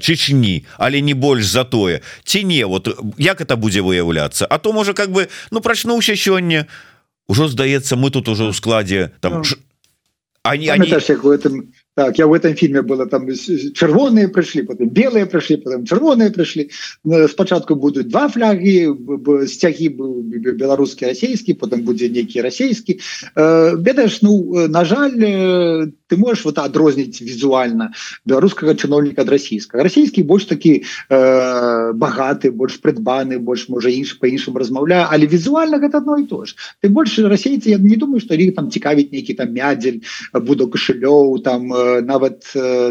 Чечні 0.00 0.64
але 0.78 1.02
не 1.02 1.14
больш 1.14 1.46
за 1.46 1.64
тое. 1.64 2.02
Ці 2.24 2.44
не 2.44 2.62
вот 2.66 2.88
як 3.18 3.40
это 3.40 3.56
будзе 3.56 3.82
выяўляцца? 3.82 4.46
А 4.46 4.58
то 4.58 4.72
можа 4.72 4.94
как 4.94 5.10
бы 5.10 5.28
ну 5.50 5.60
прачнуўся 5.60 6.14
сёння. 6.14 6.66
Ужо 7.26 7.48
здаецца 7.48 7.96
мы 7.96 8.10
тут 8.10 8.28
уже 8.28 8.46
ў 8.46 8.54
складзе 8.54 9.10
там 9.20 9.42
ну, 9.42 9.44
они, 10.42 10.68
они... 10.68 10.86
этом 10.86 11.74
Так, 11.96 12.18
я 12.18 12.26
в 12.26 12.34
этом 12.34 12.54
фильме 12.54 12.82
было 12.82 13.06
там 13.06 13.24
чырвоныя 13.26 14.28
прыйшлі 14.28 14.66
потым 14.68 14.92
белые 14.92 15.24
прыйшлі 15.24 15.56
потом 15.64 15.86
чырвоныя 15.88 16.28
прыйшлі 16.28 16.68
спачатку 17.32 17.72
будуць 17.74 18.04
два 18.12 18.28
фляги 18.28 18.92
сцягі 19.48 19.88
быў 19.96 20.10
беларускі 20.60 21.08
расійскі 21.08 21.56
потым 21.56 21.88
будзе 21.88 22.12
нейкі 22.12 22.44
расійскі 22.44 23.00
бедаеш 23.80 24.20
ну 24.20 24.68
на 24.68 24.84
жаль 24.84 25.16
ты 25.16 26.16
можешь 26.20 26.44
вот 26.44 26.58
адрозніць 26.58 27.24
візуальна 27.24 27.96
беларускага 28.28 28.76
чыноўніка 28.76 29.24
ад 29.24 29.32
расійскага 29.32 29.88
расійскі 29.88 30.20
больш 30.28 30.44
такі 30.52 30.84
э, 30.84 31.92
багаты 31.96 32.52
больш 32.52 32.76
прыдбаны 32.84 33.40
больш 33.40 33.70
можа 33.72 33.88
інш 33.88 34.20
по-іншаму 34.20 34.60
размаўляю 34.60 35.08
але 35.08 35.24
візуальна 35.24 35.80
гэта 35.80 36.04
одно 36.04 36.20
і 36.20 36.28
то 36.28 36.44
ж 36.44 36.60
ты 36.84 36.92
больше 36.92 37.24
расейцы 37.24 37.72
я 37.72 37.80
не 37.80 37.96
думаю 37.96 38.20
что 38.20 38.36
іх 38.36 38.52
там 38.52 38.68
цікавіць 38.68 39.16
нейкі 39.16 39.32
там 39.40 39.56
мядзель 39.56 40.04
буду 40.36 40.68
кашылёў 40.68 41.40
там 41.40 41.72
э, 41.72 41.85
нават 42.02 42.42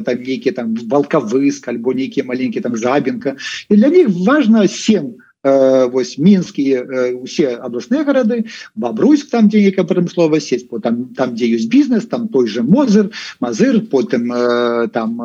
там 0.05 0.17
нейкі 0.21 0.51
там 0.51 0.75
валкавыск 0.91 1.67
альбо 1.69 1.93
нейкія 1.93 2.25
маленькія 2.25 2.63
там 2.63 2.77
жабенка 2.77 3.35
і 3.69 3.75
для 3.75 3.89
них 3.89 4.07
важно 4.09 4.67
7 4.67 5.15
Э, 5.45 5.85
вось 5.85 6.17
мінскія 6.17 6.81
э, 6.81 7.13
усе 7.21 7.53
абласныя 7.53 8.01
гарады 8.01 8.49
бабруйск 8.73 9.29
там 9.29 9.45
дзе 9.45 9.61
нейкая 9.61 9.85
прамыслова 9.85 10.39
сеть 10.41 10.65
там 10.81 11.13
там 11.13 11.35
дзе 11.37 11.45
ёсць 11.53 11.69
бізнес 11.69 12.09
там 12.09 12.33
той 12.33 12.47
же 12.49 12.63
мозер 12.65 13.11
мазыр 13.39 13.85
потым 13.85 14.33
э, 14.33 14.87
там 14.89 15.21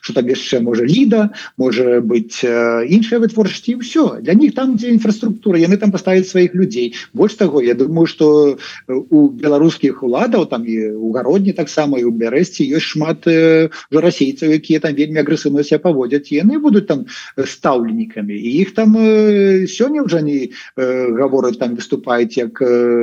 что 0.00 0.14
там 0.16 0.24
яшчэ 0.24 0.64
можа 0.64 0.88
ліда 0.88 1.36
можа 1.60 2.00
быть 2.00 2.40
іншая 2.40 3.20
вытворчасці 3.20 3.76
все 3.84 4.24
для 4.24 4.32
них 4.32 4.54
там 4.54 4.80
дзе 4.80 4.96
інфраструктура 4.96 5.60
яны 5.60 5.76
там 5.76 5.92
паставяць 5.92 6.32
сваіх 6.32 6.56
людзей 6.56 6.96
больш 7.12 7.36
таго 7.36 7.60
я 7.60 7.74
думаю 7.74 8.06
что 8.08 8.56
у 8.88 9.28
беларускіх 9.28 10.00
уладаў 10.00 10.48
там 10.48 10.64
і 10.64 10.96
у 10.96 11.12
гародні 11.12 11.52
таксама 11.52 12.00
і 12.00 12.08
у 12.08 12.10
бярэсці 12.10 12.64
ёсць 12.72 12.96
шмат 12.96 13.28
расейцаў 13.92 14.56
якія 14.56 14.80
там 14.80 14.96
вельмі 14.96 15.20
агрэсыўна 15.20 15.60
себя 15.60 15.92
паводзяць 15.92 16.32
яны 16.32 16.56
будуць 16.56 16.88
там 16.88 17.04
стаўленнікамі 17.36 18.32
і 18.32 18.48
іх 18.64 18.72
там 18.72 18.93
сёння 19.66 20.02
ўжо 20.04 20.20
не 20.20 20.52
гавораць 20.76 21.58
там 21.58 21.74
выступаюць 21.74 22.36
як 22.36 22.62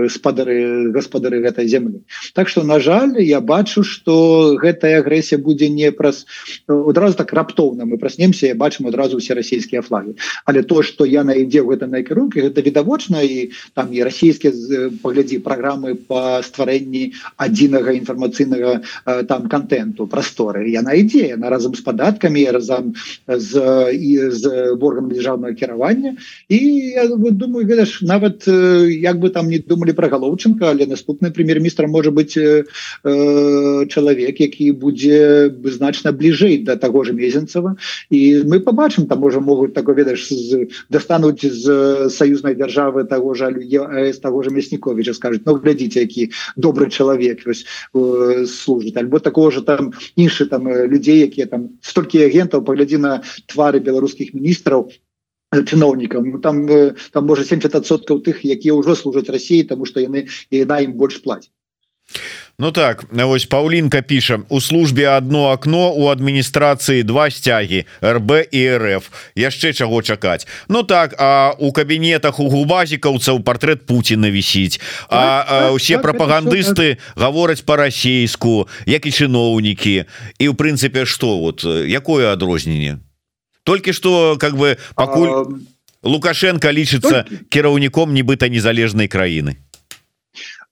спадары 0.10 0.92
гаспадары 0.92 1.42
гэтай 1.42 1.68
землі 1.68 2.02
Так 2.34 2.50
что 2.50 2.64
на 2.64 2.80
жаль 2.80 3.20
я 3.22 3.42
бачу 3.42 3.84
что 3.84 4.56
гэтая 4.56 5.00
агрэсія 5.00 5.40
будзе 5.42 5.70
не 5.70 5.92
праз 5.92 6.26
одразу 6.68 7.18
так 7.18 7.34
раптоўна 7.34 7.86
мы 7.86 7.98
праснемся 7.98 8.48
я 8.48 8.56
бачым 8.56 8.88
адразу 8.88 9.18
все 9.18 9.34
расійскія 9.34 9.82
флаги 9.82 10.16
але 10.46 10.64
то 10.64 10.82
что 10.84 11.06
я 11.06 11.24
на 11.24 11.34
ідзе 11.34 11.62
в 11.62 11.72
гэта 11.72 11.88
найкірунке 11.88 12.42
гэта 12.42 12.62
відавочна 12.62 13.22
і 13.22 13.52
там 13.74 13.94
і 13.94 14.04
расійскія 14.04 14.54
паглядзі 15.02 15.40
праграмы 15.40 15.96
по 15.96 16.42
стварэнні 16.44 17.14
адзінага 17.38 17.92
інфармацыйнага 17.98 18.82
там 19.28 19.50
контенту 19.50 20.08
прасторы. 20.08 20.70
Яна 20.70 20.94
ідзе 20.94 21.36
на 21.38 21.50
разам 21.50 21.76
з 21.76 21.82
падаткамі 21.82 22.46
разам 22.52 22.94
з 23.28 23.52
і 23.92 24.12
з 24.30 24.44
органам 24.78 25.12
дзяржаўнага 25.12 25.54
кіравання 25.54 25.81
кіравання 25.82 26.16
і 26.50 26.58
я 26.58 27.08
думаю 27.32 27.68
ведаш 27.68 28.02
нават 28.02 28.48
як 28.48 29.20
бы 29.20 29.30
там 29.30 29.48
не 29.48 29.60
думали 29.60 29.94
про 29.94 30.08
галоўчынка 30.08 30.70
але 30.70 30.86
наступны 30.86 31.32
прэм'ер-міністр 31.32 31.88
можа 31.88 32.12
быть 32.12 32.38
э, 32.38 32.64
чалавек 33.88 34.42
які 34.42 34.72
будзе 34.72 35.52
значна 35.64 36.12
бліжэй 36.12 36.64
до 36.64 36.76
таго 36.76 37.04
же 37.04 37.14
мезенцева. 37.14 37.76
І 38.10 38.44
мы 38.46 38.60
побачым 38.60 39.08
там 39.08 39.20
можа 39.20 39.40
могуць 39.40 39.74
такой 39.74 39.96
ведаш 39.96 40.32
достануць 40.90 41.46
з 41.46 42.10
саюзнай 42.10 42.56
дзяржавы 42.56 43.06
того 43.06 43.34
же 43.34 43.52
з 44.14 44.18
того 44.20 44.44
же 44.44 44.50
мясніковича 44.50 45.14
скажет 45.14 45.42
Ну 45.46 45.56
глядзіце 45.56 46.00
які 46.00 46.32
добрый 46.56 46.90
чалавек 46.90 47.46
вось 47.46 47.66
служит 48.48 48.98
альбо 48.98 49.20
такого 49.20 49.52
же 49.52 49.62
там 49.62 49.94
іншы 50.16 50.46
там 50.46 50.68
людзей 50.68 51.20
якія 51.20 51.48
там 51.48 51.70
столькі 51.82 52.24
агентаў 52.24 52.62
паглядзі 52.62 52.98
на 52.98 53.22
твары 53.48 53.80
беларускіх 53.80 54.34
міністраў 54.34 54.92
чыноўнікам 55.52 56.24
ну, 56.32 56.40
там 56.40 56.68
там 57.12 57.26
можа 57.28 57.44
70соткаў 57.44 58.24
тых 58.24 58.48
якія 58.48 58.72
ўжо 58.72 58.96
служаць 58.96 59.28
Росіі 59.28 59.68
тому 59.68 59.86
что 59.86 60.00
яны 60.00 60.32
і 60.50 60.64
на 60.66 60.80
ім 60.80 60.96
больш 60.96 61.20
платят. 61.20 61.52
Ну 62.60 62.72
так 62.72 63.04
ось 63.12 63.46
Паўлінка 63.46 64.02
піша 64.02 64.40
у 64.50 64.62
службе 64.62 65.10
одно 65.10 65.52
окно 65.52 65.92
у 65.92 66.08
адміністрацыі 66.08 67.04
два 67.04 67.30
сцягі 67.32 67.84
РБ 68.00 68.48
і 68.52 68.62
РФ. 68.78 69.12
Яшчэ 69.36 69.74
чаго 69.74 70.02
чакаць 70.02 70.48
Ну 70.70 70.84
так 70.84 71.16
а 71.20 71.52
у 71.60 71.72
кабінетах 71.72 72.40
у 72.40 72.48
губазікаўцаў 72.48 73.44
портрет 73.44 73.86
Путина 73.86 74.32
вісіць 74.32 74.80
а 75.10 75.72
усе 75.76 76.00
прапагандысты 76.00 76.98
гавораць 77.16 77.62
по-расейску 77.68 78.68
як 78.86 79.06
і 79.06 79.12
чыноўнікі 79.12 80.06
і 80.40 80.48
у 80.48 80.54
прынцыпе 80.54 81.04
что 81.04 81.40
вот 81.40 81.68
якое 81.68 82.32
адрозненне 82.32 83.04
толькі 83.64 83.94
что 83.94 84.38
как 84.40 84.58
бы 84.58 84.78
пакуль 84.96 85.58
лукашенко 86.04 86.72
лічыцца 86.72 87.26
кіраўніком 87.50 88.14
нібыта 88.14 88.50
незалежнай 88.50 89.08
краіны 89.08 89.58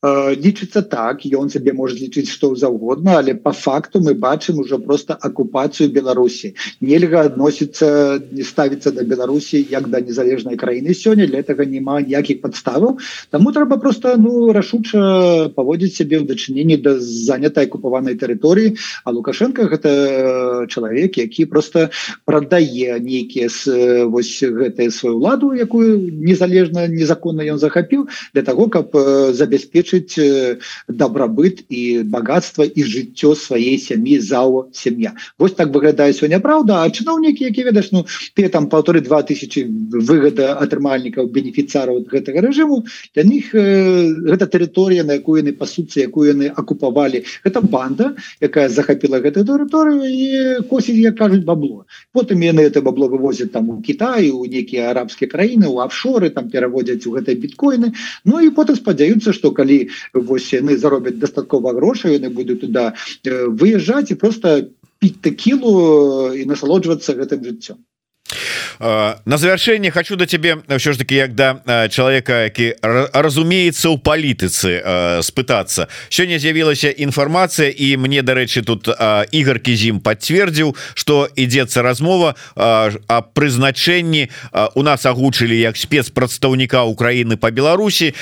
лічыцца 0.01 0.81
так 0.81 1.25
ён 1.27 1.49
сабе 1.51 1.73
может 1.73 1.99
лічыць 1.99 2.31
что 2.31 2.55
заўгодна 2.55 3.19
але 3.19 3.35
по 3.35 3.51
факту 3.51 3.99
мы 3.99 4.13
бачым 4.13 4.59
уже 4.59 4.79
просто 4.79 5.13
акупацыю 5.13 5.91
Беларусі. 5.91 6.55
Нельга 6.79 7.27
адносіцца 7.27 8.23
не 8.31 8.43
ставіцца 8.43 8.91
до 8.91 9.03
Беларусі 9.03 9.59
як 9.69 9.89
да 9.89 9.99
незалежнай 9.99 10.55
краіны. 10.55 10.95
Сёння 10.95 11.27
для 11.27 11.39
этого 11.39 11.67
няма 11.67 11.99
ніякіх 11.99 12.39
подставаў 12.41 12.99
тому 13.29 13.51
трэба 13.51 13.75
просто 13.77 14.15
ну 14.15 14.53
рашуча 14.53 15.51
паводзіць 15.55 15.99
сябе 15.99 16.23
ў 16.23 16.31
дачыненні 16.31 16.79
да 16.79 16.95
занятай 16.99 17.67
акупаванай 17.67 18.15
тэрыторыі. 18.15 18.79
А 19.03 19.11
лукашенко 19.11 19.67
гэта 19.67 20.67
чалавек 20.71 21.17
які 21.17 21.45
просто 21.45 21.89
прадае 22.23 23.03
нейкія 23.03 23.51
с 23.51 23.67
вось 24.07 24.39
гэтыя 24.39 24.91
сваю 24.91 25.19
ладу 25.19 25.51
якую 25.51 26.07
незалежна 26.23 26.87
незаконна 26.87 27.43
ён 27.43 27.59
захапіў 27.59 28.07
для 28.31 28.47
того 28.47 28.71
каб 28.71 28.95
забяспечыць 29.35 29.88
забяспечыць 29.89 30.59
добрабыт 30.87 31.65
і 31.69 32.03
богатство 32.03 32.63
і 32.63 32.83
жыццё 32.83 33.35
сваей 33.35 33.77
сям'і 33.77 34.19
зао 34.19 34.69
сям'я 34.71 35.13
Вось 35.37 35.53
так 35.53 35.69
выглядае 35.69 36.13
сёння 36.13 36.39
Праўда 36.39 36.83
а 36.83 36.89
чыноўнікі 36.89 37.43
які 37.43 37.63
ведаш 37.63 37.91
ну 37.91 38.05
ты 38.35 38.49
там 38.49 38.69
полторы 38.69 39.01
два 39.01 39.23
тысячи 39.23 39.65
выгода 39.65 40.57
атрымальнікаў 40.59 41.27
бенефіцараў 41.27 42.05
гэтага 42.09 42.41
рэжыму 42.41 42.85
для 43.15 43.23
них 43.23 43.53
э, 43.53 44.13
гэта 44.29 44.47
тэрыторыя 44.47 45.03
на 45.03 45.13
якую 45.17 45.41
яны 45.41 45.53
пасуцца 45.53 46.01
якую 46.01 46.29
яны 46.29 46.51
акупавалі 46.55 47.23
это 47.43 47.61
банда 47.61 48.15
якая 48.41 48.69
захапіла 48.69 49.19
гэтую 49.19 49.45
тэрыторыю 49.45 50.05
і 50.05 50.67
косіць 50.69 50.97
як 50.99 51.17
кажуць 51.17 51.43
бабло. 51.43 51.85
Потым 52.13 52.41
яны 52.41 52.61
это 52.61 52.81
бабло 52.81 53.07
вывозят 53.07 53.51
там 53.51 53.69
у 53.69 53.81
Китаю 53.81 54.39
у 54.39 54.45
нейкія 54.45 54.91
арабскія 54.91 55.29
краіны 55.29 55.67
у 55.67 55.79
офшоры 55.79 56.29
там 56.29 56.49
пераводзяць 56.49 57.05
у 57.07 57.11
гэтай 57.11 57.35
біткоины 57.35 57.93
Ну 58.25 58.39
і 58.39 58.49
потым 58.49 58.75
спадзяюцца 58.75 59.33
что 59.33 59.51
калі 59.51 59.78
вось 60.13 60.49
яны 60.53 60.77
заробяць 60.77 61.19
дастаткова 61.21 61.75
грошай 61.77 62.17
яны 62.19 62.29
будуць 62.33 62.59
туда 62.65 62.85
выязджаць 63.61 64.11
і 64.11 64.19
просто 64.23 64.55
піць 64.99 65.19
тэкілу 65.23 65.71
і 66.35 66.45
насалоджвацца 66.49 67.15
гэтым 67.21 67.45
жыццём 67.47 67.79
на 68.79 69.37
завершэнне 69.37 69.91
хочу 69.91 70.15
до 70.15 70.25
тебе 70.25 70.57
все 70.77 70.93
ж 70.93 70.97
таки 70.97 71.15
як 71.15 71.33
да 71.35 71.89
человека 71.89 72.43
які 72.43 72.75
разумеется 73.13 73.89
у 73.89 73.97
палітыцы 73.97 75.21
спытаться. 75.21 75.87
Сёння 76.09 76.39
з'явілася 76.39 76.89
інфармацыя 76.89 77.69
і 77.69 77.97
мне 77.97 78.21
дарэчы 78.21 78.61
тут 78.61 78.87
Ігор 79.31 79.59
кізім 79.59 79.99
подцвердзіў 79.99 80.75
что 80.93 81.27
ідзецца 81.35 81.81
размова 81.81 82.35
о 82.55 83.21
прызначэнні 83.33 84.29
у 84.75 84.83
нас 84.83 85.05
агучылі 85.05 85.59
як 85.59 85.77
спецпрадстаўніка 85.77 86.83
Украины 86.83 87.37
по 87.37 87.51
Беларусі 87.51 88.13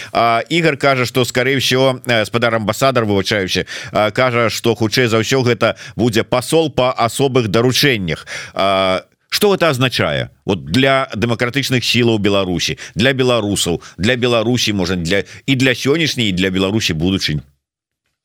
Ігор 0.50 0.78
кажа 0.78 1.06
что 1.06 1.26
скорее 1.26 1.60
всего 1.60 2.00
спадар 2.26 2.56
амбасадар 2.56 3.06
вывучаюся 3.06 3.66
кажа 4.14 4.50
что 4.50 4.76
хутчэй 4.76 5.08
за 5.08 5.20
ўсё 5.20 5.44
гэта 5.44 5.76
будзе 5.96 6.24
посол 6.24 6.72
по 6.72 6.92
асобых 6.92 7.48
даручэннях 7.48 8.26
а 8.54 9.04
что 9.38 9.54
это 9.54 9.70
означае 9.70 10.32
вот 10.46 10.66
для 10.66 11.08
демократычных 11.14 11.86
сілаў 11.86 12.18
Беларусі 12.18 12.80
для 12.96 13.14
беларусаў 13.14 13.84
для 13.98 14.16
Беларусі 14.16 14.74
можа 14.74 14.96
для 14.96 15.30
і 15.46 15.54
для 15.54 15.78
сённяшняй 15.78 16.32
для 16.32 16.50
Беларусі 16.50 16.98
будучынь 16.98 17.46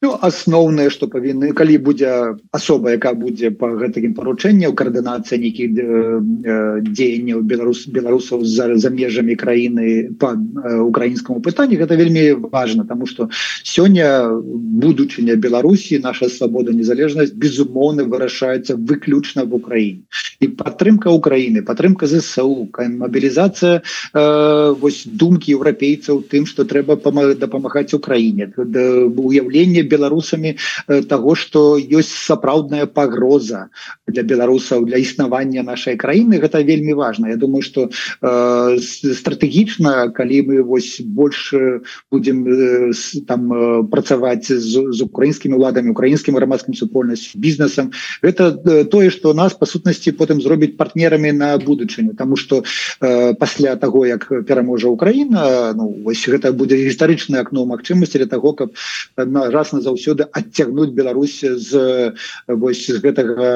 Ну, 0.02 0.16
асноўнае 0.18 0.90
что 0.90 1.06
павінны 1.06 1.52
калі 1.54 1.76
будзе 1.86 2.10
асоба 2.50 2.90
яка 2.90 3.12
будзе 3.14 3.52
по 3.54 3.68
гэтакім 3.70 4.16
паручэнняў 4.18 4.74
каардынацыя 4.74 5.38
нейкіх 5.38 5.78
э, 5.78 5.84
э, 5.84 6.56
дзеянняў 6.88 7.44
беларус 7.46 7.86
беларусаў 7.86 8.42
за 8.42 8.66
за 8.82 8.90
межамі 8.90 9.36
краіны 9.38 10.10
по 10.18 10.34
э, 10.34 10.80
украінскаму 10.82 11.38
пытанні 11.38 11.78
гэта 11.78 11.94
вельмі 11.94 12.50
важно 12.50 12.82
тому 12.82 13.06
что 13.06 13.28
сёння 13.62 14.26
будучыня 14.82 15.36
Беларусі 15.36 15.98
наша 16.02 16.28
свабода 16.28 16.74
незалежнасць 16.74 17.30
безумоўны 17.38 18.02
вырашаецца 18.02 18.74
выключна 18.74 19.44
в 19.46 19.54
Украіне. 19.54 20.02
І 20.42 20.48
падтрымка 20.58 21.14
Украіны 21.14 21.62
падтрымка 21.62 22.10
ЗСУ 22.10 22.66
мобілізацыя 22.74 23.78
э, 23.78 24.74
вось 24.82 25.06
думкі 25.06 25.54
еўрапейцаў 25.54 26.26
тым 26.26 26.46
что 26.46 26.66
трэба 26.66 26.98
дапамагаць 27.38 27.94
Украіне. 27.94 28.50
Уяўленне 28.58 29.91
беларусамі 29.92 30.56
э, 30.56 31.02
того 31.04 31.34
что 31.36 31.76
ёсць 31.76 32.16
сапраўдная 32.24 32.86
пагроза 32.86 33.68
для 34.08 34.22
беларусаў 34.22 34.88
для 34.88 34.96
існавання 34.96 35.62
нашай 35.62 35.96
краіны. 36.00 36.40
Гэта 36.40 36.64
вельмі 36.64 36.96
важно 36.96 37.28
Я 37.28 37.36
думаю 37.36 37.62
что 37.62 37.88
э, 37.88 38.78
стратэгічна 38.80 40.12
калі 40.16 40.38
мы 40.48 40.62
вось 40.62 41.00
больше 41.00 41.82
будем 42.10 42.46
э, 42.48 42.92
там 43.28 43.52
э, 43.52 43.82
працаваць 43.90 44.48
з, 44.48 44.72
з 44.92 45.00
украінскімі 45.02 45.56
уладамі 45.56 45.92
украінскім 45.92 46.36
грамадскім 46.36 46.74
супольнасць 46.74 47.36
бізнесам 47.36 47.92
это 48.22 48.56
э, 48.64 48.84
тое 48.84 49.10
что 49.10 49.34
нас 49.34 49.54
по 49.54 49.66
сутнасці 49.66 50.12
потым 50.12 50.40
зробіць 50.40 50.76
партнерамі 50.76 51.32
на 51.32 51.58
будучыню. 51.58 52.14
Тому 52.16 52.36
что 52.36 52.64
э, 53.00 53.34
пасля 53.34 53.76
того 53.76 54.06
як 54.06 54.32
пераможа 54.46 54.88
Украіна 54.88 55.72
ну 55.76 55.88
вось 56.04 56.24
гэта 56.28 56.52
будзе 56.52 56.76
гістарычнае 56.76 57.42
акно 57.42 57.66
магчымасці 57.66 58.18
для 58.18 58.30
того 58.30 58.52
каб 58.52 58.72
на 59.16 59.50
раз 59.50 59.72
на 59.72 59.80
заўсёды 59.86 60.28
адцягнуць 60.40 60.92
Беларусь 60.98 61.40
з 61.68 61.70
вось 62.48 62.86
з 62.86 62.98
гэтага 63.04 63.48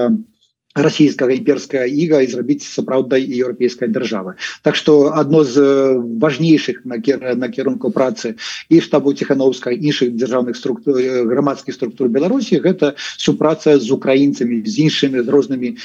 расійскага 0.77 1.33
імперская 1.33 1.87
іга 1.89 2.21
і 2.21 2.29
зрабіць 2.29 2.63
сапраўдай 2.69 3.25
еўрапейскай 3.25 3.89
дзяржавы 3.89 4.37
Так 4.63 4.77
что 4.77 5.13
одно 5.17 5.45
з 5.45 5.97
важнейшых 6.21 6.85
накірунку 6.85 7.91
працы 7.91 8.37
і 8.69 8.81
штабу 8.81 9.13
ціхановска 9.13 9.73
іншых 9.73 10.13
дзяржаўных 10.13 10.57
структур 10.57 11.01
грамадскіх 11.01 11.75
структур 11.75 12.09
Беларусі 12.09 12.61
гэта 12.61 12.95
супраца 12.99 13.79
з 13.81 13.91
украінцамі 13.91 14.63
з 14.67 14.77
іншымі 14.87 15.25
з 15.25 15.29
рознымі 15.29 15.77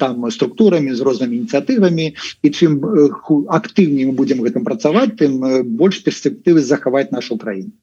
там 0.00 0.30
структурамі 0.30 0.96
з 0.96 1.00
рознымі 1.00 1.44
ініцыятывамі 1.44 2.16
і 2.16 2.48
чым 2.48 2.80
актыўней 3.48 4.08
мы 4.08 4.16
будемм 4.16 4.40
гэтым 4.48 4.64
працаваць 4.64 5.16
тым 5.20 5.40
больш 5.76 6.00
перспектывы 6.00 6.64
захаваць 6.64 7.12
нашу 7.12 7.36
краіну 7.36 7.76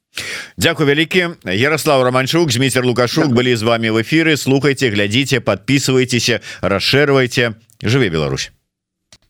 Дякую 0.56 0.88
вялікі 0.88 1.28
Ярослав 1.44 2.02
романчук 2.02 2.50
змейцер 2.50 2.84
лукашук 2.84 3.28
былі 3.28 3.54
з 3.56 3.62
вами 3.62 3.90
в 3.90 4.02
эфиры 4.02 4.36
слухайте 4.36 4.90
глядзіце 4.90 5.40
подписывайтеся 5.40 6.40
расширвайте 6.60 7.54
жыве 7.82 8.08
Беларусь. 8.08 8.52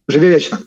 Жыве 0.09 0.31
вечна 0.31 0.61